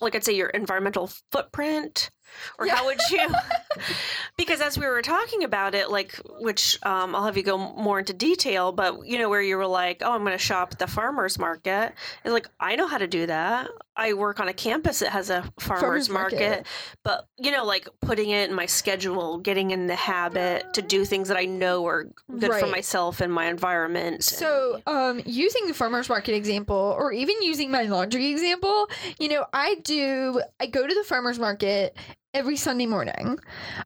like 0.00 0.14
I'd 0.14 0.24
say, 0.24 0.32
your 0.34 0.50
environmental 0.50 1.10
footprint. 1.32 2.10
Or 2.58 2.66
Yeah. 2.66 2.76
how 2.76 2.86
would 2.86 2.98
you? 3.10 3.28
because 4.36 4.60
as 4.60 4.78
we 4.78 4.86
were 4.86 5.02
talking 5.02 5.44
about 5.44 5.74
it, 5.74 5.90
like, 5.90 6.14
which 6.40 6.78
um, 6.84 7.14
I'll 7.14 7.24
have 7.24 7.36
you 7.36 7.42
go 7.42 7.58
more 7.58 7.98
into 7.98 8.12
detail, 8.12 8.72
but 8.72 9.06
you 9.06 9.18
know, 9.18 9.28
where 9.28 9.42
you 9.42 9.56
were 9.56 9.66
like, 9.66 10.02
oh, 10.04 10.12
I'm 10.12 10.20
going 10.22 10.32
to 10.32 10.38
shop 10.38 10.70
at 10.72 10.78
the 10.78 10.86
farmer's 10.86 11.38
market. 11.38 11.92
And 12.24 12.34
like, 12.34 12.48
I 12.60 12.76
know 12.76 12.86
how 12.86 12.98
to 12.98 13.06
do 13.06 13.26
that. 13.26 13.68
I 13.96 14.12
work 14.12 14.38
on 14.38 14.48
a 14.48 14.52
campus 14.52 15.00
that 15.00 15.10
has 15.10 15.28
a 15.28 15.42
farmer's, 15.58 15.80
Farmer's 15.80 16.08
market 16.08 16.40
market. 16.40 16.66
but 17.02 17.26
you 17.36 17.50
know 17.50 17.64
like 17.64 17.88
putting 18.00 18.30
it 18.30 18.48
in 18.48 18.54
my 18.54 18.66
schedule 18.66 19.38
getting 19.38 19.72
in 19.72 19.88
the 19.88 19.96
habit 19.96 20.72
to 20.74 20.82
do 20.82 21.04
things 21.04 21.26
that 21.28 21.36
i 21.36 21.44
know 21.44 21.84
are 21.84 22.06
good 22.38 22.52
for 22.54 22.66
myself 22.68 23.20
and 23.20 23.32
my 23.32 23.46
environment 23.46 24.22
So, 24.22 24.80
um, 24.86 25.20
using 25.26 25.66
the 25.66 25.74
farmer's 25.74 26.08
market 26.08 26.34
example, 26.34 26.94
or 26.98 27.12
even 27.12 27.42
using 27.42 27.70
my 27.72 27.82
laundry 27.84 28.30
example, 28.30 28.88
you 29.18 29.28
know, 29.28 29.46
I 29.52 29.76
do, 29.82 30.42
I 30.60 30.66
go 30.66 30.86
to 30.86 30.94
the 30.94 31.04
farmer's 31.04 31.38
market 31.38 31.96
every 32.34 32.56
Sunday 32.56 32.86
morning. 32.86 33.38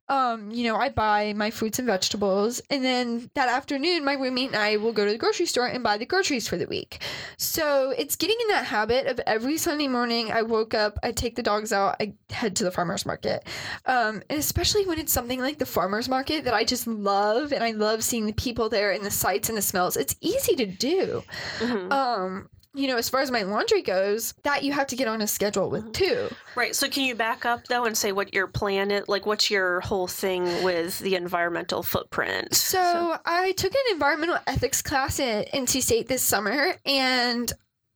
Um, 0.09 0.51
you 0.51 0.65
know, 0.65 0.77
I 0.77 0.89
buy 0.89 1.33
my 1.35 1.51
fruits 1.51 1.79
and 1.79 1.87
vegetables, 1.87 2.61
and 2.71 2.85
then 2.85 3.31
that 3.35 3.49
afternoon, 3.49 4.05
my 4.05 4.15
roommate 4.15 4.49
and 4.49 4.57
I 4.57 4.77
will 4.77 4.93
go 4.93 5.05
to 5.05 5.13
the 5.13 5.19
grocery 5.19 5.47
store 5.47 5.67
and 5.67 5.83
buy 5.83 5.97
the 5.97 6.07
groceries 6.07 6.49
for 6.49 6.57
the 6.57 6.67
week. 6.67 7.03
So 7.39 7.95
it's 7.97 8.17
getting 8.17 8.37
in 8.43 8.49
that 8.49 8.67
habit 8.67 9.07
of 9.07 9.21
every 9.27 9.59
Sunday 9.59 9.89
morning, 9.89 10.33
I 10.33 10.43
woke 10.43 10.75
up, 10.75 10.99
I 11.03 11.13
take 11.13 11.37
the 11.37 11.43
dogs 11.43 11.73
out, 11.73 11.97
I 12.01 12.15
head 12.31 12.57
to 12.57 12.65
the 12.65 12.73
farmer's 12.73 13.07
market. 13.07 13.47
Um, 13.87 14.23
and 14.29 14.39
especially 14.39 14.87
when 14.87 14.99
it's 14.99 15.13
something 15.13 15.41
like 15.41 15.59
the 15.59 15.67
farmer's 15.67 16.09
market 16.09 16.45
that 16.45 16.55
I 16.55 16.65
just 16.65 16.87
love, 16.87 17.53
and 17.53 17.63
I 17.63 17.71
love 17.71 18.03
seeing 18.03 18.27
the 18.27 18.33
people 18.33 18.69
there 18.69 18.91
and 18.93 19.05
the 19.05 19.11
sights 19.11 19.49
and 19.49 19.57
the 19.57 19.63
smells. 19.63 19.97
It's 19.97 20.17
easy 20.21 20.57
to 20.57 20.67
do. 20.67 21.23
Mhm. 21.59 21.93
Um, 21.93 22.49
you 22.75 22.89
know, 22.89 22.97
as 22.97 23.09
far 23.09 23.21
as 23.21 23.31
my 23.31 23.43
laundry 23.43 23.83
goes, 23.83 24.33
that 24.45 24.65
you 24.65 24.73
have 24.73 24.87
to 24.89 24.97
get 24.97 25.09
on 25.09 25.21
a 25.21 25.27
schedule 25.27 25.71
with 25.71 25.93
mm-hmm. 25.93 25.93
too. 25.93 26.29
right 26.57 26.75
so 26.75 26.89
can 26.89 27.05
you 27.05 27.15
back 27.15 27.45
up 27.45 27.67
though 27.69 27.85
and 27.85 27.97
say 27.97 28.13
what 28.13 28.33
your 28.35 28.47
plan 28.47 28.91
is 28.91 29.07
like 29.09 29.27
what's 29.27 29.51
your 29.51 29.81
whole 29.81 30.07
thing 30.07 30.45
with 30.63 30.99
the 31.01 31.15
environmental 31.15 31.83
footprint 31.83 32.55
So, 32.55 33.17
I 33.25 33.53
took 33.53 33.73
an 33.73 33.81
environmental 33.91 34.39
ethics 34.47 34.83
class 34.83 35.21
at 35.21 35.53
NC 35.53 35.83
State 35.83 36.09
this 36.09 36.23
summer, 36.23 36.75
and 36.87 37.53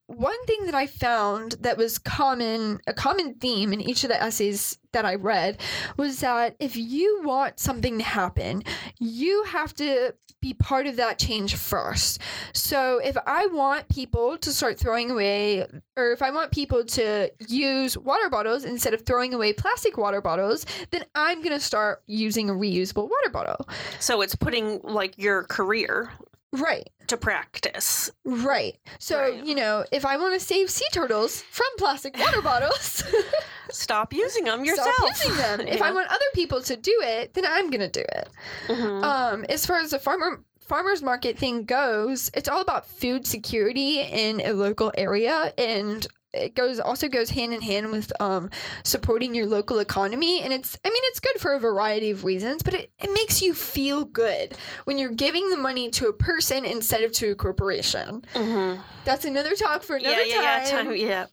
one 0.07 0.45
thing 0.47 0.67
that 0.67 0.75
I 0.75 0.87
found 0.87 1.53
that 1.61 1.77
was 1.77 1.99
common, 1.99 2.81
a 2.87 2.95
common 2.95 3.35
theme 3.35 3.73
in 3.73 3.81
each 3.81 4.05
of 4.05 4.11
the 4.11 4.23
essays 4.23 4.79
that 4.93 5.05
I 5.05 5.17
read, 5.17 5.59
was 5.97 6.21
that 6.21 6.57
if 6.61 6.77
you 6.77 7.23
want 7.25 7.59
something 7.59 7.99
to 7.99 8.05
happen, 8.05 8.63
you 8.99 9.43
have 9.45 9.75
to 9.75 10.15
be 10.41 10.55
part 10.55 10.87
of 10.87 10.97
that 10.97 11.19
change 11.19 11.57
first. 11.57 12.21
So, 12.53 12.99
if 12.99 13.17
I 13.27 13.47
want 13.47 13.89
people 13.89 14.39
to 14.39 14.53
start 14.53 14.79
throwing 14.79 15.11
away, 15.11 15.67
or 15.97 16.13
if 16.13 16.23
I 16.23 16.31
want 16.31 16.53
people 16.53 16.85
to 16.85 17.31
use 17.49 17.99
water 17.99 18.31
bottles 18.31 18.65
instead 18.65 18.95
of 18.95 19.05
throwing 19.05 19.35
away 19.35 19.53
plastic 19.53 19.97
water 19.97 20.21
bottles, 20.21 20.65
then 20.91 21.05
I'm 21.15 21.39
going 21.39 21.57
to 21.57 21.61
start 21.61 22.03
using 22.07 22.49
a 22.49 22.53
reusable 22.53 23.09
water 23.09 23.31
bottle. 23.33 23.69
so 23.99 24.21
it's 24.21 24.37
putting 24.37 24.81
like 24.83 25.19
your 25.19 25.45
career 25.45 26.13
Right. 26.61 26.89
to 27.09 27.17
practice 27.17 28.11
Right. 28.25 28.77
So, 28.99 29.19
Right. 29.21 29.45
you 29.45 29.55
know, 29.55 29.85
if 29.93 30.05
I 30.05 30.17
want 30.17 30.35
to 30.35 30.41
save 30.45 30.71
sea 30.71 30.87
turtles 30.93 31.43
from 31.43 31.67
plastic 31.79 32.17
water 32.19 32.43
bottles, 32.43 33.03
stop 33.71 34.13
using 34.13 34.45
them 34.45 34.65
yourself 34.65 34.89
stop 34.95 35.09
using 35.11 35.37
them. 35.37 35.61
If 35.69 35.83
I 35.83 35.91
want 35.93 36.09
other 36.09 36.31
people 36.35 36.61
to 36.63 36.77
do 36.77 36.95
it, 37.03 37.35
then 37.35 37.45
I'm 37.47 37.71
going 37.71 37.81
to 37.81 37.89
do 37.89 38.01
it. 38.01 38.29
Mhm. 38.69 39.03
Um, 39.05 39.45
as 39.49 39.67
far 39.67 39.79
as 39.79 39.91
the 39.91 39.99
farmer 39.99 40.41
farmers 40.61 41.01
market 41.03 41.39
thing 41.39 41.65
goes, 41.65 42.29
it's 42.35 42.49
all 42.49 42.61
about 42.61 42.87
food 42.89 43.25
security 43.27 44.01
in 44.01 44.41
a 44.41 44.53
local 44.53 44.93
area 44.99 45.53
and 45.57 46.07
it 46.37 46.55
goes 46.55 46.79
also 46.81 47.09
goes 47.09 47.31
hand 47.31 47.53
in 47.55 47.61
hand 47.61 47.91
with 47.91 48.13
um, 48.21 48.51
supporting 48.85 49.35
your 49.35 49.47
local 49.47 49.79
economy 49.79 50.43
and 50.43 50.53
it's 50.53 50.79
i 50.85 50.89
mean 50.89 51.03
it's 51.07 51.21
good 51.21 51.39
for 51.41 51.55
a 51.55 51.59
variety 51.59 52.11
of 52.11 52.25
reasons 52.25 52.63
but 52.63 52.75
it, 52.75 52.91
it 53.01 53.11
makes 53.13 53.41
you 53.43 53.55
feel 53.55 54.05
good 54.05 54.57
when 54.85 54.99
you're 54.99 55.11
giving 55.11 55.49
the 55.51 55.57
money 55.57 55.91
to 55.91 56.09
a 56.09 56.13
person 56.13 56.65
instead 56.65 57.03
of 57.03 57.13
to 57.13 57.31
a 57.31 57.35
corporation 57.35 58.23
Mhm. 58.35 58.81
that's 59.05 59.25
another 59.25 59.55
talk 59.55 59.83
for 59.83 59.97
another 59.97 60.23
yeah 60.25 60.43
yeah 60.43 60.65
yeah 60.65 60.71
time 60.71 60.95
yeah 60.97 61.27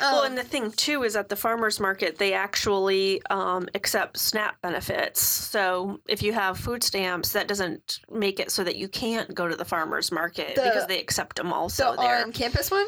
well, 0.00 0.20
Um, 0.20 0.26
and 0.28 0.38
the 0.38 0.42
thing 0.44 0.70
too 0.70 1.02
is 1.02 1.14
at 1.14 1.28
the 1.28 1.36
farmers 1.36 1.78
market 1.78 2.16
they 2.16 2.32
actually 2.32 3.20
um, 3.28 3.68
accept 3.74 4.16
SNAP 4.18 4.58
benefits. 4.62 5.20
So 5.20 6.00
if 6.08 6.22
you 6.22 6.32
have 6.32 6.56
food 6.56 6.82
stamps, 6.82 7.32
that 7.32 7.46
doesn't 7.48 8.00
make 8.10 8.40
it 8.40 8.50
so 8.50 8.64
that 8.64 8.76
you 8.76 8.88
can't 8.88 9.34
go 9.34 9.46
to 9.46 9.54
the 9.54 9.64
farmers 9.66 10.10
market 10.10 10.54
The- 10.54 10.62
because 10.62 10.86
they 10.86 10.98
accept 10.98 11.36
them 11.36 11.52
also 11.52 11.90
the 11.96 12.00
there. 12.00 12.22
on 12.22 12.32
campus 12.32 12.70
one? 12.70 12.86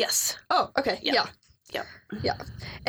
Yes, 0.00 0.36
Oh, 0.50 0.70
okay. 0.78 0.98
Yeah. 1.02 1.12
Yeah. 1.14 1.26
Yep. 1.72 1.86
Yeah. 2.22 2.36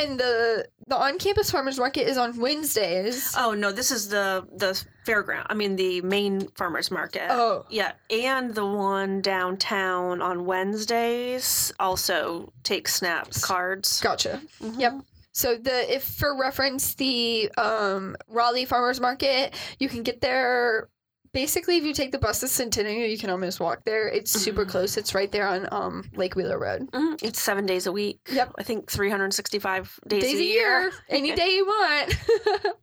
And 0.01 0.19
the 0.19 0.65
the 0.87 0.95
on 0.97 1.19
campus 1.19 1.51
farmers 1.51 1.77
market 1.77 2.09
is 2.09 2.17
on 2.17 2.35
Wednesdays. 2.39 3.31
Oh 3.37 3.53
no, 3.53 3.71
this 3.71 3.91
is 3.91 4.09
the 4.09 4.47
the 4.57 4.71
fairground. 5.05 5.45
I 5.51 5.53
mean 5.53 5.75
the 5.75 6.01
main 6.01 6.47
farmers 6.57 6.89
market. 6.89 7.27
Oh. 7.29 7.65
Yeah, 7.69 7.91
and 8.09 8.55
the 8.55 8.65
one 8.65 9.21
downtown 9.21 10.23
on 10.23 10.45
Wednesdays 10.45 11.71
also 11.79 12.51
takes 12.63 12.95
snaps 12.95 13.45
cards. 13.45 14.01
Gotcha. 14.01 14.41
Mhm. 14.59 14.79
Yep. 14.79 14.93
So 15.33 15.55
the 15.57 15.93
if 15.95 16.03
for 16.03 16.35
reference 16.35 16.95
the 16.95 17.51
um 17.57 18.15
Raleigh 18.27 18.65
Farmers 18.65 18.99
Market, 18.99 19.53
you 19.79 19.89
can 19.89 20.01
get 20.03 20.21
there 20.21 20.89
basically 21.33 21.77
if 21.77 21.83
you 21.83 21.93
take 21.93 22.11
the 22.11 22.17
bus 22.19 22.39
to 22.41 22.47
Centennial, 22.47 23.07
you 23.07 23.17
can 23.17 23.29
almost 23.29 23.59
walk 23.59 23.83
there. 23.85 24.07
It's 24.07 24.31
super 24.31 24.65
Mhm. 24.65 24.69
close. 24.69 24.97
It's 24.97 25.13
right 25.15 25.31
there 25.31 25.47
on 25.47 25.67
um 25.71 26.09
Lake 26.15 26.35
Wheeler 26.35 26.59
Road. 26.59 26.89
Mhm. 26.91 27.21
It's 27.23 27.41
seven 27.41 27.65
days 27.65 27.87
a 27.87 27.91
week. 27.91 28.19
Yep. 28.31 28.53
I 28.57 28.63
think 28.63 28.89
365 28.91 29.99
days, 30.07 30.23
Days 30.23 30.39
a 30.39 30.43
year. 30.43 30.91
Any 31.09 31.33
day 31.35 31.55
you 31.55 31.65
want. 31.65 32.15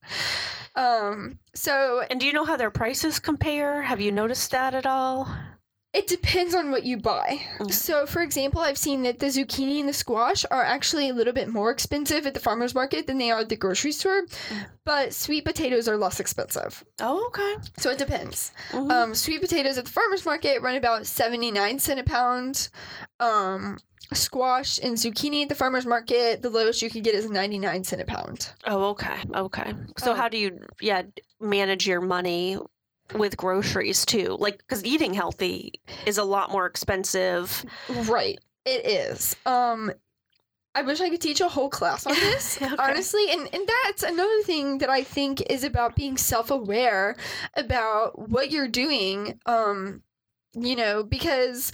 um 0.76 1.38
so 1.54 2.04
And 2.10 2.20
do 2.20 2.26
you 2.26 2.32
know 2.32 2.44
how 2.44 2.56
their 2.56 2.70
prices 2.70 3.18
compare? 3.18 3.82
Have 3.82 4.00
you 4.00 4.12
noticed 4.12 4.50
that 4.52 4.74
at 4.74 4.86
all? 4.86 5.28
It 5.98 6.06
depends 6.06 6.54
on 6.54 6.70
what 6.70 6.84
you 6.84 6.96
buy. 6.96 7.40
Mm. 7.58 7.72
So, 7.72 8.06
for 8.06 8.22
example, 8.22 8.60
I've 8.60 8.78
seen 8.78 9.02
that 9.02 9.18
the 9.18 9.26
zucchini 9.26 9.80
and 9.80 9.88
the 9.88 9.92
squash 9.92 10.44
are 10.50 10.62
actually 10.62 11.08
a 11.08 11.12
little 11.12 11.32
bit 11.32 11.48
more 11.48 11.70
expensive 11.72 12.24
at 12.26 12.34
the 12.34 12.40
farmer's 12.40 12.74
market 12.74 13.06
than 13.08 13.18
they 13.18 13.30
are 13.32 13.40
at 13.40 13.48
the 13.48 13.56
grocery 13.56 13.92
store, 13.92 14.22
Mm. 14.22 14.66
but 14.84 15.12
sweet 15.12 15.44
potatoes 15.44 15.88
are 15.88 15.96
less 15.96 16.20
expensive. 16.20 16.84
Oh, 17.00 17.26
okay. 17.26 17.54
So, 17.78 17.90
it 17.90 17.98
depends. 17.98 18.52
Mhm. 18.70 18.90
Um, 18.92 19.14
sweet 19.14 19.40
potatoes 19.40 19.76
at 19.76 19.86
the 19.86 19.90
farmer's 19.90 20.24
market 20.24 20.62
run 20.62 20.76
about 20.76 21.04
79 21.06 21.78
cent 21.80 21.98
a 21.98 22.04
pound. 22.04 22.68
Um, 23.18 23.78
squash 24.14 24.78
and 24.82 24.96
zucchini 24.96 25.42
at 25.42 25.48
the 25.48 25.54
farmer's 25.54 25.84
market, 25.84 26.40
the 26.42 26.48
lowest 26.50 26.80
you 26.80 26.88
could 26.90 27.02
get 27.04 27.14
is 27.14 27.28
99 27.28 27.82
cent 27.84 28.00
a 28.00 28.04
pound. 28.06 28.50
oh, 28.66 28.84
okay. 28.90 29.16
Okay. 29.34 29.74
So 29.98 30.12
Um, 30.12 30.16
how 30.16 30.28
do 30.28 30.38
you 30.38 30.60
yeah 30.80 31.02
manage 31.40 31.86
your 31.86 32.00
money 32.00 32.56
with 33.14 33.36
groceries 33.36 34.04
too? 34.06 34.36
Like 34.38 34.66
cuz 34.68 34.84
eating 34.84 35.14
healthy 35.14 35.72
is 36.06 36.18
a 36.18 36.24
lot 36.24 36.50
more 36.50 36.66
expensive. 36.66 37.64
Right. 37.88 38.38
It 38.64 38.86
is. 38.86 39.36
Um 39.46 39.92
I 40.74 40.82
wish 40.82 41.00
I 41.00 41.08
could 41.08 41.20
teach 41.20 41.40
a 41.40 41.48
whole 41.48 41.70
class 41.70 42.06
on 42.06 42.12
this, 42.20 42.60
Okay. 42.62 42.74
honestly. 42.78 43.30
And 43.30 43.48
and 43.52 43.68
that's 43.84 44.02
another 44.02 44.42
thing 44.42 44.78
that 44.78 44.90
I 44.90 45.02
think 45.02 45.40
is 45.50 45.64
about 45.64 45.96
being 45.96 46.16
self-aware 46.16 47.16
about 47.54 48.28
what 48.28 48.50
you're 48.50 48.68
doing. 48.68 49.40
Um 49.46 50.02
you 50.54 50.76
know, 50.76 51.02
because 51.02 51.72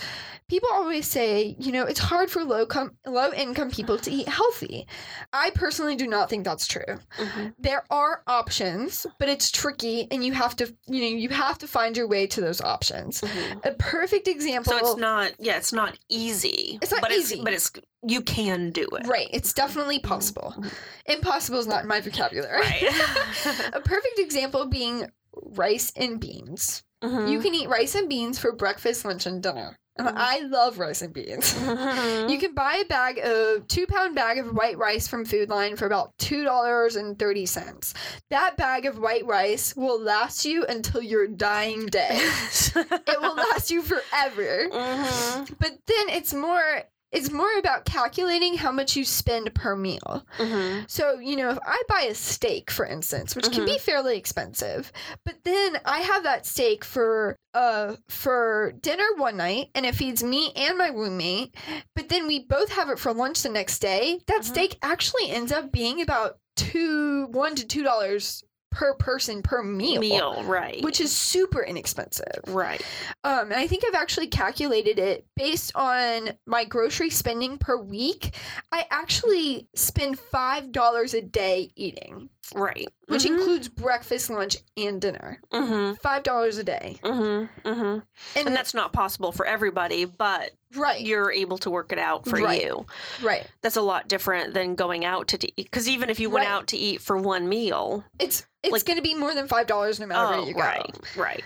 people 0.49 0.69
always 0.73 1.07
say, 1.07 1.57
you 1.59 1.73
know, 1.73 1.85
it's 1.85 2.01
hard 2.01 2.31
for 2.31 2.45
low 2.45 2.67
com- 2.67 2.97
low 3.07 3.33
income 3.33 3.71
people 3.71 3.97
to 3.99 4.11
eat 4.11 4.29
healthy. 4.29 4.87
I 5.33 5.51
personally 5.51 5.97
do 5.97 6.07
not 6.07 6.29
think 6.29 6.45
that's 6.45 6.67
true. 6.67 6.99
Mhm. 7.19 7.55
There 7.59 7.85
are 7.91 8.23
options, 8.27 9.07
but 9.19 9.29
it's 9.29 9.51
tricky 9.51 10.07
and 10.11 10.25
you 10.25 10.33
have 10.33 10.55
to, 10.57 10.67
you 10.87 11.01
know, 11.01 11.17
you 11.17 11.29
have 11.31 11.59
to 11.59 11.67
find 11.67 11.97
your 11.97 12.07
way 12.09 12.27
to 12.27 12.41
those 12.41 12.61
options. 12.61 13.21
Mhm. 13.21 13.65
A 13.65 13.73
perfect 13.73 14.29
example 14.29 14.73
So 14.73 14.79
it's 14.79 14.97
not 14.99 15.33
yeah, 15.39 15.57
it's 15.57 15.73
not 15.73 15.97
easy. 16.09 16.79
It's 16.83 16.93
not 16.93 17.01
but 17.01 17.13
easy. 17.13 17.37
It's, 17.37 17.45
but 17.45 17.53
it's 17.55 17.71
you 18.07 18.21
can 18.21 18.71
do 18.71 18.87
it. 18.99 19.07
Right, 19.07 19.29
it's 19.33 19.53
definitely 19.55 19.99
possible. 20.01 20.55
Mhm. 20.59 20.73
Impossible 21.07 21.59
is 21.59 21.67
not 21.67 21.83
in 21.83 21.89
my 21.89 22.01
vocabulary. 22.01 22.61
Right. 22.61 22.83
a 23.73 23.81
perfect 23.81 24.19
example 24.19 24.67
being 24.67 25.11
rice 25.33 25.93
and 25.97 26.21
beans. 26.21 26.83
Mhm. 27.05 27.31
You 27.31 27.41
can 27.41 27.55
eat 27.55 27.69
rice 27.69 27.95
and 27.95 28.09
beans 28.09 28.39
for 28.39 28.53
breakfast, 28.53 29.05
lunch, 29.05 29.27
and 29.27 29.43
dinner. 29.43 29.77
And 29.97 30.09
Mhm. 30.09 30.15
I 30.17 30.39
love 30.41 30.79
rice 30.81 31.03
and 31.03 31.13
beans. 31.13 31.53
Mhm. 31.55 32.29
You 32.31 32.39
can 32.39 32.53
buy 32.53 32.79
a 32.79 32.85
bag 32.85 33.19
of 33.23 33.69
two 33.69 33.87
pound 33.87 34.17
bag 34.17 34.39
of 34.39 34.47
white 34.53 34.77
rice 34.77 35.07
from 35.07 35.25
Food 35.25 35.49
Lion 35.51 35.77
for 35.77 35.87
about 35.87 36.13
two 36.19 36.43
dollars 36.43 36.97
and 36.97 37.17
thirty 37.17 37.47
cents. 37.47 37.95
That 38.31 38.57
bag 38.57 38.87
of 38.87 38.99
white 38.99 39.25
rice 39.25 39.77
will 39.77 40.01
last 40.01 40.45
you 40.45 40.65
until 40.67 41.01
your 41.01 41.29
dying 41.29 41.87
day. 41.87 42.09
it 42.75 43.21
will 43.21 43.37
last 43.37 43.71
you 43.71 43.83
forever. 43.83 44.69
Mhm. 44.73 45.55
But 45.61 45.73
then 45.87 46.09
it's 46.09 46.35
more 46.35 46.83
it's 47.15 47.31
more 47.31 47.57
about 47.59 47.85
calculating 47.85 48.57
how 48.57 48.73
much 48.73 48.97
you 48.97 49.05
spend 49.05 49.55
per 49.55 49.75
meal. 49.77 50.27
Mhm. 50.39 50.91
So, 50.91 51.19
you 51.21 51.37
know, 51.37 51.51
if 51.51 51.59
I 51.65 51.83
buy 51.89 52.03
a 52.11 52.15
steak, 52.15 52.71
for 52.71 52.85
instance, 52.85 53.35
which 53.37 53.47
can 53.51 53.65
be 53.65 53.79
fairly 53.79 54.19
expensive, 54.19 54.91
but 55.25 55.37
then 55.45 55.79
I 55.85 55.99
have 56.01 56.25
that 56.25 56.45
steak 56.47 56.85
for 56.85 57.39
uh 57.55 57.97
for 58.09 58.73
dinner 58.81 59.07
one 59.17 59.37
night 59.37 59.69
and 59.75 59.87
it 59.87 59.95
feeds 59.95 60.23
me 60.25 60.53
and 60.57 60.77
my 60.77 60.89
roommate, 60.89 61.55
but 61.95 62.09
then 62.09 62.27
we 62.27 62.41
both 62.45 62.71
have 62.73 62.91
it 62.91 62.99
for 62.99 63.15
lunch 63.15 63.43
the 63.43 63.49
next 63.49 63.79
day, 63.79 64.21
that 64.27 64.41
Mhm. 64.43 64.45
steak 64.45 64.79
actually 64.83 65.31
ends 65.31 65.53
up 65.53 65.71
being 65.73 66.01
about 66.03 66.39
two 66.57 67.27
one 67.33 67.55
to 67.57 67.67
two 67.67 67.83
dollars 67.83 68.43
per 68.75 68.95
person 68.95 69.41
per 69.41 69.63
meal. 69.63 70.01
Meal, 70.01 70.43
right. 70.45 70.83
Which 70.83 71.01
is 71.01 71.13
super 71.13 71.63
inexpensive. 71.63 72.43
right. 72.49 72.83
Um, 73.23 73.53
and 73.53 73.55
I 73.55 73.69
think 73.69 73.85
I've 73.87 73.95
actually 73.95 74.27
calculated 74.27 74.99
it 74.99 75.25
based 75.37 75.73
on 75.77 76.31
my 76.45 76.65
grocery 76.65 77.09
spending 77.09 77.57
per 77.57 77.81
week. 77.81 78.35
I 78.73 78.85
actually 78.91 79.69
spend 79.77 80.19
five 80.19 80.73
dollars 80.73 81.15
a 81.15 81.23
day 81.23 81.71
eating, 81.77 82.29
Right. 82.55 82.89
which 83.07 83.23
Mhm. 83.25 83.37
includes 83.39 83.69
breakfast, 83.69 84.31
lunch, 84.31 84.57
and 84.77 85.01
dinner. 85.01 85.41
Mhm. 85.53 85.99
Five 86.01 86.23
dollars 86.23 86.59
a 86.59 86.65
day, 86.65 86.99
Mhm. 87.03 87.49
Mhm. 87.65 88.03
and, 88.37 88.47
And 88.49 88.57
that's 88.57 88.75
not 88.75 88.93
possible 88.93 89.31
for 89.33 89.47
everybody, 89.47 90.05
but 90.05 90.51
right, 90.75 91.01
you're 91.01 91.31
able 91.31 91.59
to 91.59 91.71
work 91.71 91.93
it 91.93 91.99
out 91.99 92.27
for 92.27 92.39
Right. 92.41 92.63
you. 92.63 92.87
right. 93.23 93.47
That's 93.63 93.77
a 93.77 93.83
lot 93.83 94.09
different 94.09 94.55
than 94.55 94.75
going 94.75 95.05
out 95.05 95.29
to 95.29 95.39
eat. 95.47 95.55
Because 95.57 95.89
even 95.89 96.11
if 96.11 96.19
you 96.21 96.29
went 96.31 96.47
Right. 96.47 96.53
out 96.53 96.67
to 96.69 96.77
eat 96.77 97.01
for 97.01 97.17
one 97.17 97.49
meal, 97.49 98.05
It's 98.19 98.45
it's 98.63 98.73
Like- 98.73 98.85
going 98.87 98.97
to 98.97 99.03
be 99.03 99.15
more 99.15 99.35
than 99.35 99.47
five 99.47 99.67
dollars 99.67 100.01
no 100.01 100.07
matter 100.07 100.27
where 100.31 100.39
oh, 100.39 100.47
you 100.47 100.55
go. 100.55 100.61
right, 100.61 100.97
right. 101.17 101.45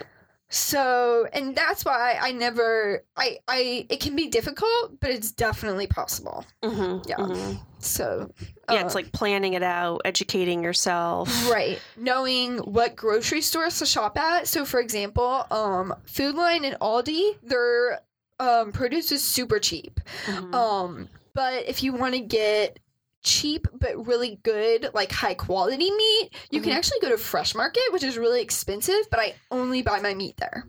So, 0.51 1.27
and 1.31 1.53
that's 1.55 1.85
why 1.85 2.17
I 2.19 2.31
never, 2.31 3.03
I, 3.15 3.37
I, 3.47 3.85
it 3.89 3.99
can 3.99 4.15
be 4.15 4.27
difficult, 4.27 4.99
but 4.99 5.11
it's 5.11 5.31
definitely 5.31 5.85
possible. 5.85 6.43
hmm 6.63 6.99
Yeah. 7.05 7.55
So, 7.79 8.31
Yeah, 8.69 8.81
uh, 8.81 8.85
it's 8.85 8.95
like 8.95 9.11
planning 9.11 9.53
it 9.53 9.63
out, 9.63 10.01
educating 10.05 10.63
yourself. 10.63 11.29
Right. 11.49 11.79
Knowing 11.97 12.57
what 12.59 12.95
grocery 12.95 13.41
stores 13.41 13.79
to 13.79 13.85
shop 13.85 14.17
at. 14.17 14.47
So 14.47 14.65
for 14.65 14.79
example, 14.79 15.45
um 15.51 15.93
Food 16.05 16.35
Lion 16.35 16.65
and 16.65 16.77
Aldi, 16.79 17.37
their 17.43 18.01
um 18.39 18.71
produce 18.71 19.11
is 19.11 19.23
super 19.23 19.59
cheap. 19.59 19.99
Mhm. 20.25 20.53
Um 20.53 21.09
but 21.33 21.67
if 21.67 21.83
you 21.83 21.93
want 21.93 22.13
to 22.15 22.19
get 22.19 22.79
cheap 23.21 23.67
but 23.73 24.07
really 24.07 24.39
good 24.43 24.89
like 24.93 25.11
high 25.11 25.33
quality 25.33 25.91
meat, 25.91 26.29
you 26.51 26.61
can 26.61 26.71
Mhm. 26.71 26.75
actually 26.77 26.99
go 27.01 27.09
to 27.09 27.17
Fresh 27.17 27.53
Market, 27.55 27.83
which 27.91 28.03
is 28.03 28.17
really 28.17 28.41
expensive, 28.41 29.09
but 29.11 29.19
I 29.19 29.35
only 29.51 29.81
buy 29.81 29.99
my 29.99 30.13
meat 30.13 30.37
there. 30.37 30.65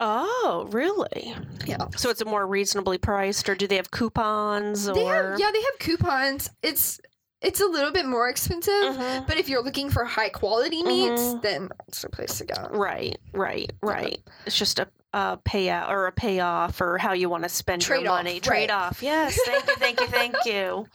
Oh, 0.00 0.66
really? 0.70 1.34
Yeah. 1.66 1.86
So 1.96 2.10
it's 2.10 2.20
a 2.20 2.24
more 2.24 2.46
reasonably 2.46 2.98
priced, 2.98 3.48
or 3.48 3.54
do 3.54 3.66
they 3.66 3.76
have 3.76 3.90
coupons? 3.90 4.88
Or 4.88 4.94
They 4.94 5.04
have 5.04 5.38
yeah, 5.38 5.50
they 5.52 5.62
have 5.62 5.78
coupons. 5.78 6.50
It's 6.62 7.00
it's 7.40 7.60
a 7.60 7.66
little 7.66 7.92
bit 7.92 8.06
more 8.06 8.28
expensive, 8.30 8.72
Mhm. 8.72 9.26
but 9.26 9.36
if 9.36 9.48
you're 9.50 9.62
looking 9.62 9.90
for 9.90 10.04
high 10.06 10.30
quality 10.30 10.82
meats, 10.82 11.20
Mhm. 11.20 11.42
then 11.42 11.68
that's 11.86 12.00
the 12.02 12.08
place 12.08 12.38
to 12.38 12.46
go. 12.46 12.68
Right, 12.70 13.18
right, 13.34 13.70
right. 13.82 14.18
It's 14.46 14.56
just 14.58 14.78
a, 14.78 14.88
a 15.12 15.38
payout 15.44 15.90
or 15.90 16.06
a 16.06 16.12
payoff 16.12 16.80
or 16.80 16.96
how 16.96 17.12
you 17.12 17.28
want 17.28 17.42
to 17.42 17.50
spend 17.50 17.82
Trade-off, 17.82 18.02
your 18.04 18.12
money. 18.14 18.32
right. 18.34 18.42
Trade 18.42 18.70
off. 18.70 19.02
Yes. 19.02 19.38
Thank 19.44 19.66
you. 19.66 19.74
Thank 19.76 20.00
you. 20.00 20.06
Thank 20.06 20.36
you. 20.46 20.86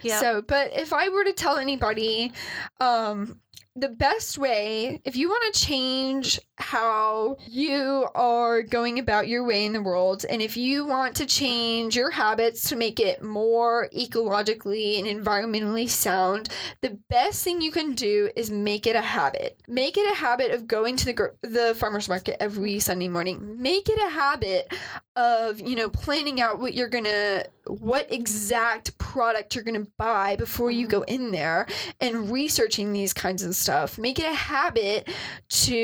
Yeah. 0.00 0.20
So, 0.20 0.40
but 0.42 0.72
if 0.72 0.94
I 0.94 1.10
were 1.10 1.24
to 1.24 1.34
tell 1.34 1.58
anybody, 1.58 2.32
um, 2.80 3.38
the 3.76 3.88
best 3.88 4.38
way, 4.38 5.00
if 5.04 5.16
you 5.16 5.28
want 5.28 5.52
to 5.52 5.60
change 5.60 6.40
how 6.58 7.36
you 7.48 8.06
are 8.14 8.62
going 8.62 9.00
about 9.00 9.26
your 9.26 9.44
way 9.44 9.64
in 9.64 9.72
the 9.72 9.82
world, 9.82 10.24
and 10.30 10.40
if 10.40 10.56
you 10.56 10.86
want 10.86 11.16
to 11.16 11.26
change 11.26 11.96
your 11.96 12.10
habits 12.10 12.68
to 12.68 12.76
make 12.76 13.00
it 13.00 13.22
more 13.22 13.88
ecologically 13.92 15.00
and 15.00 15.08
environmentally 15.08 15.88
sound, 15.88 16.48
the 16.82 16.96
best 17.10 17.42
thing 17.42 17.60
you 17.60 17.72
can 17.72 17.94
do 17.94 18.30
is 18.36 18.48
make 18.48 18.86
it 18.86 18.94
a 18.94 19.00
habit. 19.00 19.60
Make 19.66 19.96
it 19.96 20.12
a 20.12 20.16
habit 20.16 20.52
of 20.52 20.68
going 20.68 20.96
to 20.98 21.06
the 21.06 21.32
the 21.42 21.74
farmers 21.74 22.08
market 22.08 22.40
every 22.40 22.78
Sunday 22.78 23.08
morning. 23.08 23.60
Make 23.60 23.88
it 23.88 23.98
a 23.98 24.10
habit 24.10 24.72
of 25.16 25.60
you 25.60 25.74
know 25.74 25.88
planning 25.88 26.40
out 26.40 26.60
what 26.60 26.74
you're 26.74 26.88
gonna 26.88 27.44
what 27.66 28.12
exact 28.12 28.96
product 28.98 29.54
you're 29.54 29.64
gonna 29.64 29.86
buy 29.96 30.36
before 30.36 30.70
you 30.70 30.86
go 30.86 31.02
in 31.02 31.32
there 31.32 31.66
and 32.00 32.30
researching 32.30 32.92
these 32.92 33.12
kinds 33.12 33.42
of 33.42 33.54
stuff 33.64 33.98
make 33.98 34.18
it 34.18 34.26
a 34.26 34.34
habit 34.34 35.08
to 35.48 35.74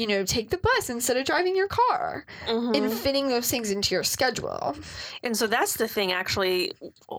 you 0.00 0.06
know 0.06 0.24
take 0.24 0.50
the 0.50 0.58
bus 0.58 0.90
instead 0.90 1.16
of 1.16 1.24
driving 1.24 1.56
your 1.56 1.68
car 1.68 2.26
Mhm. 2.46 2.76
and 2.76 2.92
fitting 2.92 3.28
those 3.28 3.50
things 3.50 3.70
into 3.70 3.94
your 3.94 4.04
schedule 4.04 4.76
And 5.22 5.36
so 5.36 5.46
that's 5.46 5.74
the 5.76 5.88
thing, 5.88 6.12
actually. 6.12 6.72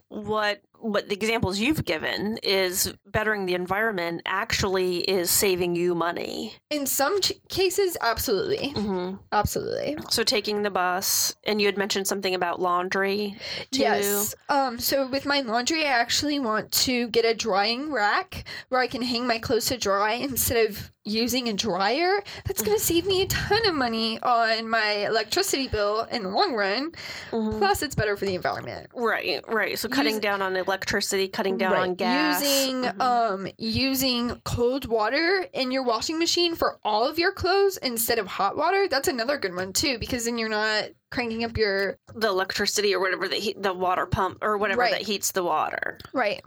What 0.09 0.61
what 0.81 1.07
the 1.09 1.13
examples 1.15 1.59
you've 1.59 1.85
given 1.85 2.37
is 2.43 2.93
bettering 3.05 3.45
the 3.45 3.53
environment 3.53 4.21
actually 4.25 4.99
is 4.99 5.29
saving 5.29 5.75
you 5.75 5.93
money. 5.95 6.55
In 6.69 6.85
some 6.85 7.21
ch- 7.21 7.33
cases, 7.49 7.97
absolutely. 8.01 8.69
hmm 8.69 9.15
Absolutely. 9.31 9.97
So 10.09 10.23
taking 10.23 10.63
the 10.63 10.69
bus, 10.69 11.35
and 11.43 11.61
you 11.61 11.67
had 11.67 11.77
mentioned 11.77 12.07
something 12.07 12.35
about 12.35 12.59
laundry. 12.61 13.35
Too. 13.71 13.81
Yes. 13.81 14.35
Um, 14.49 14.79
so 14.79 15.07
with 15.07 15.25
my 15.25 15.41
laundry, 15.41 15.85
I 15.85 15.89
actually 15.89 16.39
want 16.39 16.71
to 16.73 17.07
get 17.09 17.25
a 17.25 17.33
drying 17.33 17.91
rack 17.91 18.45
where 18.69 18.81
I 18.81 18.87
can 18.87 19.01
hang 19.01 19.27
my 19.27 19.37
clothes 19.39 19.67
to 19.67 19.77
dry 19.77 20.13
instead 20.29 20.69
of 20.69 20.91
using 21.03 21.49
a 21.49 21.53
dryer. 21.53 22.21
That's 22.45 22.61
going 22.61 22.77
to 22.77 22.83
save 22.83 23.05
me 23.05 23.23
a 23.23 23.27
ton 23.27 23.65
of 23.65 23.73
money 23.73 24.19
on 24.21 24.69
my 24.69 25.05
electricity 25.07 25.67
bill 25.67 26.01
in 26.11 26.23
the 26.23 26.29
long 26.29 26.53
run. 26.53 26.91
Mhm. 27.31 27.57
Plus, 27.57 27.81
it's 27.81 27.95
better 27.95 28.15
for 28.15 28.25
the 28.25 28.35
environment. 28.35 28.87
Right, 28.93 29.43
right. 29.47 29.77
So 29.79 29.89
cutting 29.89 30.15
Use- 30.15 30.21
down 30.21 30.41
on 30.41 30.55
electricity, 30.55 31.27
cutting 31.27 31.57
down 31.57 31.71
Right. 31.73 31.81
on 31.81 31.95
gas. 31.95 32.41
Using 32.43 32.83
Mhm. 32.83 33.01
um 33.01 33.47
using 33.57 34.39
cold 34.45 34.85
water 34.85 35.45
in 35.53 35.71
your 35.71 35.83
washing 35.83 36.19
machine 36.19 36.55
for 36.55 36.77
all 36.83 37.07
of 37.07 37.17
your 37.17 37.31
clothes 37.31 37.77
instead 37.77 38.19
of 38.19 38.27
hot 38.27 38.55
water. 38.55 38.87
That's 38.87 39.07
another 39.07 39.37
good 39.37 39.55
one 39.55 39.73
too 39.73 39.97
because 39.97 40.25
then 40.25 40.37
you're 40.37 40.49
not 40.49 40.89
cranking 41.09 41.43
up 41.43 41.57
your 41.57 41.97
the 42.13 42.27
electricity 42.27 42.93
or 42.93 42.99
whatever 42.99 43.27
the 43.27 43.35
heat, 43.35 43.61
the 43.61 43.73
water 43.73 44.05
pump 44.05 44.37
or 44.41 44.57
whatever 44.57 44.81
Right. 44.81 44.91
that 44.91 45.01
heats 45.01 45.31
the 45.31 45.43
water. 45.43 45.97
right. 46.13 46.41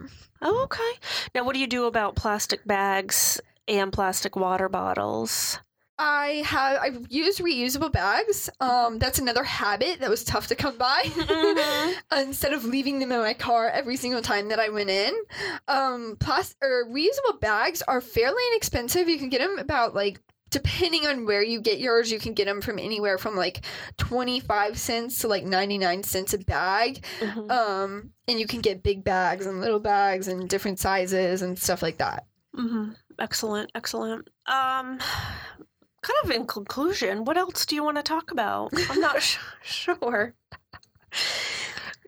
Oh, 0.46 0.62
okay. 0.64 0.92
Now, 1.34 1.44
what 1.44 1.54
do 1.54 1.58
you 1.58 1.66
do 1.66 1.86
about 1.86 2.16
plastic 2.16 2.66
bags 2.66 3.40
and 3.68 3.92
plastic 3.92 4.36
water 4.36 4.68
bottles? 4.68 5.58
I 5.96 6.42
have 6.46 6.78
I've 6.80 7.06
used 7.08 7.40
reusable 7.40 7.92
bags. 7.92 8.50
Um, 8.58 8.98
that's 8.98 9.20
another 9.20 9.44
habit 9.44 10.00
that 10.00 10.10
was 10.10 10.24
tough 10.24 10.48
to 10.48 10.56
come 10.56 10.76
by. 10.76 11.02
Mhm. 11.04 11.94
Instead 12.16 12.52
of 12.52 12.64
leaving 12.64 12.98
them 12.98 13.12
in 13.12 13.20
my 13.20 13.32
car 13.34 13.68
every 13.70 13.94
single 13.96 14.20
time 14.20 14.48
that 14.48 14.58
I 14.58 14.70
went 14.70 14.90
in, 14.90 15.14
um, 15.68 16.16
plus 16.18 16.56
or 16.60 16.86
reusable 16.90 17.38
bags 17.40 17.80
are 17.82 18.00
fairly 18.00 18.42
inexpensive. 18.52 19.08
You 19.08 19.18
can 19.18 19.28
get 19.28 19.38
them 19.40 19.58
about 19.60 19.94
like 19.94 20.20
depending 20.50 21.06
on 21.06 21.26
where 21.26 21.42
you 21.44 21.60
get 21.60 21.78
yours, 21.78 22.10
you 22.12 22.18
can 22.18 22.32
get 22.34 22.46
them 22.46 22.60
from 22.60 22.78
anywhere 22.80 23.16
from 23.16 23.36
like 23.36 23.64
twenty 23.96 24.40
five 24.40 24.76
cents 24.76 25.20
to 25.20 25.28
like 25.28 25.44
ninety 25.44 25.78
nine 25.78 26.02
cents 26.02 26.34
a 26.34 26.38
bag. 26.38 27.04
Mhm. 27.20 27.50
Um, 27.52 28.10
and 28.26 28.40
you 28.40 28.48
can 28.48 28.62
get 28.62 28.82
big 28.82 29.04
bags 29.04 29.46
and 29.46 29.60
little 29.60 29.80
bags 29.80 30.26
and 30.26 30.48
different 30.48 30.80
sizes 30.80 31.40
and 31.42 31.56
stuff 31.56 31.82
like 31.82 31.98
that. 31.98 32.26
hmm 32.52 32.90
Excellent, 33.18 33.70
excellent. 33.74 34.28
Um, 34.46 34.98
kind 34.98 36.18
of 36.24 36.30
in 36.30 36.46
conclusion, 36.46 37.24
what 37.24 37.36
else 37.36 37.64
do 37.66 37.74
you 37.74 37.84
want 37.84 37.96
to 37.96 38.02
talk 38.02 38.30
about? 38.30 38.72
I'm 38.90 39.00
not 39.00 39.22
sh- 39.22 39.38
sure. 39.62 40.34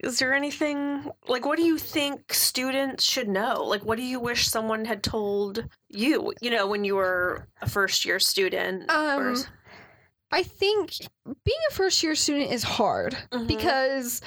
Is 0.03 0.19
there 0.19 0.35
anything 0.35 1.11
like 1.27 1.47
what 1.47 1.57
do 1.57 1.65
you 1.65 1.79
think 1.79 2.33
students 2.35 3.03
should 3.05 3.29
know? 3.29 3.65
Like 3.65 3.83
what 3.85 3.97
do 3.97 4.03
you 4.05 4.21
wish 4.21 4.47
someone 4.47 4.85
had 4.85 5.03
told 5.03 5.65
you, 5.89 6.33
you 6.43 6.51
know, 6.51 6.67
when 6.67 6.85
you 6.85 6.97
were 6.97 7.49
a 7.63 7.69
first 7.69 8.05
year 8.05 8.19
student? 8.21 8.91
or 8.91 8.95
Um, 9.29 9.33
s- 9.33 9.47
I 10.31 10.43
think 10.43 10.91
being 11.25 11.59
a 11.71 11.75
first 11.75 12.03
year 12.03 12.15
student 12.15 12.53
is 12.53 12.63
hard 12.63 13.17
Mhm. 13.33 13.47
because 13.47 14.21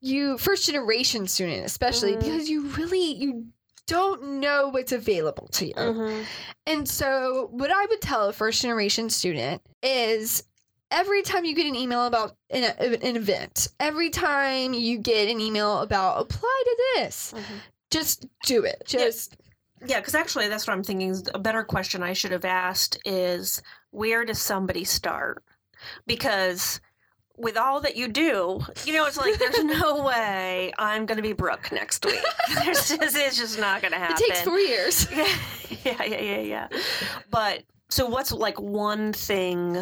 you 0.00 0.38
first 0.38 0.66
generation 0.66 1.26
student 1.26 1.66
especially 1.66 2.12
Mhm. 2.14 2.20
because 2.20 2.48
you 2.48 2.68
really 2.68 3.14
you 3.14 3.46
don't 3.88 4.22
know 4.40 4.68
what's 4.68 4.92
available 4.92 5.48
to 5.48 5.66
you. 5.66 5.74
Mhm. 5.74 6.24
And 6.66 6.88
so 6.88 7.48
what 7.50 7.70
I 7.72 7.86
would 7.86 8.00
tell 8.00 8.28
a 8.28 8.32
first 8.32 8.62
generation 8.62 9.10
student 9.10 9.60
is 9.82 10.44
every 10.90 11.22
time 11.22 11.44
you 11.44 11.54
get 11.54 11.66
an 11.66 11.74
email 11.74 12.06
about 12.06 12.36
an, 12.50 12.64
an 12.64 13.16
event, 13.16 13.68
every 13.80 14.10
time 14.10 14.72
you 14.74 14.98
get 14.98 15.28
an 15.28 15.40
email 15.40 15.80
about 15.80 16.20
apply 16.20 16.62
to 16.64 16.76
this, 16.96 17.32
Mhm. 17.36 17.60
just 17.90 18.26
do 18.46 18.62
it. 18.64 18.82
Yeah. 18.88 19.00
Just 19.00 19.36
Yeah, 19.86 20.00
because 20.00 20.14
actually, 20.16 20.48
that's 20.48 20.66
what 20.66 20.72
I'm 20.74 20.82
thinking. 20.82 21.10
is 21.10 21.22
A 21.34 21.38
better 21.38 21.62
question 21.62 22.02
I 22.02 22.12
should 22.12 22.32
have 22.32 22.44
asked 22.44 22.98
is 23.04 23.62
where 23.90 24.24
does 24.24 24.40
somebody 24.40 24.84
start? 24.84 25.42
Because 26.06 26.80
with 27.38 27.56
all 27.56 27.80
that 27.80 27.96
you 27.96 28.08
do, 28.08 28.60
you 28.84 28.92
know, 28.92 29.06
it's 29.06 29.16
like 29.16 29.38
there's 29.38 29.62
no 29.80 30.02
way 30.04 30.72
I'm 30.78 31.06
going 31.06 31.16
to 31.16 31.22
be 31.22 31.32
Brooke 31.32 31.70
next 31.72 32.04
week. 32.04 32.20
There's 32.64 32.88
just, 32.88 33.16
it's 33.16 33.36
just 33.38 33.58
not 33.58 33.80
going 33.80 33.92
to 33.92 33.98
happen. 33.98 34.16
it 34.18 34.26
takes 34.26 34.42
4 34.42 34.58
years. 34.58 35.06
Yeah, 35.84 36.02
yeah, 36.02 36.04
yeah, 36.04 36.20
yeah, 36.20 36.40
yeah. 36.40 36.68
But 37.30 37.62
so, 37.90 38.06
what's 38.06 38.32
like 38.32 38.58
one 38.58 39.12
thing? 39.12 39.76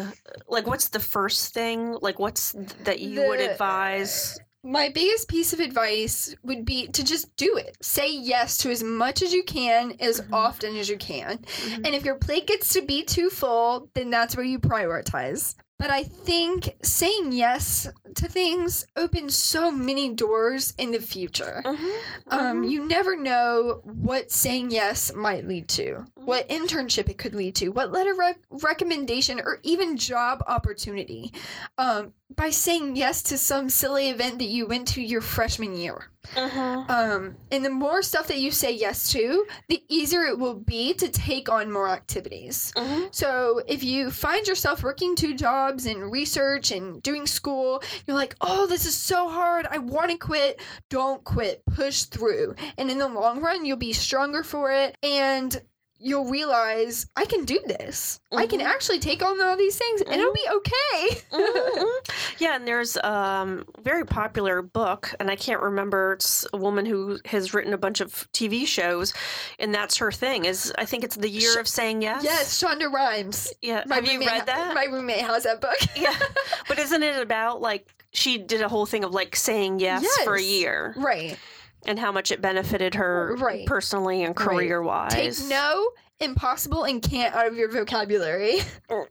Like, 0.47 0.67
what's 0.67 0.89
the 0.89 0.99
first 0.99 1.53
thing? 1.53 1.97
Like, 2.01 2.19
what's 2.19 2.53
that 2.83 2.99
you 2.99 3.25
would 3.27 3.39
advise? 3.39 4.37
My 4.63 4.89
biggest 4.89 5.29
piece 5.29 5.53
of 5.53 5.61
advice 5.61 6.35
would 6.43 6.65
be 6.65 6.87
to 6.87 7.03
just 7.05 7.33
do 7.37 7.55
it. 7.55 7.77
Say 7.81 8.11
yes 8.13 8.57
to 8.57 8.69
as 8.71 8.83
much 8.83 9.21
as 9.21 9.31
you 9.33 9.43
can, 9.43 9.95
as 10.01 10.19
Mhm. 10.19 10.33
often 10.33 10.75
as 10.75 10.89
you 10.89 10.97
can. 10.97 11.37
Mhm. 11.37 11.75
And 11.85 11.95
if 11.95 12.03
your 12.03 12.15
plate 12.15 12.47
gets 12.47 12.73
to 12.73 12.81
be 12.81 13.03
too 13.03 13.29
full, 13.29 13.89
then 13.93 14.09
that's 14.09 14.35
where 14.35 14.45
you 14.45 14.59
prioritize. 14.59 15.55
But 15.79 15.91
I 15.91 16.03
think 16.03 16.75
saying 16.81 17.33
yes 17.33 17.87
to 18.15 18.27
things 18.27 18.87
opens 18.95 19.35
so 19.35 19.69
many 19.69 20.09
doors 20.13 20.73
in 20.79 20.91
the 20.91 20.99
future. 20.99 21.61
Mhm, 21.63 21.99
Um, 22.31 22.63
mhm. 22.63 22.71
you 22.71 22.83
never 22.85 23.15
know 23.15 23.81
what 23.83 24.31
saying 24.31 24.71
yes 24.71 25.13
might 25.13 25.47
lead 25.47 25.67
to, 25.69 26.05
what 26.15 26.49
internship 26.49 27.09
it 27.09 27.19
could 27.19 27.35
lead 27.35 27.53
to, 27.55 27.69
what 27.69 27.91
letter 27.91 28.15
rec- 28.15 28.39
recommendation, 28.49 29.39
or 29.39 29.59
even 29.61 29.97
job 29.97 30.43
opportunity. 30.47 31.31
Um, 31.77 32.13
by 32.35 32.49
saying 32.49 32.95
yes 32.95 33.21
to 33.23 33.37
some 33.37 33.69
silly 33.69 34.09
event 34.09 34.39
that 34.39 34.45
you 34.49 34.65
went 34.65 34.87
to 34.89 35.01
your 35.01 35.21
freshman 35.21 35.77
year. 35.77 36.09
Mhm. 36.35 36.89
Um, 36.89 37.35
and 37.51 37.65
the 37.65 37.69
more 37.69 38.01
stuff 38.01 38.27
that 38.27 38.39
you 38.39 38.51
say 38.51 38.71
yes 38.71 39.11
to, 39.11 39.45
the 39.69 39.83
easier 39.87 40.23
it 40.25 40.37
will 40.37 40.55
be 40.55 40.93
to 40.95 41.09
take 41.09 41.49
on 41.49 41.71
more 41.71 41.89
activities. 41.89 42.71
Mhm. 42.75 43.13
So 43.13 43.61
if 43.67 43.83
you 43.83 44.11
find 44.11 44.47
yourself 44.47 44.83
working 44.83 45.15
two 45.15 45.33
jobs 45.35 45.85
and 45.85 46.11
research 46.11 46.71
and 46.71 47.01
doing 47.01 47.27
school, 47.27 47.81
you're 48.05 48.17
like, 48.17 48.35
oh, 48.41 48.67
this 48.67 48.85
is 48.85 48.95
so 48.95 49.29
hard. 49.29 49.67
I 49.69 49.77
want 49.77 50.11
to 50.11 50.17
quit. 50.17 50.59
Don't 50.89 51.23
quit. 51.23 51.63
Push 51.65 52.03
through. 52.03 52.55
And 52.77 52.91
in 52.91 52.97
the 52.97 53.07
long 53.07 53.39
run, 53.41 53.65
you'll 53.65 53.77
be 53.77 53.93
stronger 53.93 54.43
for 54.43 54.71
it. 54.71 54.95
And 55.03 55.59
you'll 55.99 56.25
realize 56.29 57.07
I 57.15 57.25
can 57.25 57.43
do 57.45 57.59
this. 57.65 58.19
I 58.31 58.45
can 58.45 58.59
Mhm. 58.59 58.65
actually 58.65 58.99
take 58.99 59.23
on 59.23 59.41
all 59.41 59.57
these 59.57 59.75
things 59.77 60.01
and 60.01 60.13
it'll 60.13 60.33
be 60.33 60.47
okay. 60.49 61.21
Mhm. 61.31 61.91
Yeah, 62.39 62.55
and 62.55 62.67
there's 62.67 62.97
um, 62.97 63.65
a 63.75 63.81
very 63.81 64.05
popular 64.05 64.61
book, 64.61 65.13
and 65.19 65.31
I 65.31 65.35
can't 65.35 65.59
remember. 65.61 66.13
It's 66.13 66.45
a 66.53 66.57
woman 66.57 66.85
who 66.85 67.17
has 67.25 67.51
written 67.53 67.73
a 67.73 67.77
bunch 67.79 67.99
of 67.99 68.31
TV 68.31 68.67
shows, 68.67 69.11
and 69.57 69.73
that's 69.73 69.97
her 69.97 70.11
thing. 70.11 70.45
Is 70.45 70.71
I 70.77 70.85
think 70.85 71.03
it's 71.03 71.15
the 71.15 71.29
year 71.29 71.53
Sh- 71.53 71.57
of 71.57 71.67
saying 71.67 72.03
yes. 72.03 72.23
yes, 72.23 72.61
Shonda 72.61 72.91
Rhimes. 72.93 73.51
Yeah. 73.63 73.83
My 73.87 73.95
Have 73.95 74.07
you 74.07 74.19
read 74.19 74.29
ha- 74.29 74.43
that? 74.45 74.75
My 74.75 74.83
roommate 74.85 75.21
has 75.25 75.43
that 75.45 75.61
book. 75.61 75.77
yeah. 75.95 76.13
But 76.67 76.77
isn't 76.79 77.01
it 77.01 77.19
about 77.21 77.59
like 77.61 77.87
she 78.11 78.37
did 78.37 78.61
a 78.61 78.67
whole 78.69 78.85
thing 78.85 79.03
of 79.03 79.11
like 79.13 79.35
saying 79.35 79.79
yes, 79.79 80.05
for 80.23 80.35
a 80.35 80.41
year 80.41 80.93
right. 80.97 81.37
And 81.85 81.99
how 81.99 82.11
much 82.11 82.31
it 82.31 82.41
benefited 82.41 82.95
her 82.95 83.35
Right. 83.37 83.65
personally 83.65 84.23
and 84.23 84.35
career 84.35 84.81
wise. 84.81 85.13
Take 85.13 85.49
no, 85.49 85.89
impossible, 86.19 86.83
and 86.83 87.01
can't 87.01 87.35
out 87.35 87.47
of 87.47 87.55
your 87.55 87.69
vocabulary. 87.69 88.59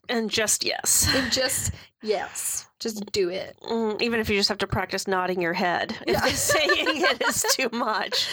and 0.08 0.30
just 0.30 0.64
yes. 0.64 1.08
and 1.14 1.30
just 1.32 1.72
yes, 2.02 2.66
just 2.80 3.10
do 3.12 3.30
it. 3.30 3.56
Mm, 3.62 4.00
even 4.02 4.20
if 4.20 4.28
you 4.28 4.36
just 4.36 4.48
have 4.48 4.58
to 4.58 4.66
practice 4.66 5.06
nodding 5.08 5.40
your 5.40 5.52
head 5.54 5.96
if 6.06 6.14
Yeah. 6.14 6.20
the 6.20 6.30
saying 6.30 6.68
it 7.02 7.22
is 7.22 7.42
too 7.54 7.68
much. 7.72 8.28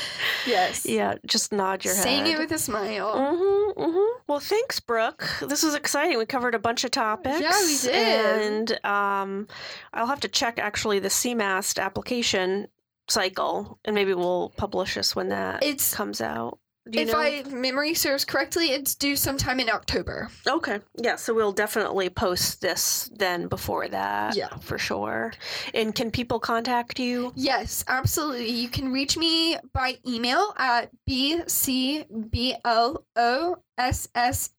Yes. 0.45 0.85
Yeah, 0.85 1.15
just 1.25 1.51
nod 1.53 1.85
your 1.85 1.93
Saying 1.93 2.17
head. 2.19 2.25
Saying 2.25 2.35
it 2.35 2.39
with 2.39 2.51
a 2.51 2.57
smile. 2.59 3.15
Mm-hmm, 3.15 3.81
mm-hmm. 3.81 4.19
Well, 4.27 4.39
thanks, 4.39 4.79
Brooke. 4.79 5.27
This 5.41 5.63
was 5.63 5.75
exciting. 5.75 6.17
We 6.17 6.25
covered 6.25 6.55
a 6.55 6.59
bunch 6.59 6.83
of 6.83 6.91
topics. 6.91 7.39
Yeah, 7.39 7.51
we 7.65 7.77
did. 7.77 8.41
And 8.41 8.85
um, 8.85 9.47
I'll 9.93 10.07
have 10.07 10.19
to 10.21 10.27
check 10.27 10.59
actually 10.59 10.99
the 10.99 11.09
CMAST 11.09 11.81
application 11.81 12.67
cycle, 13.09 13.79
and 13.85 13.95
maybe 13.95 14.13
we'll 14.13 14.53
publish 14.57 14.95
this 14.95 15.15
when 15.15 15.29
that 15.29 15.63
It's 15.63 15.93
comes 15.93 16.21
out. 16.21 16.59
Do 16.89 16.99
you 16.99 17.05
if 17.05 17.13
know? 17.13 17.19
I 17.19 17.43
memory 17.49 17.93
serves 17.93 18.25
correctly, 18.25 18.71
it's 18.71 18.93
due 18.93 19.15
sometime 19.15 19.61
in 19.61 19.69
October. 19.69 20.29
Okay. 20.45 20.81
Yeah, 21.01 21.15
so 21.15 21.33
we'll 21.33 21.53
definitely 21.53 22.09
post 22.09 22.59
this 22.59 23.09
then 23.15 23.47
before 23.47 23.87
that. 23.87 24.35
Yeah. 24.35 24.49
For 24.57 24.77
sure. 24.77 25.31
And 25.73 25.95
can 25.95 26.11
people 26.11 26.41
contact 26.41 26.99
you? 26.99 27.31
Yes, 27.37 27.85
absolutely. 27.87 28.51
You 28.51 28.67
can 28.67 28.91
reach 28.91 29.15
me 29.15 29.55
by 29.73 29.97
email 30.05 30.53
at 30.57 30.89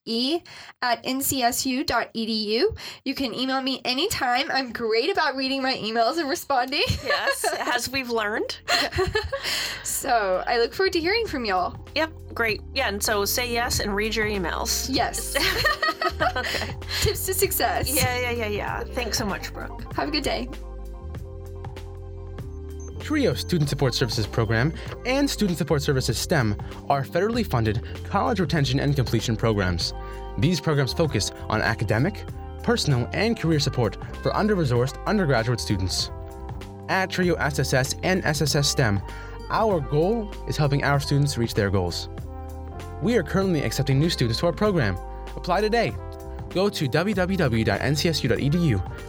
bcblosse 0.06 0.42
at 0.82 1.02
ncsu.edu. 1.04 2.78
You 3.04 3.14
can 3.14 3.34
email 3.34 3.60
me 3.62 3.80
anytime. 3.84 4.50
I'm 4.50 4.72
great 4.72 5.10
about 5.10 5.36
reading 5.36 5.62
my 5.62 5.74
emails 5.76 6.18
and 6.18 6.28
responding. 6.28 6.82
Yes, 7.04 7.44
as 7.60 7.90
we've 7.90 8.10
learned. 8.10 8.58
so 9.82 10.42
I 10.46 10.58
look 10.58 10.74
forward 10.74 10.92
to 10.94 11.00
hearing 11.00 11.26
from 11.26 11.44
y'all. 11.44 11.76
Yep, 11.94 12.12
great. 12.34 12.60
Yeah, 12.74 12.88
and 12.88 13.02
so 13.02 13.24
say 13.24 13.52
yes 13.52 13.80
and 13.80 13.94
read 13.94 14.14
your 14.14 14.26
emails. 14.26 14.88
Yes. 14.90 15.36
okay. 16.36 16.74
Tips 17.00 17.26
to 17.26 17.34
success. 17.34 17.94
Yeah, 17.94 18.18
yeah, 18.18 18.30
yeah, 18.30 18.48
yeah. 18.48 18.84
Thanks 18.92 19.18
so 19.18 19.26
much, 19.26 19.52
Brooke. 19.52 19.92
Have 19.94 20.08
a 20.08 20.12
good 20.12 20.24
day. 20.24 20.48
TRIO 23.04 23.34
Student 23.34 23.68
Support 23.68 23.94
Services 23.94 24.26
Program 24.26 24.72
and 25.04 25.28
Student 25.28 25.58
Support 25.58 25.82
Services 25.82 26.16
STEM 26.16 26.56
are 26.88 27.04
federally 27.04 27.46
funded 27.46 27.82
college 28.04 28.40
retention 28.40 28.80
and 28.80 28.96
completion 28.96 29.36
programs. 29.36 29.92
These 30.38 30.58
programs 30.58 30.94
focus 30.94 31.30
on 31.50 31.60
academic, 31.60 32.24
personal, 32.62 33.06
and 33.12 33.38
career 33.38 33.60
support 33.60 33.98
for 34.22 34.34
under 34.34 34.56
resourced 34.56 34.96
undergraduate 35.04 35.60
students. 35.60 36.10
At 36.88 37.10
TRIO 37.10 37.34
SSS 37.34 37.96
and 38.02 38.24
SSS 38.24 38.68
STEM, 38.68 39.02
our 39.50 39.80
goal 39.80 40.30
is 40.48 40.56
helping 40.56 40.82
our 40.82 40.98
students 40.98 41.36
reach 41.36 41.52
their 41.52 41.68
goals. 41.68 42.08
We 43.02 43.18
are 43.18 43.22
currently 43.22 43.60
accepting 43.64 43.98
new 43.98 44.08
students 44.08 44.40
to 44.40 44.46
our 44.46 44.52
program. 44.52 44.96
Apply 45.36 45.60
today. 45.60 45.92
Go 46.54 46.70
to 46.70 46.88
www.ncsu.edu 46.88 47.68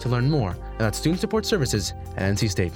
to 0.01 0.09
learn 0.09 0.29
more 0.29 0.57
about 0.75 0.95
student 0.95 1.21
support 1.21 1.45
services 1.45 1.93
at 2.17 2.33
NC 2.33 2.49
State. 2.49 2.73